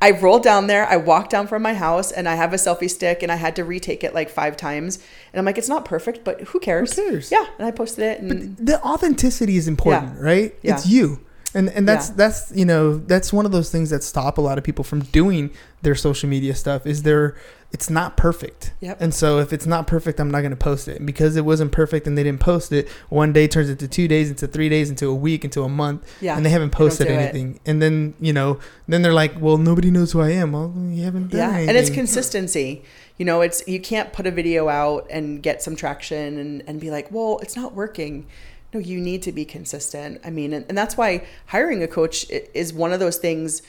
I 0.00 0.12
rolled 0.12 0.42
down 0.44 0.68
there. 0.68 0.86
I 0.86 0.96
walked 0.96 1.30
down 1.30 1.46
from 1.48 1.62
my 1.62 1.74
house 1.74 2.12
and 2.12 2.28
I 2.28 2.36
have 2.36 2.52
a 2.52 2.56
selfie 2.56 2.88
stick 2.90 3.22
and 3.22 3.32
I 3.32 3.36
had 3.36 3.56
to 3.56 3.64
retake 3.64 4.04
it 4.04 4.14
like 4.14 4.30
five 4.30 4.56
times. 4.56 4.96
And 5.32 5.38
I'm 5.40 5.44
like, 5.44 5.58
it's 5.58 5.68
not 5.68 5.84
perfect, 5.84 6.22
but 6.24 6.40
who 6.42 6.60
cares? 6.60 6.94
cares? 6.94 7.32
Yeah. 7.32 7.44
And 7.58 7.66
I 7.66 7.70
posted 7.72 8.04
it. 8.04 8.20
And 8.20 8.56
the 8.56 8.80
authenticity 8.84 9.56
is 9.56 9.66
important, 9.66 10.14
Yeah. 10.16 10.22
right? 10.22 10.54
Yeah. 10.62 10.74
It's 10.76 10.86
you. 10.86 11.20
And 11.54 11.68
and 11.70 11.88
that's 11.88 12.08
Yeah. 12.10 12.14
that's 12.16 12.52
you 12.54 12.64
know 12.64 12.96
that's 12.98 13.32
one 13.32 13.46
of 13.46 13.52
those 13.52 13.70
things 13.70 13.90
that 13.90 14.02
stop 14.02 14.38
a 14.38 14.40
lot 14.40 14.58
of 14.58 14.64
people 14.64 14.84
from 14.84 15.00
doing 15.00 15.50
their 15.82 15.94
social 15.94 16.28
media 16.28 16.54
stuff 16.54 16.86
is 16.86 17.02
they're 17.04 17.36
it's 17.70 17.88
not 17.90 18.16
perfect 18.16 18.72
Yep. 18.80 19.00
and 19.00 19.14
so 19.14 19.38
if 19.38 19.52
it's 19.52 19.66
not 19.66 19.86
perfect 19.86 20.20
i'm 20.20 20.30
not 20.30 20.40
going 20.40 20.50
to 20.50 20.56
post 20.56 20.88
it 20.88 20.96
and 20.98 21.06
because 21.06 21.36
it 21.36 21.44
wasn't 21.44 21.70
perfect 21.72 22.06
and 22.06 22.16
they 22.18 22.22
didn't 22.22 22.40
post 22.40 22.72
it 22.72 22.88
one 23.10 23.32
day 23.32 23.46
turns 23.48 23.70
into 23.70 23.86
two 23.88 24.08
days 24.08 24.28
into 24.30 24.46
three 24.46 24.68
days 24.68 24.90
into 24.90 25.08
a 25.08 25.14
week 25.14 25.44
into 25.44 25.62
a 25.62 25.68
month 25.68 26.04
Yeah. 26.20 26.36
and 26.36 26.44
they 26.44 26.50
haven't 26.50 26.70
posted 26.70 27.06
do 27.08 27.12
it. 27.14 27.16
anything 27.16 27.60
and 27.66 27.80
then 27.80 28.14
you 28.20 28.32
know 28.32 28.58
then 28.86 29.02
they're 29.02 29.12
like 29.14 29.40
well 29.40 29.56
nobody 29.58 29.90
knows 29.90 30.12
who 30.12 30.20
i 30.20 30.30
am 30.30 30.52
well 30.52 30.72
you 30.90 31.04
haven't 31.04 31.28
done 31.30 31.38
yeah 31.40 31.48
anything. 31.50 31.68
and 31.70 31.78
it's 31.78 31.90
consistency 31.90 32.82
you 33.16 33.24
know 33.24 33.40
it's 33.42 33.66
you 33.68 33.80
can't 33.80 34.12
put 34.12 34.26
a 34.26 34.30
video 34.30 34.68
out 34.68 35.06
and 35.10 35.42
get 35.42 35.62
some 35.62 35.76
traction 35.76 36.38
and, 36.38 36.62
and 36.66 36.80
be 36.80 36.90
like 36.90 37.10
well 37.10 37.38
it's 37.42 37.56
not 37.56 37.74
working 37.74 38.26
no 38.72 38.80
you 38.80 39.00
need 39.00 39.22
to 39.22 39.32
be 39.32 39.44
consistent. 39.44 40.20
I 40.24 40.30
mean 40.30 40.52
and, 40.52 40.64
and 40.68 40.76
that's 40.76 40.96
why 40.96 41.24
hiring 41.46 41.82
a 41.82 41.88
coach 41.88 42.26
is 42.30 42.72
one 42.72 42.92
of 42.92 43.00
those 43.00 43.16
things 43.16 43.62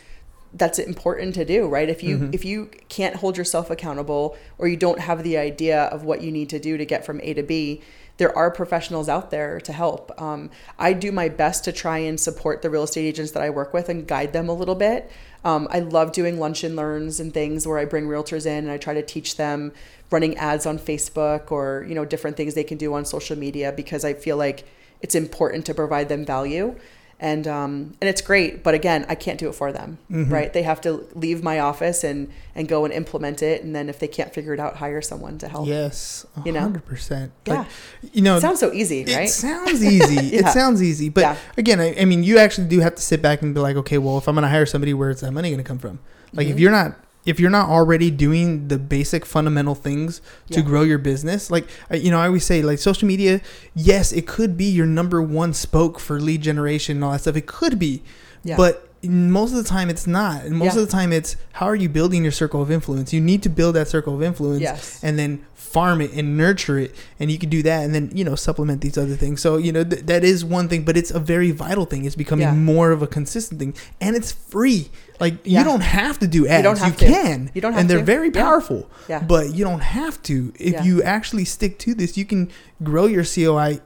that's 0.54 0.80
important 0.80 1.36
to 1.36 1.46
do 1.46 1.68
right? 1.68 1.90
If 1.90 2.02
you 2.04 2.18
Mm-hmm. 2.18 2.34
if 2.34 2.44
you 2.44 2.70
can't 2.90 3.16
hold 3.18 3.38
yourself 3.38 3.70
accountable 3.70 4.36
or 4.58 4.68
you 4.68 4.78
don't 4.78 5.00
have 5.00 5.24
the 5.24 5.38
idea 5.38 5.84
of 5.84 6.04
what 6.04 6.22
you 6.22 6.32
need 6.32 6.50
to 6.50 6.60
do 6.60 6.76
to 6.78 6.86
get 6.86 7.06
from 7.06 7.20
a 7.24 7.34
to 7.34 7.44
b 7.44 7.82
there 8.18 8.38
are 8.38 8.52
professionals 8.52 9.08
out 9.08 9.32
there 9.32 9.62
to 9.62 9.72
help. 9.72 10.12
Um, 10.22 10.50
i 10.78 10.92
do 10.92 11.12
my 11.12 11.30
best 11.30 11.64
to 11.66 11.72
try 11.72 12.00
and 12.00 12.20
support 12.20 12.62
the 12.62 12.70
real 12.70 12.84
estate 12.84 13.06
agents 13.06 13.32
that 13.32 13.44
i 13.44 13.50
work 13.50 13.74
with 13.74 13.88
and 13.90 14.06
guide 14.08 14.34
them 14.34 14.50
a 14.50 14.54
little 14.54 14.76
bit. 14.76 15.10
Um, 15.46 15.68
i 15.72 15.80
love 15.80 16.12
doing 16.12 16.38
lunch 16.40 16.64
and 16.66 16.76
learns 16.76 17.20
and 17.22 17.34
things 17.34 17.66
where 17.68 17.78
i 17.78 17.86
bring 17.86 18.08
realtors 18.08 18.46
in 18.46 18.58
and 18.66 18.72
i 18.72 18.78
try 18.78 18.94
to 18.94 19.02
teach 19.04 19.38
them 19.38 19.72
running 20.12 20.36
ads 20.36 20.66
on 20.66 20.78
facebook 20.80 21.52
or 21.52 21.86
you 21.88 21.96
know 21.96 22.04
different 22.04 22.36
things 22.36 22.56
they 22.56 22.64
can 22.66 22.78
do 22.78 22.94
on 22.94 23.06
social 23.06 23.38
media 23.38 23.72
because 23.72 24.04
i 24.04 24.14
feel 24.14 24.36
like 24.36 24.66
it's 25.02 25.16
important 25.16 25.66
to 25.66 25.74
provide 25.74 26.10
them 26.10 26.26
value 26.26 26.76
and 27.22 27.48
um, 27.50 27.94
and 28.00 28.10
it's 28.10 28.22
great 28.22 28.64
but 28.64 28.74
again 28.74 29.06
i 29.10 29.16
can't 29.16 29.38
do 29.40 29.50
it 29.50 29.54
for 29.56 29.72
them 29.74 29.98
Mm-hmm. 30.10 30.32
right 30.34 30.54
they 30.54 30.64
have 30.64 30.80
to 30.82 31.06
leave 31.16 31.44
my 31.44 31.60
office 31.60 32.04
and 32.06 32.30
and 32.56 32.68
go 32.70 32.86
and 32.86 32.94
implement 32.94 33.42
it 33.42 33.62
and 33.64 33.76
then 33.76 33.90
if 33.90 34.00
they 34.00 34.08
can't 34.08 34.34
figure 34.34 34.54
it 34.54 34.60
out 34.60 34.78
hire 34.78 35.02
someone 35.02 35.38
to 35.40 35.48
help 35.50 35.68
yes 35.68 36.26
You 36.46 36.52
know? 36.54 36.68
100% 36.70 37.32
Yeah. 37.46 37.54
like, 37.60 37.68
you 38.16 38.22
know 38.22 38.38
it 38.38 38.42
sounds 38.42 38.60
so 38.62 38.72
easy 38.72 39.04
right? 39.06 39.28
It 39.28 39.30
sounds 39.30 39.84
easy. 39.84 40.36
It 40.40 40.48
sounds 40.48 40.82
easy, 40.82 41.10
but 41.10 41.22
Yeah. 41.22 41.36
again, 41.58 41.80
I, 41.82 41.96
I 42.02 42.06
mean, 42.06 42.24
you 42.24 42.38
actually 42.38 42.68
do 42.68 42.80
have 42.80 42.96
to 42.96 43.02
sit 43.02 43.22
back 43.22 43.42
and 43.42 43.54
be 43.54 43.60
like, 43.60 43.76
okay, 43.78 43.98
well, 43.98 44.18
if 44.18 44.28
I'm 44.28 44.36
going 44.36 44.44
to 44.44 44.50
hire 44.50 44.66
somebody, 44.66 44.94
where's 44.94 45.20
that 45.22 45.32
money 45.34 45.50
going 45.50 45.64
to 45.66 45.68
come 45.72 45.80
from? 45.80 46.00
Like, 46.34 46.48
Mm-hmm. 46.48 46.54
if 46.54 46.60
you're 46.62 46.72
not, 46.72 46.96
if 47.30 47.40
you're 47.40 47.50
not 47.50 47.70
already 47.70 48.10
doing 48.12 48.68
the 48.68 48.78
basic 48.78 49.26
fundamental 49.26 49.76
things 49.76 50.22
to 50.52 50.60
Yeah. 50.60 50.66
grow 50.66 50.82
your 50.82 50.98
business, 50.98 51.50
like, 51.52 51.68
you 51.94 52.12
know, 52.12 52.20
I 52.20 52.26
always 52.28 52.44
say, 52.44 52.62
like, 52.62 52.80
social 52.80 53.08
media, 53.08 53.42
yes, 53.76 54.12
it 54.12 54.26
could 54.28 54.58
be 54.58 54.66
your 54.66 54.86
number 54.88 55.22
one 55.22 55.54
spoke 55.54 56.00
for 56.00 56.20
lead 56.20 56.42
generation 56.42 56.98
and 56.98 57.04
all 57.04 57.12
that 57.12 57.22
stuff. 57.22 57.36
It 57.38 57.46
could 57.48 57.78
be, 57.80 58.02
Yeah. 58.44 58.58
but 58.58 58.86
most 59.04 59.52
of 59.52 59.58
the 59.58 59.64
time 59.64 59.90
it's 59.90 60.06
not. 60.08 60.44
And 60.44 60.58
most 60.58 60.74
Yeah. 60.76 60.82
of 60.82 60.88
the 60.88 60.92
time 60.92 61.14
it's 61.14 61.38
how 61.54 61.68
are 61.68 61.76
you 61.76 61.88
building 61.88 62.24
your 62.24 62.34
circle 62.34 62.62
of 62.62 62.70
influence? 62.70 63.14
You 63.14 63.22
need 63.22 63.42
to 63.44 63.50
build 63.50 63.76
that 63.76 63.88
circle 63.88 64.14
of 64.16 64.22
influence 64.22 64.60
Yes. 64.62 65.00
and 65.02 65.18
then 65.18 65.40
farm 65.56 66.02
it 66.02 66.12
and 66.14 66.36
nurture 66.36 66.80
it 66.80 66.94
and 67.20 67.30
you 67.32 67.38
can 67.38 67.48
do 67.50 67.62
that 67.62 67.84
and 67.86 67.94
then 67.94 68.10
you 68.14 68.24
know 68.26 68.34
supplement 68.34 68.82
these 68.82 68.98
other 68.98 69.16
things 69.16 69.40
so 69.40 69.56
you 69.58 69.72
know 69.72 69.84
th- 69.84 70.04
that 70.08 70.24
is 70.24 70.44
one 70.44 70.68
thing 70.68 70.82
but 70.82 70.98
it's 70.98 71.12
a 71.12 71.20
very 71.20 71.52
vital 71.52 71.86
thing 71.86 72.06
it's 72.06 72.16
becoming 72.16 72.48
Yeah. 72.48 72.56
more 72.56 72.90
of 72.92 73.04
a 73.04 73.08
consistent 73.08 73.60
thing 73.60 73.76
and 74.02 74.16
it's 74.16 74.32
free 74.32 74.90
like 75.20 75.36
Yeah. 75.44 75.60
you 75.60 75.66
don't 75.66 75.82
have 75.82 76.20
to 76.20 76.28
do 76.28 76.48
ads 76.48 76.58
you, 76.60 76.64
don't 76.64 76.78
have 76.80 76.98
to. 76.98 77.06
can 77.06 77.52
You 77.54 77.62
don't 77.62 77.74
have 77.74 77.80
to 77.80 77.82
and 77.82 77.90
they're 77.90 78.00
to. 78.00 78.04
very 78.06 78.30
Yeah. 78.34 78.44
powerful 78.44 78.90
Yeah. 79.08 79.20
but 79.20 79.54
you 79.54 79.64
don't 79.64 79.82
have 79.82 80.22
to 80.24 80.54
if 80.60 80.74
Yeah. 80.74 80.84
you 80.84 81.04
actually 81.04 81.46
stick 81.46 81.78
to 81.80 81.94
this 81.94 82.18
you 82.18 82.26
can 82.26 82.50
grow 82.84 83.06
your 83.06 83.24
COI 83.26 83.80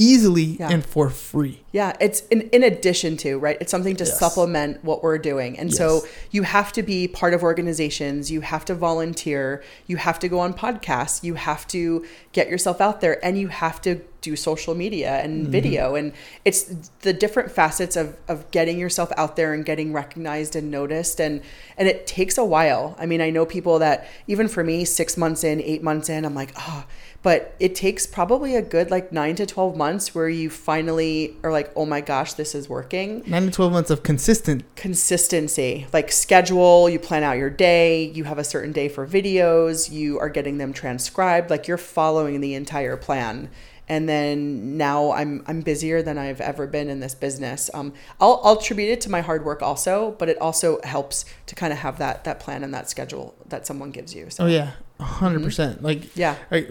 easily 0.00 0.56
Yeah. 0.60 0.68
and 0.70 0.84
for 0.86 1.10
free 1.10 1.62
Yeah, 1.72 1.92
it's 2.00 2.20
in, 2.30 2.42
in 2.52 2.62
addition 2.62 3.16
to, 3.18 3.36
right? 3.38 3.56
It's 3.60 3.70
something 3.70 3.96
to 3.96 4.04
Yes. 4.04 4.18
supplement 4.18 4.82
what 4.84 5.02
we're 5.02 5.18
doing. 5.18 5.58
And 5.58 5.68
Yes. 5.70 5.78
so 5.78 6.04
you 6.30 6.42
have 6.44 6.72
to 6.72 6.82
be 6.82 7.06
part 7.08 7.34
of 7.34 7.42
organizations, 7.42 8.30
you 8.30 8.40
have 8.40 8.64
to 8.66 8.74
volunteer, 8.74 9.62
you 9.86 9.96
have 9.96 10.18
to 10.20 10.28
go 10.28 10.38
on 10.38 10.54
podcasts, 10.54 11.22
you 11.24 11.34
have 11.34 11.66
to 11.68 12.04
get 12.32 12.48
yourself 12.48 12.80
out 12.80 13.00
there, 13.00 13.22
and 13.24 13.36
you 13.38 13.48
have 13.48 13.80
to 13.82 14.00
do 14.20 14.36
social 14.36 14.74
media 14.74 15.20
and 15.22 15.38
Mm-hmm. 15.38 15.52
video. 15.52 15.94
And 15.94 16.12
it's 16.44 16.90
the 17.00 17.12
different 17.12 17.50
facets 17.50 17.96
of, 17.96 18.16
of 18.26 18.50
getting 18.50 18.78
yourself 18.78 19.12
out 19.16 19.36
there 19.36 19.54
and 19.54 19.64
getting 19.64 19.92
recognized 19.92 20.56
and 20.56 20.70
noticed. 20.70 21.20
And, 21.20 21.42
and 21.76 21.86
it 21.88 22.06
takes 22.06 22.36
a 22.38 22.44
while. 22.44 22.96
I 22.98 23.06
mean, 23.06 23.20
I 23.20 23.30
know 23.30 23.46
people 23.46 23.78
that, 23.78 24.08
even 24.26 24.48
for 24.48 24.64
me, 24.64 24.84
six 24.84 25.16
months 25.16 25.44
in, 25.44 25.60
eight 25.62 25.82
months 25.82 26.08
in, 26.08 26.24
I'm 26.24 26.34
like, 26.34 26.52
oh, 26.58 26.84
but 27.22 27.54
it 27.58 27.74
takes 27.74 28.06
probably 28.06 28.54
a 28.54 28.62
good 28.62 28.90
like 28.90 29.12
nine 29.12 29.34
to 29.36 29.46
12 29.46 29.76
months 29.76 30.14
where 30.14 30.28
you 30.28 30.48
finally 30.50 31.36
are 31.42 31.50
like, 31.50 31.70
oh 31.74 31.84
my 31.84 32.00
gosh, 32.00 32.34
this 32.34 32.54
is 32.54 32.68
working. 32.68 33.22
9 33.26 33.46
to 33.46 33.50
12 33.50 33.72
months 33.72 33.90
of 33.90 34.02
consistent 34.02 34.64
Consistency, 34.76 35.86
like 35.92 36.12
schedule, 36.12 36.88
you 36.88 36.98
plan 36.98 37.22
out 37.22 37.36
your 37.36 37.50
day, 37.50 38.04
you 38.04 38.24
have 38.24 38.38
a 38.38 38.44
certain 38.44 38.72
day 38.72 38.88
for 38.88 39.06
videos, 39.06 39.90
you 39.90 40.18
are 40.18 40.28
getting 40.28 40.58
them 40.58 40.72
transcribed, 40.72 41.50
like 41.50 41.66
you're 41.66 41.76
following 41.76 42.40
the 42.40 42.54
entire 42.54 42.96
plan. 42.96 43.50
And 43.88 44.08
then 44.08 44.76
now 44.76 45.12
I'm 45.12 45.42
I'm 45.46 45.62
busier 45.62 46.02
than 46.02 46.18
I've 46.18 46.40
ever 46.42 46.66
been 46.66 46.88
in 46.90 47.00
this 47.00 47.14
business. 47.14 47.70
Um, 47.72 47.94
I'll 48.20 48.40
I'll 48.44 48.58
attribute 48.58 48.90
it 48.90 49.00
to 49.02 49.10
my 49.10 49.22
hard 49.22 49.44
work 49.44 49.62
also, 49.62 50.14
but 50.18 50.28
it 50.28 50.38
also 50.40 50.78
helps 50.84 51.24
to 51.46 51.54
kind 51.54 51.72
of 51.72 51.78
have 51.78 51.98
that 51.98 52.24
that 52.24 52.38
plan 52.38 52.62
and 52.64 52.74
that 52.74 52.90
schedule 52.90 53.34
that 53.48 53.66
someone 53.66 53.90
gives 53.90 54.14
you. 54.14 54.28
So 54.30 54.44
oh 54.44 54.46
yeah 54.46 54.72
100% 55.00 55.82
like 55.82 56.16
yeah, 56.16 56.36
Right, 56.50 56.66
wh- 56.66 56.70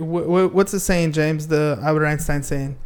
wh- 0.49 0.53
what's 0.53 0.71
the 0.71 0.79
saying, 0.79 1.13
James? 1.13 1.47
The 1.47 1.79
Albert 1.81 2.05
Einstein 2.05 2.43
saying, 2.43 2.77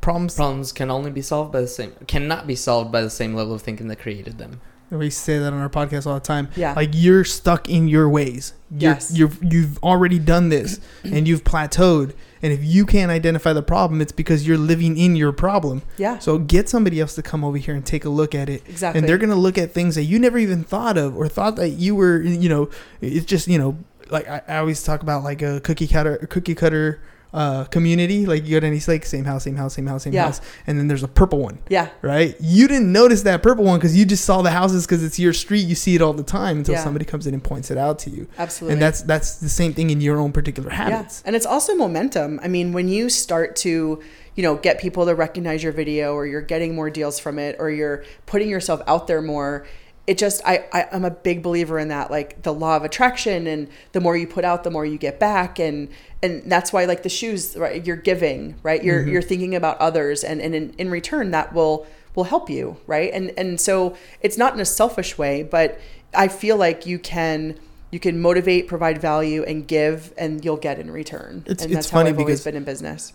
"Problems." 0.00 0.34
Problems 0.36 0.72
can 0.72 0.90
only 0.90 1.10
be 1.10 1.22
solved 1.22 1.52
by 1.52 1.60
the 1.60 1.66
same 1.68 1.92
cannot 2.06 2.46
be 2.46 2.54
solved 2.56 2.90
by 2.92 3.02
the 3.02 3.10
same 3.10 3.34
level 3.34 3.52
of 3.54 3.62
thinking 3.62 3.88
that 3.88 3.98
created 3.98 4.38
them. 4.38 4.60
We 4.88 5.10
say 5.10 5.38
that 5.38 5.52
on 5.52 5.58
our 5.60 5.68
podcast 5.68 6.06
all 6.06 6.14
the 6.14 6.20
time. 6.20 6.48
Yeah. 6.54 6.72
like 6.74 6.90
you're 6.92 7.24
stuck 7.24 7.68
in 7.68 7.88
your 7.88 8.08
ways. 8.08 8.52
You're, 8.70 8.92
Yes. 8.92 9.12
you've 9.12 9.42
you've 9.42 9.82
already 9.82 10.18
done 10.20 10.48
this, 10.48 10.78
and 11.04 11.26
you've 11.26 11.42
plateaued. 11.44 12.14
And 12.46 12.54
if 12.54 12.62
you 12.62 12.86
can't 12.86 13.10
identify 13.10 13.52
the 13.52 13.62
problem, 13.62 14.00
it's 14.00 14.12
because 14.12 14.46
you're 14.46 14.56
living 14.56 14.96
in 14.96 15.16
your 15.16 15.32
problem. 15.32 15.82
yeah, 15.96 16.18
So 16.20 16.38
get 16.38 16.68
somebody 16.68 17.00
else 17.00 17.16
to 17.16 17.22
come 17.22 17.42
over 17.42 17.56
here 17.56 17.74
and 17.74 17.84
take 17.84 18.04
a 18.04 18.08
look 18.08 18.36
at 18.36 18.48
it. 18.48 18.62
Exactly. 18.68 19.00
And 19.00 19.08
they're 19.08 19.18
gonna 19.18 19.34
look 19.34 19.58
at 19.58 19.72
things 19.72 19.96
that 19.96 20.04
you 20.04 20.20
never 20.20 20.38
even 20.38 20.62
thought 20.62 20.96
of 20.96 21.16
or 21.16 21.26
thought 21.26 21.56
that 21.56 21.70
you 21.70 21.96
were. 21.96 22.22
You 22.22 22.48
know, 22.48 22.70
it's 23.00 23.26
just 23.26 23.48
you 23.48 23.58
know, 23.58 23.76
like 24.10 24.28
I, 24.28 24.42
I 24.46 24.56
always 24.58 24.84
talk 24.84 25.02
about 25.02 25.24
like 25.24 25.42
a 25.42 25.58
cookie 25.58 25.88
cutter, 25.88 26.18
cookie 26.30 26.54
cutter. 26.54 27.00
Uh, 27.36 27.64
community 27.64 28.24
like 28.24 28.46
you 28.46 28.52
go 28.52 28.60
to 28.60 28.66
any 28.66 28.80
like 28.88 29.04
same 29.04 29.26
house, 29.26 29.44
same 29.44 29.56
house, 29.56 29.74
same 29.74 29.86
house, 29.86 30.04
same 30.04 30.14
Yeah. 30.14 30.24
house, 30.24 30.40
and 30.66 30.78
then 30.78 30.88
there's 30.88 31.02
a 31.02 31.08
purple 31.08 31.38
one 31.40 31.58
yeah, 31.68 31.88
right? 32.00 32.34
You 32.40 32.66
didn't 32.66 32.90
notice 32.90 33.22
that 33.24 33.42
purple 33.42 33.62
one 33.66 33.78
because 33.78 33.94
you 33.94 34.06
just 34.06 34.24
saw 34.24 34.40
the 34.40 34.50
houses 34.52 34.86
because 34.86 35.04
it's 35.04 35.18
your 35.18 35.34
street. 35.34 35.66
You 35.66 35.74
see 35.74 35.94
it 35.94 36.00
all 36.00 36.14
the 36.14 36.22
time 36.22 36.56
until 36.56 36.76
Yeah. 36.76 36.82
somebody 36.84 37.04
comes 37.04 37.26
in 37.26 37.34
and 37.34 37.44
points 37.44 37.70
it 37.70 37.76
out 37.76 37.98
to 38.04 38.10
you. 38.10 38.26
absolutely. 38.38 38.72
And 38.72 38.80
that's 38.82 39.02
that's 39.02 39.34
the 39.36 39.50
same 39.50 39.74
thing 39.74 39.90
in 39.90 40.00
your 40.00 40.18
own 40.18 40.32
particular 40.32 40.70
habits. 40.70 41.20
Yeah. 41.22 41.26
And 41.26 41.36
it's 41.36 41.44
also 41.44 41.74
momentum. 41.74 42.40
I 42.42 42.48
mean, 42.48 42.72
when 42.72 42.88
you 42.88 43.10
start 43.10 43.54
to, 43.56 44.00
you 44.34 44.42
know, 44.42 44.54
get 44.56 44.78
people 44.80 45.04
to 45.04 45.14
recognize 45.14 45.62
your 45.62 45.72
video 45.72 46.14
or 46.14 46.26
you're 46.26 46.40
getting 46.54 46.74
more 46.74 46.88
deals 46.88 47.18
from 47.18 47.38
it 47.38 47.56
or 47.58 47.68
you're 47.70 48.02
putting 48.24 48.48
yourself 48.48 48.80
out 48.86 49.08
there 49.08 49.20
more, 49.20 49.66
it 50.06 50.16
just 50.16 50.40
I, 50.46 50.64
I 50.72 50.86
I'm 50.92 51.04
a 51.04 51.10
big 51.10 51.42
believer 51.42 51.78
in 51.78 51.88
that, 51.88 52.10
like 52.10 52.42
the 52.44 52.54
law 52.54 52.76
of 52.76 52.84
attraction 52.84 53.46
and 53.46 53.68
the 53.92 54.00
more 54.00 54.16
you 54.16 54.26
put 54.26 54.44
out, 54.44 54.62
the 54.64 54.70
more 54.70 54.86
you 54.86 54.96
get 54.96 55.18
back 55.18 55.58
and 55.58 55.88
and 56.26 56.50
that's 56.50 56.72
why 56.72 56.84
like 56.84 57.02
the 57.02 57.08
shoes, 57.08 57.56
right? 57.56 57.86
You're 57.86 57.96
giving, 57.96 58.56
right? 58.62 58.82
You're 58.82 59.00
mm-hmm. 59.00 59.12
you're 59.12 59.22
thinking 59.22 59.54
about 59.54 59.78
others 59.78 60.24
and, 60.24 60.40
and 60.40 60.54
in, 60.54 60.74
in 60.76 60.90
return 60.90 61.30
that 61.30 61.52
will 61.52 61.86
will 62.14 62.24
help 62.24 62.50
you, 62.50 62.76
right? 62.86 63.12
And 63.12 63.32
and 63.38 63.60
so 63.60 63.96
it's 64.20 64.36
not 64.36 64.54
in 64.54 64.60
a 64.60 64.64
selfish 64.64 65.16
way, 65.16 65.42
but 65.42 65.80
I 66.14 66.28
feel 66.28 66.56
like 66.56 66.86
you 66.86 66.98
can 66.98 67.58
you 67.90 68.00
can 68.00 68.20
motivate, 68.20 68.66
provide 68.66 69.00
value, 69.00 69.44
and 69.44 69.66
give, 69.66 70.12
and 70.18 70.44
you'll 70.44 70.56
get 70.56 70.78
in 70.78 70.90
return. 70.90 71.44
It's- 71.46 71.62
and 71.64 71.70
it's 71.70 71.74
that's 71.74 71.90
how 71.90 71.98
funny 71.98 72.10
I've 72.10 72.18
always 72.18 72.44
been 72.44 72.56
in 72.56 72.64
business. 72.64 73.12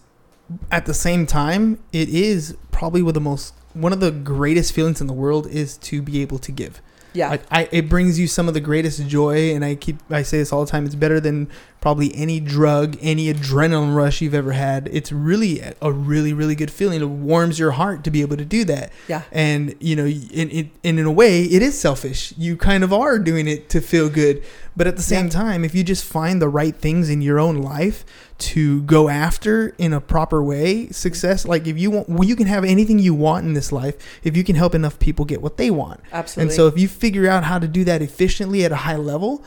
At 0.71 0.85
the 0.85 0.93
same 0.93 1.25
time, 1.25 1.79
it 1.91 2.09
is 2.09 2.55
probably 2.71 3.01
one 3.01 3.09
of 3.09 3.13
the 3.15 3.21
most 3.21 3.53
one 3.73 3.93
of 3.93 3.99
the 3.99 4.11
greatest 4.11 4.73
feelings 4.73 4.99
in 4.99 5.07
the 5.07 5.13
world 5.13 5.47
is 5.47 5.77
to 5.77 6.01
be 6.01 6.21
able 6.21 6.39
to 6.39 6.51
give. 6.51 6.81
Yeah, 7.13 7.29
Like 7.29 7.43
I, 7.51 7.67
it 7.71 7.89
brings 7.89 8.19
you 8.19 8.27
some 8.27 8.47
of 8.47 8.53
the 8.53 8.61
greatest 8.61 9.05
joy, 9.07 9.53
and 9.53 9.65
I 9.65 9.75
keep 9.75 9.97
I 10.09 10.21
say 10.21 10.37
this 10.37 10.53
all 10.53 10.63
the 10.63 10.71
time. 10.71 10.85
It's 10.85 10.95
better 10.95 11.19
than 11.19 11.49
probably 11.81 12.15
any 12.15 12.39
drug, 12.39 12.95
any 13.01 13.33
adrenaline 13.33 13.93
rush 13.95 14.21
you've 14.21 14.35
ever 14.35 14.51
had. 14.51 14.87
It's 14.93 15.11
really 15.11 15.61
a 15.81 15.91
really 15.91 16.31
really 16.31 16.55
good 16.55 16.71
feeling. 16.71 17.01
It 17.01 17.05
warms 17.05 17.59
your 17.59 17.71
heart 17.71 18.03
to 18.05 18.11
be 18.11 18.21
able 18.21 18.37
to 18.37 18.45
do 18.45 18.63
that. 18.65 18.91
Yeah. 19.07 19.23
And 19.31 19.75
you 19.79 19.95
know, 19.95 20.05
in 20.05 20.49
in, 20.49 20.71
and 20.83 20.99
in 20.99 21.05
a 21.05 21.11
way, 21.11 21.43
it 21.43 21.61
is 21.61 21.77
selfish. 21.79 22.33
You 22.37 22.55
kind 22.55 22.83
of 22.83 22.93
are 22.93 23.19
doing 23.19 23.47
it 23.47 23.67
to 23.69 23.81
feel 23.81 24.09
good, 24.09 24.43
but 24.77 24.87
at 24.87 24.95
the 24.95 25.01
same 25.01 25.25
Yeah. 25.25 25.31
time, 25.31 25.65
if 25.65 25.73
you 25.75 25.83
just 25.83 26.05
find 26.05 26.41
the 26.41 26.49
right 26.49 26.75
things 26.75 27.09
in 27.09 27.21
your 27.21 27.39
own 27.39 27.57
life 27.57 28.05
to 28.37 28.81
go 28.83 29.07
after 29.09 29.75
in 29.77 29.93
a 29.93 30.01
proper 30.01 30.41
way, 30.43 30.87
success. 30.89 31.45
Like 31.45 31.67
if 31.67 31.77
you 31.77 31.91
want, 31.91 32.09
well, 32.09 32.23
you 32.27 32.35
can 32.35 32.47
have 32.47 32.63
anything 32.63 32.97
you 32.99 33.13
want 33.13 33.45
in 33.45 33.53
this 33.53 33.71
life 33.71 33.95
if 34.23 34.35
you 34.37 34.43
can 34.43 34.55
help 34.55 34.73
enough 34.73 34.97
people 34.97 35.25
get 35.25 35.41
what 35.43 35.57
they 35.57 35.69
want. 35.69 35.99
absolutely. 36.11 36.49
And 36.49 36.55
so 36.55 36.65
if 36.67 36.77
you 36.77 36.87
figure 36.87 37.27
out 37.27 37.43
how 37.43 37.59
to 37.59 37.67
do 37.67 37.83
that 37.83 38.01
efficiently 38.01 38.65
at 38.65 38.71
a 38.71 38.77
high 38.77 38.95
level, 38.95 39.43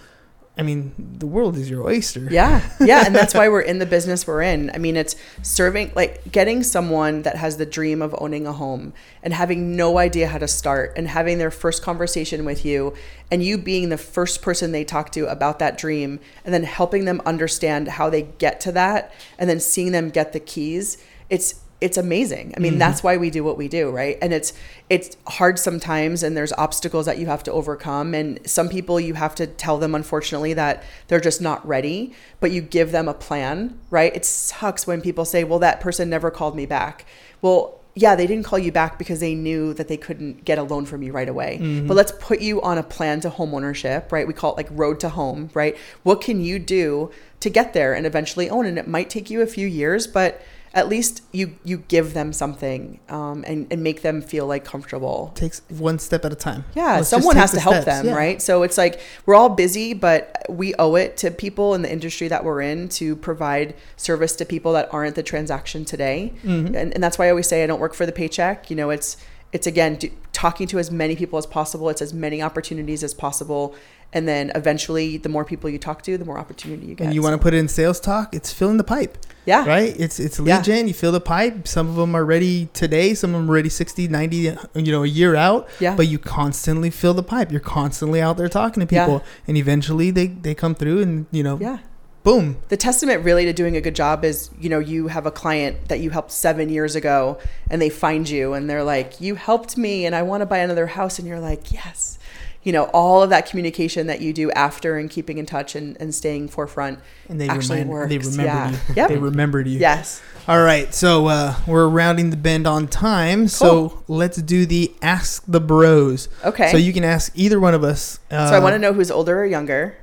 I 0.56 0.62
mean, 0.62 0.94
the 1.18 1.26
world 1.26 1.56
is 1.56 1.68
your 1.68 1.84
oyster. 1.84 2.28
Yeah, 2.30 2.62
yeah, 2.80 3.04
and 3.04 3.14
that's 3.14 3.34
why 3.34 3.48
we're 3.50 3.60
in 3.60 3.80
the 3.80 3.86
business 3.86 4.24
we're 4.24 4.42
in. 4.42 4.70
I 4.72 4.78
mean, 4.78 4.96
it's 4.96 5.16
serving 5.42 5.90
like 5.96 6.30
getting 6.30 6.62
someone 6.62 7.22
that 7.22 7.36
has 7.36 7.56
the 7.56 7.66
dream 7.66 8.00
of 8.00 8.14
owning 8.18 8.46
a 8.46 8.52
home 8.52 8.92
and 9.24 9.34
having 9.34 9.74
no 9.74 9.98
idea 9.98 10.28
how 10.28 10.38
to 10.38 10.46
start 10.46 10.92
and 10.96 11.08
having 11.08 11.38
their 11.38 11.50
first 11.50 11.82
conversation 11.82 12.44
with 12.44 12.64
you 12.64 12.94
and 13.32 13.42
you 13.42 13.58
being 13.58 13.88
the 13.88 13.98
first 13.98 14.42
person 14.42 14.70
they 14.70 14.84
talk 14.84 15.10
to 15.10 15.26
about 15.26 15.58
that 15.58 15.76
dream 15.76 16.20
and 16.44 16.54
then 16.54 16.62
helping 16.62 17.04
them 17.04 17.20
understand 17.26 17.88
how 17.88 18.08
they 18.08 18.22
get 18.22 18.60
to 18.60 18.70
that 18.70 19.12
and 19.38 19.50
then 19.50 19.58
seeing 19.58 19.90
them 19.90 20.08
get 20.08 20.32
the 20.32 20.40
keys. 20.40 20.98
It's 21.28 21.63
it's 21.84 21.98
amazing. 21.98 22.54
I 22.56 22.60
mean, 22.60 22.72
mm-hmm. 22.72 22.78
that's 22.78 23.02
why 23.02 23.18
we 23.18 23.28
do 23.28 23.44
what 23.44 23.58
we 23.58 23.68
do, 23.68 23.90
right? 23.90 24.16
And 24.22 24.32
it's 24.32 24.54
it's 24.88 25.18
hard 25.26 25.58
sometimes 25.58 26.22
and 26.22 26.34
there's 26.34 26.52
obstacles 26.54 27.04
that 27.04 27.18
you 27.18 27.26
have 27.26 27.42
to 27.42 27.52
overcome 27.52 28.14
and 28.14 28.40
some 28.48 28.70
people 28.70 28.98
you 28.98 29.12
have 29.12 29.34
to 29.34 29.46
tell 29.46 29.76
them 29.76 29.94
unfortunately 29.94 30.54
that 30.54 30.82
they're 31.08 31.20
just 31.20 31.42
not 31.42 31.66
ready, 31.68 32.14
but 32.40 32.50
you 32.52 32.62
give 32.62 32.90
them 32.90 33.06
a 33.06 33.12
plan, 33.12 33.78
right? 33.90 34.16
It 34.16 34.24
sucks 34.24 34.86
when 34.86 35.02
people 35.02 35.26
say, 35.26 35.44
"Well, 35.44 35.58
that 35.58 35.82
person 35.82 36.08
never 36.08 36.30
called 36.30 36.56
me 36.56 36.64
back." 36.64 37.04
Well, 37.42 37.80
yeah, 37.94 38.16
they 38.16 38.26
didn't 38.26 38.44
call 38.44 38.58
you 38.58 38.72
back 38.72 38.98
because 38.98 39.20
they 39.20 39.34
knew 39.34 39.74
that 39.74 39.88
they 39.88 39.98
couldn't 39.98 40.46
get 40.46 40.58
a 40.58 40.62
loan 40.62 40.86
from 40.86 41.02
you 41.02 41.12
right 41.12 41.28
away. 41.28 41.58
Mm-hmm. 41.60 41.86
But 41.86 41.98
let's 41.98 42.12
put 42.18 42.40
you 42.40 42.62
on 42.62 42.78
a 42.78 42.82
plan 42.82 43.20
to 43.20 43.30
home 43.30 43.54
ownership, 43.54 44.10
right? 44.10 44.26
We 44.26 44.32
call 44.32 44.52
it 44.52 44.56
like 44.56 44.68
road 44.70 44.98
to 45.00 45.10
home, 45.10 45.50
right? 45.52 45.76
What 46.02 46.22
can 46.22 46.40
you 46.40 46.58
do 46.58 47.10
to 47.40 47.50
get 47.50 47.74
there 47.74 47.92
and 47.92 48.06
eventually 48.06 48.48
own? 48.48 48.64
And 48.64 48.78
it 48.78 48.88
might 48.88 49.10
take 49.10 49.28
you 49.28 49.42
a 49.42 49.46
few 49.46 49.68
years, 49.68 50.06
but 50.06 50.40
at 50.74 50.88
least 50.88 51.22
you 51.32 51.56
you 51.64 51.78
give 51.78 52.14
them 52.14 52.32
something 52.32 52.98
um, 53.08 53.44
and, 53.46 53.66
and 53.70 53.82
make 53.82 54.02
them 54.02 54.20
feel 54.20 54.46
like 54.46 54.64
comfortable 54.64 55.30
Takes 55.36 55.62
one 55.68 55.98
step 56.00 56.24
at 56.24 56.32
a 56.32 56.36
time. 56.36 56.64
yeah, 56.74 56.96
Let's 56.96 57.08
someone 57.08 57.36
has 57.36 57.52
to 57.52 57.60
help 57.60 57.76
steps. 57.76 57.86
them, 57.86 58.06
Yeah. 58.06 58.14
right? 58.14 58.42
So 58.42 58.62
it's 58.64 58.76
like 58.76 59.00
we're 59.24 59.36
all 59.36 59.48
busy, 59.48 59.94
but 59.94 60.44
we 60.48 60.74
owe 60.74 60.96
it 60.96 61.16
to 61.18 61.30
people 61.30 61.74
in 61.74 61.82
the 61.82 61.92
industry 61.92 62.26
that 62.28 62.44
we're 62.44 62.60
in 62.60 62.88
to 62.90 63.14
provide 63.16 63.74
service 63.96 64.34
to 64.36 64.44
people 64.44 64.72
that 64.72 64.92
aren't 64.92 65.14
the 65.14 65.22
transaction 65.22 65.84
today. 65.84 66.32
Mm-hmm. 66.42 66.74
And, 66.74 66.92
and 66.94 67.02
that's 67.02 67.18
why 67.18 67.26
I 67.26 67.30
always 67.30 67.46
say 67.46 67.62
I 67.62 67.66
don't 67.66 67.80
work 67.80 67.94
for 67.94 68.04
the 68.04 68.12
paycheck. 68.12 68.68
You 68.68 68.76
know, 68.76 68.90
it's 68.90 69.16
it's 69.52 69.68
again 69.68 69.94
do, 69.94 70.10
talking 70.32 70.66
to 70.66 70.80
as 70.80 70.90
many 70.90 71.14
people 71.14 71.38
as 71.38 71.46
possible. 71.46 71.88
It's 71.88 72.02
as 72.02 72.12
many 72.12 72.42
opportunities 72.42 73.04
as 73.04 73.14
possible, 73.14 73.76
and 74.14 74.26
then 74.26 74.50
eventually, 74.54 75.18
the 75.18 75.28
more 75.28 75.44
people 75.44 75.68
you 75.68 75.78
talk 75.78 76.00
to, 76.02 76.16
the 76.16 76.24
more 76.24 76.38
opportunity 76.38 76.86
you 76.86 76.94
get. 76.94 77.04
And 77.06 77.14
you 77.14 77.20
want 77.20 77.34
to 77.34 77.42
put 77.42 77.52
it 77.52 77.58
in 77.58 77.68
sales 77.68 78.00
talk, 78.00 78.34
it's 78.34 78.52
filling 78.52 78.78
the 78.78 78.84
pipe. 78.84 79.18
yeah, 79.46 79.66
Right? 79.66 79.94
It's 80.00 80.18
it's 80.18 80.38
lead 80.40 80.48
Yeah. 80.48 80.62
gen, 80.62 80.88
you 80.88 80.94
fill 80.94 81.12
the 81.12 81.20
pipe. 81.20 81.68
Some 81.68 81.88
of 81.90 81.96
them 81.96 82.14
are 82.14 82.24
ready 82.24 82.68
today, 82.72 83.12
some 83.12 83.34
of 83.34 83.40
them 83.42 83.50
are 83.50 83.54
ready 83.54 83.68
60, 83.68 84.08
90, 84.08 84.36
you 84.74 84.92
know, 84.92 85.02
a 85.04 85.06
year 85.06 85.36
out. 85.36 85.68
Yeah. 85.80 85.94
But 85.96 86.06
you 86.08 86.18
constantly 86.18 86.88
fill 86.90 87.12
the 87.12 87.22
pipe. 87.22 87.50
You're 87.52 87.60
constantly 87.60 88.22
out 88.22 88.36
there 88.38 88.48
talking 88.48 88.86
to 88.86 88.94
Yeah. 88.94 89.04
people. 89.04 89.22
And 89.46 89.56
eventually 89.58 90.10
they, 90.10 90.28
they 90.28 90.54
come 90.54 90.74
through 90.74 91.02
and, 91.02 91.26
you 91.30 91.42
know, 91.42 91.58
yeah. 91.60 91.78
boom. 92.22 92.56
the 92.70 92.76
testament 92.78 93.22
really 93.22 93.44
to 93.44 93.52
doing 93.52 93.76
a 93.76 93.82
good 93.82 93.94
job 93.94 94.24
is 94.24 94.48
you 94.58 94.70
know 94.70 94.78
you 94.78 95.08
have 95.08 95.26
a 95.26 95.30
client 95.30 95.88
that 95.90 96.00
you 96.00 96.08
helped 96.08 96.30
seven 96.32 96.70
years 96.70 96.94
ago 96.96 97.36
and 97.70 97.82
they 97.82 97.90
find 97.90 98.30
you 98.30 98.54
and 98.54 98.62
they're 98.70 98.82
like 98.82 99.20
you 99.20 99.34
helped 99.34 99.76
me 99.76 100.06
and 100.06 100.14
i 100.16 100.22
want 100.22 100.40
to 100.40 100.46
buy 100.46 100.56
another 100.58 100.86
house 100.86 101.18
and 101.18 101.28
you're 101.28 101.38
like 101.50 101.70
yes 101.70 102.18
you 102.64 102.72
know 102.72 102.84
all 102.92 103.22
of 103.22 103.30
that 103.30 103.48
communication 103.48 104.06
that 104.08 104.20
you 104.20 104.32
do 104.32 104.50
after 104.52 104.98
and 104.98 105.08
keeping 105.10 105.38
in 105.38 105.46
touch 105.46 105.74
and, 105.76 105.96
and 106.00 106.14
staying 106.14 106.48
forefront 106.48 106.98
And 107.28 107.40
they 107.40 107.48
actually 107.48 107.84
remind, 107.84 108.10
they 108.10 108.16
works. 108.18 108.36
remembered 108.36 108.44
Yeah. 108.46 108.70
you. 108.70 108.78
Yep. 108.96 109.08
They 109.10 109.16
remembered 109.18 109.68
you. 109.68 109.78
yes 109.78 110.20
All 110.48 110.62
right, 110.62 110.92
so 110.94 111.26
uh, 111.28 111.54
we're 111.66 111.88
rounding 111.88 112.28
the 112.30 112.36
bend 112.36 112.66
on 112.66 112.86
time. 112.88 113.48
So 113.48 114.02
let's 114.08 114.36
do 114.42 114.66
the 114.66 114.92
ask 115.00 115.42
the 115.48 115.60
bros. 115.60 116.28
Okay. 116.44 116.70
So 116.70 116.76
you 116.76 116.92
can 116.92 117.02
ask 117.04 117.32
either 117.34 117.58
one 117.58 117.72
of 117.72 117.82
us. 117.84 118.18
Uh, 118.30 118.50
so 118.50 118.54
i 118.56 118.58
want 118.58 118.74
to 118.74 118.78
know 118.78 118.92
who's 118.92 119.10
older 119.10 119.40
or 119.40 119.46
younger 119.46 119.96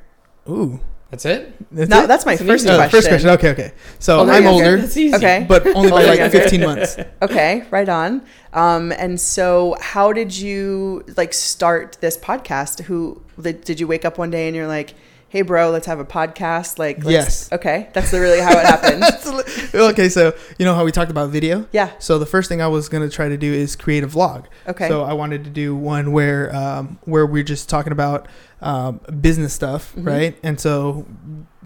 Ooh, 0.49 0.79
That's 1.11 1.25
it. 1.25 1.53
that's 1.71 1.89
no 1.89 2.03
it? 2.03 2.07
that's 2.07 2.25
my 2.25 2.31
It's 2.33 2.41
an 2.41 2.47
first 2.47 2.63
easy 2.65 2.73
Oh, 2.73 2.77
question. 2.77 2.97
first 2.97 3.07
question. 3.09 3.29
Okay, 3.31 3.49
okay. 3.51 3.71
So 3.99 4.19
Older 4.19 4.31
I'm 4.31 4.43
younger? 4.43 4.65
older, 4.65 4.77
That's 4.81 4.97
easy. 4.97 5.15
okay 5.15 5.45
but 5.47 5.67
only 5.75 5.91
by 5.91 6.05
like 6.05 6.19
younger. 6.19 6.39
15 6.39 6.61
months. 6.61 6.97
okay 7.21 7.65
right 7.69 7.89
on 7.89 8.23
um, 8.53 8.91
and 8.93 9.19
so 9.19 9.75
how 9.81 10.13
did 10.13 10.35
you 10.35 11.03
like 11.17 11.33
start 11.33 11.97
this 12.01 12.17
podcast 12.17 12.81
who 12.83 13.21
did 13.41 13.63
did 13.65 13.79
you 13.79 13.87
wake 13.87 14.05
up 14.05 14.17
one 14.17 14.31
day 14.31 14.47
and 14.47 14.55
you're 14.55 14.67
like 14.67 14.93
hey 15.31 15.41
bro 15.43 15.71
let's 15.71 15.87
have 15.87 15.99
a 15.99 16.05
podcast 16.05 16.77
like 16.77 16.97
let's- 17.05 17.09
Yes. 17.09 17.51
okay 17.53 17.89
that's 17.93 18.11
literally 18.11 18.39
how 18.41 18.51
it 18.51 18.65
happened 18.65 19.03
okay, 19.73 20.09
so 20.09 20.33
you 20.59 20.65
know 20.65 20.75
how 20.75 20.83
we 20.83 20.91
talked 20.91 21.09
about 21.11 21.29
video? 21.29 21.65
yeah 21.71 21.91
So 21.99 22.19
the 22.19 22.25
first 22.25 22.49
thing 22.49 22.61
I 22.61 22.67
was 22.67 22.89
gonna 22.89 23.09
try 23.09 23.29
to 23.29 23.37
do 23.37 23.51
is 23.53 23.75
create 23.77 24.03
a 24.03 24.07
vlog. 24.07 24.45
Okay. 24.67 24.87
So 24.89 25.03
I 25.03 25.13
wanted 25.13 25.45
to 25.45 25.49
do 25.49 25.73
one 25.75 26.11
where 26.11 26.53
um, 26.55 26.99
where 27.05 27.25
we're 27.25 27.43
just 27.43 27.69
talking 27.69 27.93
about 27.93 28.27
um, 28.61 28.99
business 29.21 29.53
stuff, 29.53 29.93
Mhm. 29.95 30.05
right? 30.07 30.37
And 30.43 30.59
so 30.59 31.05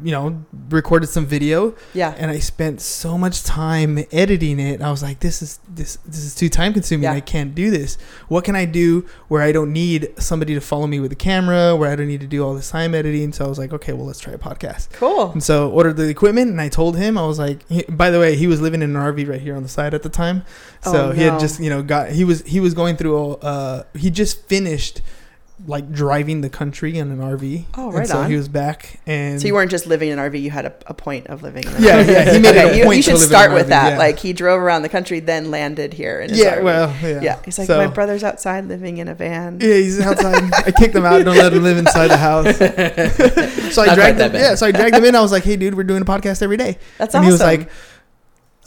you 0.04 0.12
know 0.12 0.44
recorded 0.70 1.08
some 1.08 1.26
video, 1.26 1.74
yeah 1.94 2.14
and 2.18 2.30
I 2.30 2.40
spent 2.40 2.82
so 2.82 3.18
much 3.18 3.44
time 3.44 4.00
editing 4.12 4.60
it. 4.60 4.82
I 4.82 4.92
was 4.92 5.02
like, 5.02 5.20
this 5.22 5.42
is 5.42 5.60
this 5.70 5.98
this 6.06 6.24
is 6.26 6.36
too 6.36 6.50
time 6.50 6.74
consuming. 6.74 7.04
Yeah. 7.06 7.14
I 7.14 7.22
can't 7.22 7.56
do 7.56 7.72
this. 7.72 7.98
What 8.28 8.44
can 8.44 8.56
I 8.56 8.66
do 8.66 9.06
where 9.28 9.42
I 9.42 9.52
don't 9.52 9.72
need 9.72 10.14
somebody 10.18 10.54
to 10.54 10.62
follow 10.62 10.88
me 10.88 11.00
with 11.00 11.12
a 11.12 11.16
camera, 11.16 11.76
where 11.76 11.90
I 11.90 11.96
don't 11.96 12.08
need 12.08 12.22
to 12.22 12.28
do 12.28 12.44
all 12.44 12.54
this 12.56 12.70
time 12.70 12.94
editing? 12.94 13.32
So 13.34 13.46
I 13.46 13.48
was 13.48 13.58
like, 13.58 13.72
okay, 13.74 13.94
well 13.94 14.06
let's 14.06 14.20
try 14.20 14.34
a 14.34 14.38
podcast. 14.38 14.92
cool 14.94 15.32
And 15.32 15.44
so 15.44 15.70
ordered 15.72 15.98
the 15.98 16.10
equipment, 16.10 16.52
and 16.52 16.60
I 16.60 16.70
told 16.70 16.98
him 16.98 17.18
I 17.18 17.26
was 17.26 17.40
like, 17.40 17.68
he, 17.70 17.84
by 17.84 18.10
the 18.12 18.20
way, 18.20 18.36
he 18.36 18.48
was 18.48 18.60
living 18.62 18.82
in 18.82 18.96
an 18.96 19.02
RV 19.02 19.28
right 19.30 19.42
here 19.42 19.56
on 19.56 19.64
the 19.64 19.70
side 19.70 19.94
at 19.94 20.04
the 20.04 20.10
time, 20.10 20.44
so 20.82 21.10
Oh, 21.10 21.12
he 21.12 21.22
had 21.24 21.40
just 21.40 21.60
you 21.60 21.70
know 21.70 21.82
got 21.84 22.12
he 22.12 22.24
was 22.24 22.42
he 22.44 22.60
was 22.60 22.74
going 22.74 22.98
through 22.98 23.18
a 23.18 23.32
uh, 23.38 23.84
he 23.94 24.10
just 24.10 24.48
finished 24.48 25.02
like 25.66 25.90
driving 25.90 26.42
the 26.42 26.50
country 26.50 26.98
in 26.98 27.12
an 27.12 27.20
RV. 27.20 27.64
Oh, 27.78 27.88
and 27.88 28.00
right 28.00 28.08
so 28.08 28.18
on. 28.20 28.30
he 28.30 28.36
was 28.36 28.50
back, 28.50 29.00
and 29.08 29.40
so 29.40 29.48
you 29.48 29.54
weren't 29.54 29.72
just 29.72 29.88
living 29.88 30.10
in 30.10 30.20
an 30.20 30.32
rv 30.32 30.42
you 30.42 30.52
had 30.52 30.66
a, 30.66 30.74
a 30.88 30.94
point 30.94 31.28
of 31.28 31.44
living 31.44 31.64
in 31.64 31.70
an 31.76 31.82
Yeah, 31.82 32.04
RV. 32.04 32.08
yeah, 32.10 32.34
he 32.34 32.40
made 32.40 32.56
it 32.58 32.74
a 32.74 32.78
you, 32.78 32.84
point 32.84 32.98
you 32.98 33.04
to 33.04 33.10
should 33.12 33.14
live 33.14 33.22
in 33.24 33.28
start 33.30 33.50
an 33.52 33.54
with 33.56 33.66
RV, 33.68 33.70
that 33.70 33.90
yeah. 33.94 33.98
like 33.98 34.20
he 34.20 34.34
drove 34.34 34.62
around 34.62 34.82
the 34.82 34.90
country 34.90 35.22
then 35.22 35.52
landed 35.52 35.94
here 35.94 36.20
in 36.20 36.30
his 36.32 36.40
yeah, 36.40 36.58
RV. 36.58 36.64
well, 36.64 36.96
yeah, 37.02 37.22
yeah 37.22 37.40
he's 37.46 37.58
like 37.58 37.68
So- 37.68 37.78
my 37.78 37.88
brother's 37.88 38.22
outside 38.24 38.66
living 38.66 38.98
in 38.98 39.08
a 39.08 39.16
van 39.16 39.60
Yeah, 39.62 39.76
he's 39.76 40.02
outside. 40.02 40.44
I 40.54 40.72
kicked 40.72 40.94
him 40.94 41.06
out. 41.06 41.24
Don't 41.24 41.38
let 41.38 41.54
him 41.54 41.64
live 41.64 41.78
inside 41.78 42.08
the 42.10 42.18
house. 42.18 42.58
so 43.74 43.82
I 43.82 43.86
Not 43.86 43.96
quite 43.96 43.96
dragged 43.96 44.18
that 44.20 44.26
him. 44.28 44.32
bad. 44.34 44.42
Yeah, 44.42 44.56
so 44.56 44.66
I 44.68 44.72
dragged 44.74 44.96
him 44.98 45.06
in. 45.06 45.16
I 45.16 45.22
was 45.22 45.32
like, 45.32 45.44
"Hey, 45.46 45.56
dude, 45.56 45.76
we're 45.76 45.84
doing 45.86 46.02
a 46.02 46.06
podcast 46.06 46.42
every 46.42 46.58
day." 46.58 46.78
that's 46.98 47.16
and 47.16 47.22
awesome 47.22 47.26
he 47.26 47.32
was 47.32 47.42
like, 47.42 47.70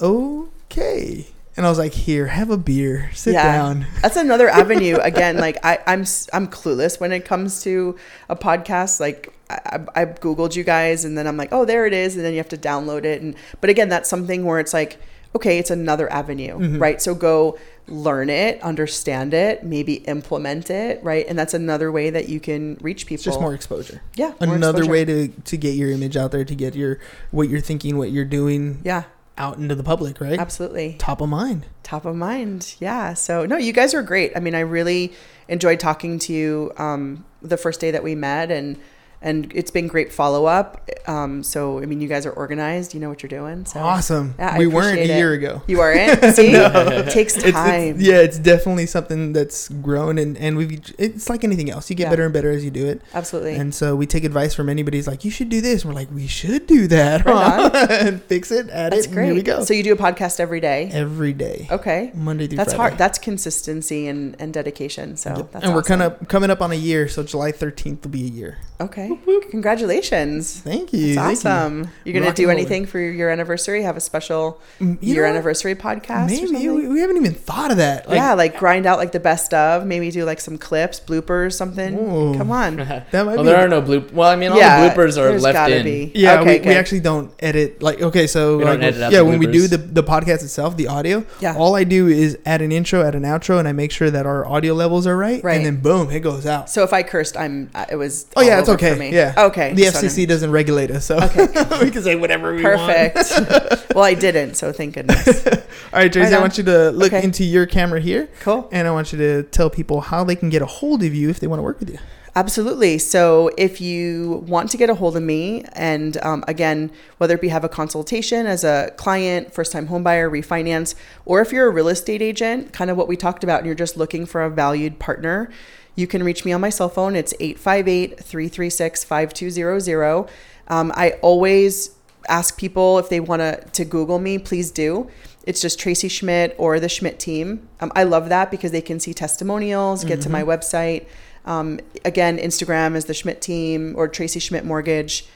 "Okay." 0.01 1.27
And 1.59 1.67
I 1.67 1.69
was 1.69 1.79
like, 1.79 1.93
"Here, 1.93 2.29
have 2.29 2.51
a 2.51 2.57
beer. 2.57 3.11
Sit 3.15 3.35
Yeah. 3.35 3.53
down." 3.53 3.87
that's 4.01 4.17
another 4.17 4.49
avenue 4.49 4.97
again 5.03 5.37
like 5.37 5.59
I, 5.65 5.79
i'm 5.87 6.05
i'm 6.33 6.47
clueless 6.47 7.01
when 7.01 7.11
it 7.13 7.25
comes 7.25 7.63
to 7.65 7.97
a 8.29 8.37
podcast 8.37 9.01
like 9.01 9.35
I, 9.51 9.81
I 9.95 10.05
googled 10.07 10.55
you 10.57 10.63
guys 10.65 11.05
and 11.05 11.19
then 11.19 11.27
i'm 11.27 11.37
like 11.37 11.49
oh 11.53 11.65
there 11.65 11.85
it 11.87 11.93
is 11.93 12.15
and 12.17 12.25
then 12.25 12.33
you 12.33 12.39
have 12.39 12.49
to 12.51 12.57
download 12.57 13.05
it 13.05 13.21
and 13.23 13.35
but 13.61 13.71
again 13.71 13.89
that's 13.89 14.09
something 14.09 14.45
where 14.45 14.61
it's 14.61 14.73
like 14.73 14.99
okay 15.35 15.59
it's 15.59 15.71
another 15.71 16.11
avenue 16.13 16.59
Mhm. 16.59 16.81
right 16.81 17.03
so 17.03 17.15
go 17.15 17.59
learn 17.89 18.29
it 18.31 18.63
understand 18.63 19.35
it 19.35 19.65
maybe 19.65 19.95
implement 20.07 20.71
it 20.71 21.03
right 21.03 21.27
and 21.29 21.39
that's 21.39 21.55
another 21.55 21.91
way 21.91 22.11
that 22.11 22.29
you 22.29 22.39
can 22.41 22.77
reach 22.81 23.07
people 23.07 23.15
It's 23.15 23.25
just 23.25 23.41
more 23.41 23.55
exposure. 23.55 24.01
yeah 24.15 24.33
more 24.41 24.55
Another 24.55 24.79
exposure. 24.85 24.91
way 24.93 25.05
to 25.07 25.29
to 25.29 25.57
get 25.57 25.75
your 25.75 25.91
image 25.91 26.17
out 26.17 26.31
there, 26.31 26.45
to 26.45 26.55
get 26.55 26.75
your 26.75 26.99
what 27.31 27.49
you're 27.49 27.61
thinking, 27.63 27.97
what 27.99 28.11
you're 28.13 28.25
doing 28.27 28.81
yeah 28.85 29.05
out 29.39 29.57
into 29.59 29.75
the 29.75 29.83
public, 29.85 30.21
right? 30.21 30.39
absolutely 30.39 30.95
Top 30.99 31.21
of 31.21 31.29
mind. 31.29 31.67
top 31.83 32.05
of 32.05 32.15
mind 32.17 32.75
yeah 32.81 33.15
so 33.15 33.47
no 33.47 33.57
you 33.57 33.73
guys 33.73 33.95
are 33.95 34.03
great 34.03 34.33
i 34.37 34.41
mean 34.41 34.55
i 34.55 34.61
really 34.61 35.13
enjoyed 35.49 35.81
talking 35.81 36.19
to 36.19 36.33
you 36.33 36.71
um, 36.77 37.25
the 37.41 37.57
first 37.57 37.81
day 37.81 37.91
that 37.91 38.03
we 38.03 38.15
met 38.15 38.51
and 38.51 38.79
and 39.21 39.51
it's 39.55 39.71
been 39.71 39.89
great 39.89 40.13
follow 40.13 40.47
up 40.47 40.89
um, 41.07 41.43
so 41.43 41.81
i 41.81 41.87
mean 41.87 42.01
you 42.01 42.09
guys 42.09 42.25
are 42.27 42.31
organized 42.33 42.95
you 42.95 43.01
know 43.01 43.09
what 43.09 43.23
you're 43.23 43.29
doing 43.29 43.65
so 43.65 43.81
awesome. 43.81 44.35
Yeah, 44.39 44.57
we 44.59 44.67
weren't 44.67 44.99
a 44.99 45.03
it. 45.03 45.17
year 45.17 45.33
ago. 45.33 45.63
you 45.67 45.81
are 45.81 45.93
in 45.93 46.33
see 46.35 46.49
it 46.53 47.11
takes 47.11 47.35
time 47.35 47.97
it's 47.97 48.01
yeah, 48.03 48.17
it's 48.19 48.39
definitely 48.39 48.87
something 48.87 49.33
that's 49.33 49.69
grown 49.69 50.19
and 50.19 50.37
and 50.39 50.57
we've 50.57 50.81
it's 50.99 51.29
like 51.29 51.43
anything 51.45 51.71
else. 51.71 51.89
You 51.91 51.97
get 51.97 52.05
Yeah. 52.05 52.11
better 52.11 52.25
and 52.25 52.33
better 52.33 52.51
as 52.51 52.65
you 52.65 52.71
do 52.71 52.87
it. 52.87 53.03
absolutely 53.15 53.55
And 53.57 53.75
so 53.75 53.97
we 53.97 54.07
take 54.07 54.25
advice 54.25 54.55
from 54.55 54.69
anybody 54.69 54.99
who's 54.99 55.07
like, 55.09 55.25
you 55.25 55.31
should 55.31 55.49
do 55.49 55.61
this. 55.61 55.83
And 55.83 55.93
we're 55.93 55.99
like, 56.01 56.11
we 56.13 56.27
should 56.27 56.67
do 56.67 56.87
that. 56.89 57.25
Right 57.25 57.73
huh?" 57.73 57.87
and 57.91 58.23
fix 58.23 58.51
it, 58.51 58.69
add 58.71 58.93
that's 58.93 59.07
it, 59.07 59.13
and 59.13 59.25
here 59.27 59.35
we 59.35 59.43
go. 59.43 59.65
so 59.65 59.75
you 59.75 59.83
do 59.83 59.93
a 59.93 59.97
podcast 59.97 60.39
every 60.41 60.61
day 60.61 60.91
Every 60.93 61.33
day. 61.33 61.67
okay 61.71 62.11
Monday 62.15 62.47
through 62.47 62.57
that's 62.59 62.75
Friday. 62.75 62.91
hard 62.91 62.99
that's 62.99 63.19
consistency 63.19 64.07
and, 64.07 64.37
and 64.39 64.53
dedication 64.55 65.17
so 65.17 65.35
Yep. 65.37 65.53
that's 65.53 65.65
and 65.65 65.75
we're 65.75 65.83
kind 65.83 66.03
of 66.03 66.29
coming 66.29 66.51
up 66.51 66.61
on 66.63 66.71
a 66.73 66.77
year, 66.77 67.09
so 67.09 67.23
July 67.23 67.53
13th 67.53 68.03
will 68.05 68.11
be 68.11 68.25
a 68.25 68.31
year. 68.31 68.59
okay 68.81 69.08
congratulations 69.51 70.61
Thank 70.61 70.93
you. 70.93 71.15
that's 71.15 71.43
thank 71.43 71.45
you. 71.45 71.51
awesome 71.51 71.91
you. 72.05 72.11
are 72.11 72.15
gonna 72.15 72.27
Rock 72.27 72.35
do 72.37 72.51
anything 72.51 72.87
for 72.87 72.99
your 72.99 73.31
anniversary 73.31 73.83
have 73.83 73.97
a 73.97 74.01
special 74.01 74.61
Mm, 74.81 74.99
you 75.03 75.15
year 75.15 75.25
anniversary 75.25 75.75
podcast 75.75 76.27
or 76.27 76.27
Maybe 76.27 76.47
something? 76.47 76.75
we, 76.75 76.89
we 76.89 77.01
haven't 77.01 77.17
even 77.17 77.35
thought 77.35 77.71
of 77.73 77.79
that. 77.79 78.09
Like, 78.09 78.17
yeah, 78.17 78.35
like 78.35 78.59
grind 78.59 78.87
out 78.87 78.99
like 78.99 79.13
the 79.13 79.19
best 79.21 79.53
of. 79.53 79.85
Maybe 79.87 80.11
do 80.11 80.25
like 80.25 80.41
some 80.41 80.57
clips, 80.59 81.01
bloopers, 81.01 81.55
something. 81.55 81.99
Ooh. 81.99 82.37
Come 82.37 82.51
on. 82.51 82.77
that 82.77 83.09
might 83.13 83.25
well, 83.25 83.37
be. 83.39 83.43
there 83.45 83.57
are 83.59 83.69
no 83.69 83.83
bloop. 83.83 84.13
Well, 84.13 84.29
I 84.31 84.37
mean, 84.37 84.53
all 84.53 84.59
yeah, 84.59 84.89
the 84.89 84.95
bloopers 84.95 85.17
are 85.19 85.29
there's 85.31 85.43
left 85.43 85.55
gotta 85.55 85.77
in. 85.79 85.85
Be. 85.85 86.13
yeah, 86.15 86.41
okay, 86.41 86.61
we, 86.61 86.67
we 86.69 86.75
actually 86.75 87.01
don't 87.01 87.33
edit. 87.41 87.83
Like, 87.83 88.01
okay, 88.01 88.27
so 88.27 88.59
We 88.59 88.65
don't 88.65 88.75
like, 88.81 88.83
edit 88.89 89.03
out 89.03 89.13
yeah, 89.13 89.19
the 89.19 89.25
when 89.25 89.39
we 89.41 89.47
do 89.47 89.67
the 89.67 89.79
the 89.79 90.03
podcast 90.05 90.43
itself, 90.45 90.77
the 90.77 90.87
audio, 90.89 91.25
Yeah. 91.41 91.57
all 91.57 91.75
I 91.75 91.85
do 91.85 92.07
is 92.07 92.39
add 92.47 92.63
an 92.63 92.71
intro, 92.71 93.03
add 93.03 93.15
an 93.15 93.23
outro, 93.23 93.59
and 93.59 93.67
I 93.67 93.73
make 93.73 93.91
sure 93.91 94.11
that 94.11 94.27
our 94.27 94.47
audio 94.47 94.75
levels 94.75 95.07
are 95.07 95.17
right, 95.17 95.43
Right. 95.43 95.57
and 95.57 95.67
then 95.67 95.81
boom, 95.81 96.11
it 96.11 96.21
goes 96.21 96.47
out. 96.47 96.71
So 96.71 96.85
if 96.85 96.93
I 96.93 97.03
cursed, 97.03 97.37
I'm. 97.37 97.71
uh, 97.75 97.87
It 97.91 97.97
was. 97.97 98.27
Oh 98.37 98.43
yeah, 98.43 98.55
all 98.55 98.61
it's 98.61 98.69
okay. 98.69 98.91
Me. 98.99 99.11
Yeah. 99.13 99.35
Okay. 99.37 99.73
The 99.75 99.85
wanted- 99.85 99.95
FCC 100.11 100.27
doesn't 100.27 100.51
regulate 100.51 100.91
us, 100.91 101.05
so 101.07 101.19
Okay. 101.19 101.47
we 101.83 101.91
can 101.91 102.03
say 102.03 102.17
whatever 102.17 102.55
we 102.55 102.63
want. 102.65 103.15
Perfect. 103.15 103.91
well, 103.95 104.05
I 104.05 104.15
didn't, 104.15 104.55
so 104.55 104.73
thank 104.73 104.95
goodness. 104.95 105.47
All 105.47 105.55
right, 106.01 106.13
Tracy, 106.13 106.33
Right 106.33 106.39
I 106.39 106.41
want 106.41 106.59
you 106.59 106.65
to 106.65 106.91
look 106.91 107.13
Okay. 107.13 107.25
into 107.25 107.45
your 107.45 107.67
camera 107.67 108.01
here, 108.01 108.29
Cool. 108.41 108.69
and 108.73 108.87
I 108.87 108.91
want 108.91 109.13
you 109.13 109.19
to 109.19 109.43
tell 109.45 109.71
people 109.71 110.01
how 110.03 110.25
they 110.25 110.37
can 110.37 110.51
get 110.51 110.61
a 110.63 110.67
hold 110.67 111.03
of 111.03 111.15
you 111.15 111.31
if 111.31 111.41
they 111.41 111.47
want 111.47 111.59
to 111.61 111.63
work 111.63 111.81
with 111.81 111.91
you. 111.91 111.99
Absolutely. 112.37 112.99
So, 112.99 113.51
if 113.59 113.81
you 113.81 114.45
want 114.47 114.71
to 114.71 114.77
get 114.77 114.89
a 114.91 114.95
hold 114.95 115.17
of 115.17 115.23
me, 115.25 115.65
and 115.73 116.17
um, 116.23 116.45
again, 116.47 116.93
whether 117.17 117.35
it 117.35 117.41
be 117.41 117.49
have 117.49 117.65
a 117.65 117.69
consultation 117.69 118.47
as 118.47 118.63
a 118.63 118.93
client, 118.97 119.53
first 119.53 119.73
time 119.73 119.89
homebuyer, 119.89 120.31
refinance, 120.31 120.95
or 121.25 121.41
if 121.41 121.51
you're 121.53 121.67
a 121.67 121.71
real 121.71 121.89
estate 121.89 122.23
agent, 122.23 122.73
kind 122.73 122.91
of 122.93 122.97
what 122.97 123.09
we 123.09 123.17
talked 123.17 123.43
about, 123.43 123.59
and 123.59 123.67
you're 123.67 123.75
just 123.75 123.97
looking 123.97 124.25
for 124.25 124.45
a 124.45 124.51
valued 124.51 125.01
partner, 125.01 125.51
you 125.99 126.07
can 126.07 126.23
reach 126.23 126.45
me 126.45 126.53
on 126.53 126.61
my 126.61 126.71
cell 126.71 126.89
phone. 126.89 127.17
It's 127.17 127.35
858 127.41 128.21
336 128.21 129.03
5200. 129.03 130.29
Um, 130.69 130.93
I 130.95 131.11
always 131.23 131.91
ask 132.29 132.57
people 132.57 132.99
if 132.99 133.09
they 133.09 133.19
want 133.19 133.41
to 133.41 133.61
to 133.73 133.85
Google 133.85 134.21
me, 134.21 134.39
please 134.39 134.71
do. 134.71 135.11
It's 135.43 135.61
just 135.61 135.81
Tracy 135.81 136.09
Schmidt 136.09 136.55
or 136.57 136.79
the 136.79 136.89
Schmidt 136.89 137.19
team. 137.19 137.69
Um, 137.81 137.91
I 137.97 138.05
love 138.05 138.29
that 138.29 138.51
because 138.51 138.71
they 138.71 138.83
can 138.83 139.01
see 139.01 139.13
testimonials, 139.13 140.05
get 140.05 140.21
to 140.21 140.31
my 140.31 140.43
website. 140.43 141.07
Um, 141.47 141.81
again, 142.05 142.39
Instagram 142.39 142.95
is 142.95 143.07
the 143.07 143.15
Schmidt 143.15 143.41
team 143.41 143.95
or 143.97 144.07
Tracy 144.07 144.39
Schmidt 144.39 144.65
Mortgage. 144.65 145.27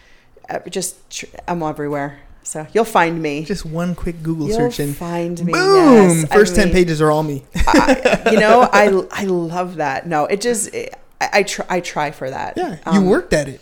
Uh, 0.49 0.61
just 0.69 1.11
tr- 1.11 1.27
I'm 1.49 1.63
everywhere, 1.63 2.21
so 2.43 2.67
you'll 2.73 2.85
find 2.85 3.21
me. 3.23 3.45
Just 3.45 3.65
one 3.65 3.95
quick 3.95 4.23
Google 4.23 4.49
you'll 4.49 4.57
search 4.57 4.79
and 4.81 4.97
find 4.97 5.45
me. 5.45 5.53
boom! 5.53 6.09
yes. 6.11 6.25
I 6.31 6.35
First 6.35 6.55
ten 6.55 6.67
mean, 6.69 6.75
pages 6.75 7.01
are 7.01 7.11
all 7.11 7.23
me. 7.23 7.45
I, 7.55 8.29
you 8.33 8.39
know, 8.41 8.63
I 8.73 9.07
I 9.11 9.25
love 9.25 9.77
that. 9.77 10.07
No, 10.07 10.25
it 10.27 10.41
just 10.41 10.75
I, 10.75 10.89
I 11.21 11.43
try 11.45 11.67
I 11.69 11.81
try 11.81 12.11
for 12.11 12.29
that. 12.31 12.57
yeah, 12.57 12.77
you 12.93 12.99
Um, 13.01 13.07
worked 13.07 13.33
at 13.33 13.49
it. 13.49 13.61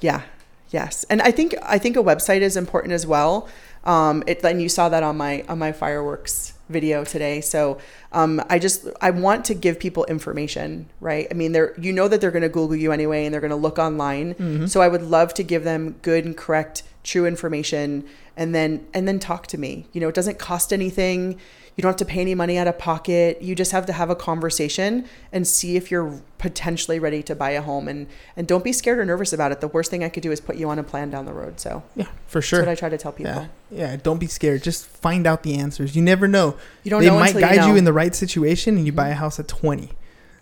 yeah. 0.00 0.22
Yes. 0.70 1.04
And 1.08 1.22
I 1.22 1.30
think 1.30 1.54
I 1.62 1.78
think 1.78 1.96
a 1.96 2.02
website 2.02 2.42
is 2.42 2.54
important 2.56 2.92
as 2.92 3.06
well. 3.06 3.48
Um, 3.84 4.22
it 4.26 4.44
and 4.44 4.60
you 4.60 4.68
saw 4.68 4.90
that 4.90 5.02
on 5.02 5.16
my 5.16 5.42
on 5.48 5.58
my 5.58 5.72
fireworks 5.72 6.52
video 6.68 7.04
today. 7.04 7.40
So 7.40 7.78
um, 8.12 8.42
I 8.48 8.58
just 8.58 8.86
I 9.00 9.10
want 9.10 9.44
to 9.46 9.54
give 9.54 9.78
people 9.78 10.04
information, 10.06 10.88
right? 11.00 11.26
I 11.30 11.34
mean, 11.34 11.52
they're 11.52 11.74
you 11.78 11.92
know 11.92 12.08
that 12.08 12.20
they're 12.20 12.30
going 12.30 12.42
to 12.42 12.48
Google 12.48 12.76
you 12.76 12.92
anyway, 12.92 13.24
and 13.24 13.32
they're 13.32 13.40
going 13.40 13.50
to 13.50 13.56
look 13.56 13.78
online. 13.78 14.34
So 14.68 14.80
I 14.80 14.88
would 14.88 15.02
love 15.02 15.34
to 15.34 15.42
give 15.42 15.64
them 15.64 15.96
good 16.02 16.24
and 16.24 16.36
correct, 16.36 16.82
true 17.02 17.26
information, 17.26 18.04
and 18.36 18.54
then 18.54 18.86
and 18.94 19.06
then 19.08 19.18
talk 19.18 19.46
to 19.48 19.58
me. 19.58 19.86
You 19.92 20.00
know, 20.00 20.08
it 20.08 20.14
doesn't 20.14 20.38
cost 20.38 20.72
anything. 20.72 21.38
You 21.78 21.82
don't 21.82 21.90
have 21.90 21.96
to 21.98 22.04
pay 22.04 22.20
any 22.22 22.34
money 22.34 22.58
out 22.58 22.66
of 22.66 22.76
pocket. 22.76 23.40
You 23.40 23.54
just 23.54 23.70
have 23.70 23.86
to 23.86 23.92
have 23.92 24.10
a 24.10 24.16
conversation 24.16 25.04
and 25.32 25.46
see 25.46 25.76
if 25.76 25.92
you're 25.92 26.20
potentially 26.38 26.98
ready 26.98 27.22
to 27.22 27.36
buy 27.36 27.50
a 27.50 27.62
home. 27.62 27.86
And 27.86 28.08
and 28.36 28.48
don't 28.48 28.64
be 28.64 28.72
scared 28.72 28.98
or 28.98 29.04
nervous 29.04 29.32
about 29.32 29.52
it. 29.52 29.60
The 29.60 29.68
worst 29.68 29.88
thing 29.88 30.02
I 30.02 30.08
could 30.08 30.24
do 30.24 30.32
is 30.32 30.40
put 30.40 30.56
you 30.56 30.68
on 30.70 30.80
a 30.80 30.82
plan 30.82 31.08
down 31.10 31.24
the 31.24 31.32
road. 31.32 31.60
So 31.60 31.84
Yeah, 31.94 32.06
for 32.26 32.42
sure. 32.42 32.58
that's 32.64 32.66
what 32.66 32.72
I 32.72 32.74
try 32.74 32.88
to 32.88 32.98
tell 32.98 33.12
people. 33.12 33.32
Yeah, 33.70 33.90
yeah. 33.92 33.96
Don't 33.96 34.18
be 34.18 34.26
scared. 34.26 34.64
Just 34.64 34.86
find 34.88 35.24
out 35.24 35.44
the 35.44 35.54
answers. 35.54 35.94
You 35.94 36.02
never 36.02 36.26
know. 36.26 36.56
You 36.82 36.90
don't 36.90 37.00
they 37.02 37.06
know 37.10 37.14
might 37.20 37.28
until 37.36 37.42
you 37.42 37.46
guide 37.46 37.64
you, 37.66 37.72
know. 37.74 37.76
in 37.76 37.84
the 37.84 37.92
right 37.92 38.12
situation, 38.12 38.76
and 38.76 38.84
you 38.84 38.90
buy 38.90 39.10
a 39.10 39.14
house 39.14 39.38
at 39.38 39.46
twenty. 39.46 39.90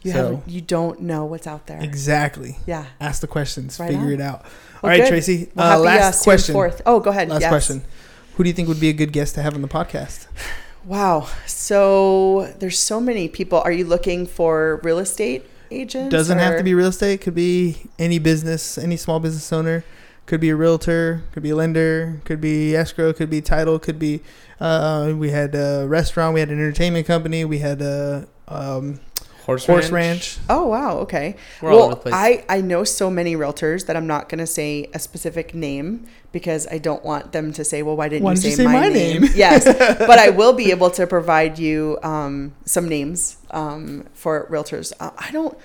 You 0.01 0.13
so 0.13 0.37
have 0.37 0.49
you 0.49 0.63
don't 0.63 1.03
know 1.03 1.27
what's 1.27 1.47
out 1.47 1.67
there. 1.67 1.83
exactly. 1.83 2.57
Yeah. 2.65 2.87
Ask 2.99 3.21
the 3.21 3.27
questions. 3.27 3.79
Right 3.79 3.91
figure 3.91 4.07
on. 4.07 4.13
it 4.13 4.21
out. 4.23 4.43
Well, 4.43 4.51
All 4.85 4.89
right, 4.91 5.01
good. 5.03 5.09
Tracy. 5.09 5.51
Well, 5.55 5.67
uh, 5.67 5.71
happy, 5.87 5.99
last 6.01 6.21
uh, 6.23 6.25
question. 6.25 6.55
4th. 6.55 6.81
Oh, 6.87 6.99
go 7.01 7.11
ahead. 7.11 7.29
Last 7.29 7.43
Yes. 7.43 7.51
question. 7.51 7.83
Who 8.37 8.45
do 8.45 8.49
you 8.49 8.55
think 8.55 8.69
would 8.69 8.81
be 8.81 8.89
a 8.89 8.95
good 8.95 9.13
guest 9.13 9.35
to 9.35 9.43
have 9.43 9.55
on 9.55 9.61
the 9.61 9.69
podcast? 9.69 10.29
Wow. 10.87 11.29
So 11.47 12.55
there's 12.59 12.79
so 12.79 13.01
many 13.01 13.29
people. 13.29 13.61
Are 13.61 13.73
you 13.73 13.85
looking 13.85 14.25
for 14.27 14.81
real 14.85 14.99
estate 14.99 15.45
agents? 15.71 16.13
Doesn't 16.13 16.39
have 16.39 16.57
to 16.59 16.65
be 16.65 16.75
real 16.75 16.89
estate. 16.89 17.21
Could 17.21 17.35
be 17.35 17.77
any 17.99 18.19
business, 18.21 18.79
any 18.79 18.97
small 18.97 19.19
business 19.19 19.53
owner. 19.53 19.85
Could 20.27 20.41
be 20.41 20.51
a 20.51 20.57
realtor. 20.57 21.23
Could 21.33 21.43
be 21.43 21.51
a 21.51 21.57
lender. 21.57 22.21
Could 22.25 22.41
be 22.41 22.75
escrow. 22.75 23.13
Could 23.13 23.31
be 23.31 23.41
title. 23.41 23.79
Could 23.79 23.99
be. 23.99 24.23
Uh, 24.61 25.13
we 25.17 25.31
had 25.31 25.55
a 25.55 25.87
restaurant. 25.89 26.35
We 26.35 26.41
had 26.41 26.51
an 26.51 26.59
entertainment 26.59 27.07
company. 27.07 27.45
We 27.45 27.59
had 27.59 27.83
a 27.83 28.29
um, 28.49 29.01
Horse, 29.47 29.65
horse 29.65 29.91
ranch. 29.91 30.39
Oh 30.49 30.67
wow, 30.67 30.99
okay. 30.99 31.37
We're 31.63 31.71
all 31.71 31.77
well, 31.77 31.85
over 31.87 31.95
the 31.95 32.01
place. 32.01 32.15
I 32.15 32.45
I 32.49 32.61
know 32.61 32.83
so 32.83 33.09
many 33.09 33.37
realtors 33.37 33.87
that 33.87 33.95
I'm 33.95 34.09
not 34.09 34.29
going 34.29 34.41
to 34.41 34.47
say 34.47 34.91
a 34.93 34.99
specific 34.99 35.55
name 35.55 36.09
because 36.33 36.67
I 36.67 36.79
don't 36.79 37.05
want 37.05 37.31
them 37.31 37.53
to 37.53 37.63
say, 37.63 37.85
"Well, 37.85 37.97
why 37.97 38.09
didn't 38.09 38.25
Why 38.25 38.33
you 38.33 38.41
didn't 38.41 38.43
say, 38.43 38.51
you 38.51 38.57
say 38.57 38.65
my, 38.65 38.73
my 38.73 38.89
name?" 38.89 39.23
name? 39.23 39.33
yes, 39.37 39.65
but 39.99 40.19
I 40.19 40.31
will 40.31 40.53
be 40.53 40.73
able 40.73 40.91
to 40.91 41.07
provide 41.07 41.61
you 41.61 41.97
um, 42.03 42.55
some 42.65 42.89
names 42.89 43.37
um, 43.53 44.07
for 44.15 44.49
realtors. 44.51 44.93
Uh, 44.99 45.13
I 45.17 45.31
don't. 45.31 45.57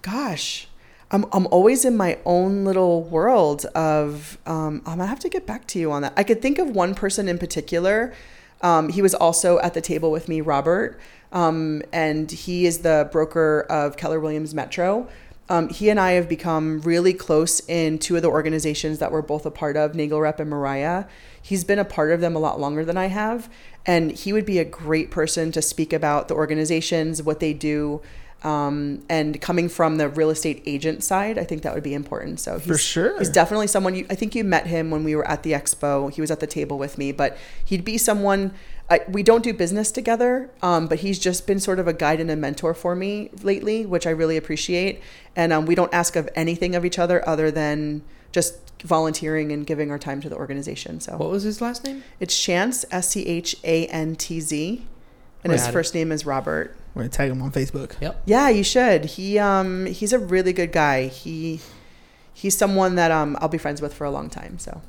Gosh, 0.00 0.66
I'm 1.10 1.26
I'm 1.30 1.46
always 1.48 1.84
in 1.84 1.94
my 1.94 2.18
own 2.24 2.64
little 2.64 3.02
world 3.02 3.66
of. 3.74 4.38
Um, 4.46 4.80
I'm 4.86 4.96
gonna 4.96 5.08
have 5.08 5.20
to 5.20 5.28
get 5.28 5.46
back 5.46 5.66
to 5.68 5.78
you 5.78 5.92
on 5.92 6.00
that. 6.00 6.14
I 6.16 6.22
could 6.22 6.40
think 6.40 6.58
of 6.58 6.70
one 6.70 6.94
person 6.94 7.28
in 7.28 7.36
particular. 7.36 8.14
Um, 8.62 8.88
he 8.88 9.02
was 9.02 9.14
also 9.14 9.58
at 9.58 9.74
the 9.74 9.82
table 9.82 10.10
with 10.10 10.28
me, 10.28 10.40
Robert, 10.40 10.98
um, 11.32 11.82
and 11.92 12.30
he 12.30 12.66
is 12.66 12.78
the 12.78 13.08
broker 13.12 13.66
of 13.68 13.96
Keller 13.96 14.20
Williams 14.20 14.54
Metro. 14.54 15.08
Um, 15.48 15.68
he 15.68 15.90
and 15.90 16.00
I 16.00 16.12
have 16.12 16.28
become 16.28 16.80
really 16.80 17.12
close 17.12 17.60
in 17.68 17.98
two 17.98 18.16
of 18.16 18.22
the 18.22 18.28
organizations 18.28 18.98
that 18.98 19.12
we're 19.12 19.22
both 19.22 19.46
a 19.46 19.50
part 19.50 19.76
of, 19.76 19.92
NAGLREP 19.92 20.40
and 20.40 20.52
AREAA. 20.52 21.06
He's 21.40 21.62
been 21.62 21.78
a 21.78 21.84
part 21.84 22.10
of 22.10 22.20
them 22.20 22.34
a 22.34 22.40
lot 22.40 22.58
longer 22.58 22.84
than 22.84 22.96
I 22.96 23.06
have, 23.06 23.48
and 23.84 24.10
he 24.10 24.32
would 24.32 24.44
be 24.44 24.58
a 24.58 24.64
great 24.64 25.12
person 25.12 25.52
to 25.52 25.62
speak 25.62 25.92
about 25.92 26.26
the 26.26 26.34
organizations, 26.34 27.22
what 27.22 27.38
they 27.38 27.52
do, 27.52 28.00
um, 28.42 29.02
and 29.08 29.40
coming 29.40 29.68
from 29.68 29.96
the 29.96 30.08
real 30.08 30.30
estate 30.30 30.62
agent 30.66 31.02
side, 31.02 31.38
I 31.38 31.44
think 31.44 31.62
that 31.62 31.74
would 31.74 31.82
be 31.82 31.94
important. 31.94 32.38
So 32.38 32.58
he's, 32.58 32.80
sure. 32.80 33.18
he's 33.18 33.30
definitely 33.30 33.66
someone 33.66 33.94
you. 33.94 34.06
I 34.10 34.14
think 34.14 34.34
you 34.34 34.44
met 34.44 34.66
him 34.66 34.90
when 34.90 35.04
we 35.04 35.16
were 35.16 35.26
at 35.26 35.42
the 35.42 35.52
expo. 35.52 36.12
He 36.12 36.20
was 36.20 36.30
at 36.30 36.40
the 36.40 36.46
table 36.46 36.78
with 36.78 36.98
me, 36.98 37.12
but 37.12 37.36
he'd 37.64 37.84
be 37.84 37.98
someone. 37.98 38.52
I, 38.88 39.00
we 39.08 39.24
don't 39.24 39.42
do 39.42 39.52
business 39.52 39.90
together, 39.90 40.48
um, 40.62 40.86
but 40.86 41.00
he's 41.00 41.18
just 41.18 41.44
been 41.48 41.58
sort 41.58 41.80
of 41.80 41.88
a 41.88 41.92
guide 41.92 42.20
and 42.20 42.30
a 42.30 42.36
mentor 42.36 42.72
for 42.72 42.94
me 42.94 43.30
lately, 43.42 43.84
which 43.84 44.06
I 44.06 44.10
really 44.10 44.36
appreciate. 44.36 45.00
And 45.34 45.52
um, 45.52 45.66
we 45.66 45.74
don't 45.74 45.92
ask 45.92 46.14
of 46.14 46.28
anything 46.36 46.76
of 46.76 46.84
each 46.84 46.96
other 46.96 47.28
other 47.28 47.50
than 47.50 48.02
just 48.30 48.60
volunteering 48.82 49.50
and 49.50 49.66
giving 49.66 49.90
our 49.90 49.98
time 49.98 50.20
to 50.20 50.28
the 50.28 50.36
organization. 50.36 51.00
So 51.00 51.16
What 51.16 51.30
was 51.30 51.42
his 51.42 51.60
last 51.60 51.82
name? 51.82 52.04
it's 52.20 52.32
Schantz 52.36 52.84
S 52.92 53.08
C 53.08 53.26
H 53.26 53.56
A 53.64 53.86
N 53.86 54.14
T 54.14 54.40
Z, 54.40 54.86
and 55.42 55.52
his 55.52 55.66
first 55.66 55.92
name 55.92 56.12
is 56.12 56.24
Robert. 56.24 56.76
We're 56.96 57.02
gonna 57.02 57.10
tag 57.10 57.30
him 57.30 57.42
on 57.42 57.52
Facebook. 57.52 57.92
Yep. 58.00 58.22
Yeah, 58.24 58.48
you 58.48 58.64
should. 58.64 59.04
He 59.04 59.38
um 59.38 59.84
he's 59.84 60.14
a 60.14 60.18
really 60.18 60.54
good 60.54 60.72
guy. 60.72 61.08
He 61.08 61.60
he's 62.32 62.56
someone 62.56 62.94
that 62.94 63.10
um 63.10 63.36
I'll 63.38 63.48
be 63.50 63.58
friends 63.58 63.82
with 63.82 63.92
for 63.92 64.04
a 64.04 64.10
long 64.10 64.30
time. 64.30 64.58
So 64.58 64.80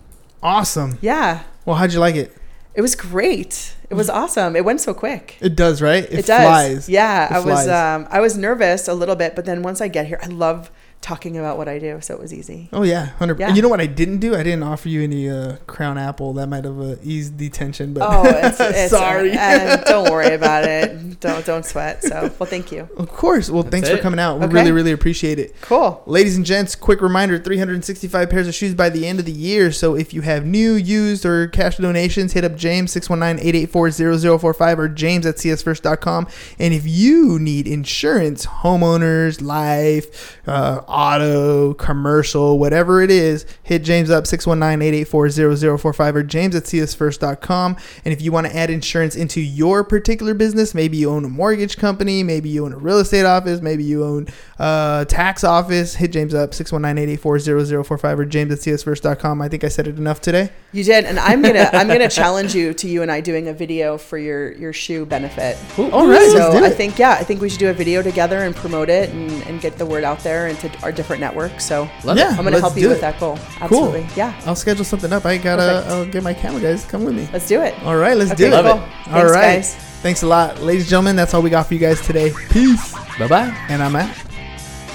Awesome. 0.42 0.98
yeah, 1.02 1.44
Well, 1.66 1.76
how'd 1.76 1.92
you 1.92 2.00
like 2.00 2.16
it? 2.16 2.34
it 2.76 2.82
was 2.82 2.96
great. 2.96 3.76
It 3.90 3.96
was 3.96 4.10
awesome. 4.10 4.56
It 4.56 4.64
went 4.64 4.80
so 4.82 4.94
quick. 4.94 5.36
It 5.42 5.56
does, 5.56 5.82
right? 5.82 6.04
It, 6.06 6.20
It, 6.20 6.26
does. 6.28 6.44
flies. 6.46 6.88
Yeah, 6.90 7.26
It 7.26 7.32
I 7.32 7.40
was 7.40 7.66
flies. 7.66 7.68
um 7.68 8.08
I 8.10 8.22
was 8.22 8.38
nervous 8.38 8.88
a 8.88 8.94
little 8.94 9.16
bit, 9.18 9.36
but 9.36 9.44
then 9.46 9.62
once 9.62 9.82
I 9.82 9.90
get 9.90 10.08
here, 10.08 10.20
I 10.24 10.28
love 10.28 10.72
talking 11.08 11.38
about 11.38 11.58
what 11.58 11.68
I 11.70 11.80
do, 11.80 12.00
so 12.02 12.14
it 12.14 12.20
was 12.20 12.34
easy. 12.34 12.68
Oh 12.74 12.84
yeah, 12.84 13.06
hundred. 13.18 13.40
Yeah. 13.40 13.48
And 13.48 13.56
you 13.56 13.62
know 13.64 13.70
what 13.70 13.80
I 13.80 13.86
didn't 13.86 14.18
do? 14.20 14.36
I 14.36 14.44
didn't 14.44 14.64
offer 14.64 14.90
you 14.90 15.02
any 15.02 15.30
uh, 15.30 15.56
Crown 15.66 15.98
Apple. 15.98 16.34
That 16.34 16.48
might 16.48 16.66
have 16.66 16.80
uh, 16.80 16.96
eased 17.02 17.38
the 17.38 17.50
tension. 17.50 17.94
But 17.94 18.04
Oh, 18.10 18.24
it's, 18.26 18.60
it's 18.60 18.92
Sorry. 18.92 19.32
uh, 19.32 19.78
don't 19.86 20.12
worry 20.12 20.34
about 20.34 20.66
it. 20.66 21.20
Don't 21.22 21.46
don't 21.46 21.66
sweat. 21.66 22.04
So, 22.04 22.32
well, 22.38 22.50
thank 22.50 22.72
you. 22.72 22.90
of 22.98 23.10
course. 23.10 23.50
Well, 23.50 23.64
thanks 23.64 23.90
for 23.90 23.98
coming 23.98 24.20
out. 24.20 24.40
We 24.40 24.46
Okay. 24.46 24.54
really, 24.54 24.72
really 24.72 24.92
appreciate 24.92 25.40
it. 25.40 25.56
Cool. 25.62 26.04
Ladies 26.06 26.36
and 26.38 26.46
gents, 26.46 26.76
quick 26.76 27.02
reminder 27.02 27.38
365 27.40 28.30
pairs 28.30 28.48
of 28.48 28.54
shoes 28.54 28.74
by 28.76 28.90
the 28.90 29.08
end 29.08 29.20
of 29.20 29.26
the 29.26 29.32
year. 29.32 29.72
So 29.72 29.96
if 29.96 30.14
you 30.14 30.22
have 30.22 30.46
new, 30.46 30.74
used, 30.74 31.26
or 31.26 31.48
cash 31.48 31.78
donations, 31.78 32.34
hit 32.34 32.44
up 32.44 32.56
James 32.56 32.92
619 32.92 33.40
884 33.48 33.92
0045 34.40 34.80
or 34.80 34.88
James 34.90 35.26
at 35.26 35.36
csfirst.com. 35.36 36.28
And 36.60 36.74
if 36.74 36.86
you 36.86 37.40
need 37.40 37.66
insurance, 37.68 38.46
homeowners, 38.46 39.42
life, 39.42 40.38
uh, 40.48 40.82
auto, 40.98 41.74
commercial, 41.76 42.60
whatever 42.60 43.02
it 43.02 43.10
is, 43.10 43.46
hit 43.64 43.84
James 43.84 44.12
up 44.12 44.28
619 44.28 44.82
884 44.82 45.78
0045 45.78 46.16
or 46.18 46.24
James 46.24 46.56
at 46.56 46.64
csfirst.com. 46.64 47.78
And 48.04 48.14
if 48.14 48.22
you 48.22 48.34
want 48.34 48.48
to 48.48 48.56
add 48.56 48.70
insurance 48.70 49.16
into 49.16 49.40
your 49.40 49.86
particular 49.86 50.34
business, 50.34 50.74
maybe 50.74 50.98
you 50.98 51.10
own 51.10 51.24
a 51.24 51.30
mortgage 51.30 51.78
company, 51.78 52.24
maybe 52.24 52.50
you 52.50 52.66
own 52.66 52.74
a 52.74 52.78
real 52.78 53.00
estate 53.00 53.26
office, 53.26 53.62
maybe 53.62 53.84
you 53.84 54.04
own 54.04 54.28
a 54.60 55.06
tax 55.08 55.46
office, 55.46 55.96
hit 55.96 56.12
James 56.12 56.34
up 56.34 56.54
619 56.54 57.04
884 57.04 57.84
0045 57.84 58.20
or 58.20 58.26
James 58.26 58.52
at 58.52 58.60
csfirst.com. 58.60 59.42
I 59.42 59.48
think 59.48 59.64
I 59.64 59.70
said 59.70 59.88
it 59.88 59.98
enough 59.98 60.20
today. 60.20 60.50
You 60.74 60.84
did, 60.84 61.06
and 61.06 61.18
I'm 61.20 61.42
gonna 61.42 61.70
I'm 61.74 61.88
gonna 61.88 62.10
challenge 62.10 62.54
you 62.54 62.74
to 62.74 62.90
you 62.90 63.02
and 63.04 63.12
I 63.12 63.22
doing 63.22 63.48
a 63.48 63.54
video 63.54 63.98
for 63.98 64.18
your 64.18 64.52
your 64.54 64.74
shoe 64.74 65.06
benefit. 65.06 65.58
All 65.78 66.08
right, 66.08 66.30
so 66.32 66.64
I 66.64 66.70
think 66.70 67.00
yeah, 67.00 67.12
I 67.12 67.24
think 67.24 67.40
we 67.40 67.50
should 67.50 67.60
do 67.60 67.70
a 67.70 67.74
video 67.74 68.02
together 68.02 68.40
and 68.40 68.56
promote 68.56 68.90
it 68.90 69.10
and, 69.12 69.32
and 69.44 69.62
get 69.62 69.78
the 69.78 69.86
word 69.86 70.04
out 70.04 70.20
there 70.20 70.48
and 70.48 70.58
into 70.64 70.77
our 70.84 70.92
different 70.92 71.20
networks. 71.20 71.66
So 71.66 71.90
Love 72.04 72.18
Yeah. 72.18 72.34
it. 72.34 72.38
I'm 72.38 72.44
gonna 72.44 72.60
help 72.60 72.74
do 72.76 72.82
you 72.82 72.90
with 72.90 72.98
it. 73.00 73.02
that 73.02 73.20
goal. 73.20 73.38
Absolutely. 73.62 74.08
Yeah. 74.16 74.34
I'll 74.46 74.56
schedule 74.56 74.86
something 74.86 75.12
up. 75.12 75.26
I 75.26 75.38
gotta, 75.38 75.84
I'll 75.88 76.02
uh, 76.02 76.06
get 76.06 76.24
my 76.24 76.34
camera 76.34 76.62
guys. 76.62 76.86
Come 76.86 77.04
with 77.04 77.16
me. 77.16 77.28
Let's 77.34 77.48
do 77.48 77.62
it. 77.62 77.74
All 77.84 77.96
right, 77.98 78.16
let's 78.18 78.32
Okay, 78.32 78.50
do 78.50 78.56
it. 78.56 78.64
Love 78.64 78.66
cool. 78.66 78.76
it. 78.76 79.08
All 79.16 79.22
Thanks, 79.22 79.32
right. 79.32 79.42
guys. 79.56 79.76
Thanks 80.02 80.24
a 80.24 80.28
lot. 80.28 80.62
Ladies 80.62 80.84
and 80.84 80.90
gentlemen, 80.92 81.16
that's 81.16 81.34
all 81.34 81.42
we 81.42 81.50
got 81.50 81.68
for 81.68 81.74
you 81.74 81.80
guys 81.80 82.00
today. 82.06 82.32
Peace. 82.50 82.94
Bye 83.18 83.28
bye. 83.28 83.66
And 83.70 83.82
I'm 83.82 83.96
out. 83.96 84.14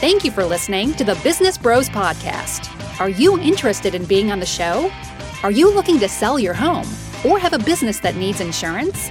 Thank 0.00 0.24
you 0.24 0.30
for 0.30 0.44
listening 0.44 0.94
to 0.94 1.04
the 1.04 1.14
Business 1.22 1.56
Bros 1.58 1.88
Podcast. 1.88 2.68
Are 3.00 3.08
you 3.08 3.38
interested 3.38 3.94
in 3.94 4.04
being 4.04 4.30
on 4.32 4.40
the 4.40 4.46
show? 4.46 4.90
Are 5.42 5.50
you 5.50 5.72
looking 5.72 5.98
to 6.00 6.08
sell 6.08 6.38
your 6.38 6.54
home 6.54 6.86
or 7.24 7.38
have 7.38 7.52
a 7.52 7.58
business 7.58 7.98
that 8.00 8.14
needs 8.16 8.40
insurance? 8.40 9.10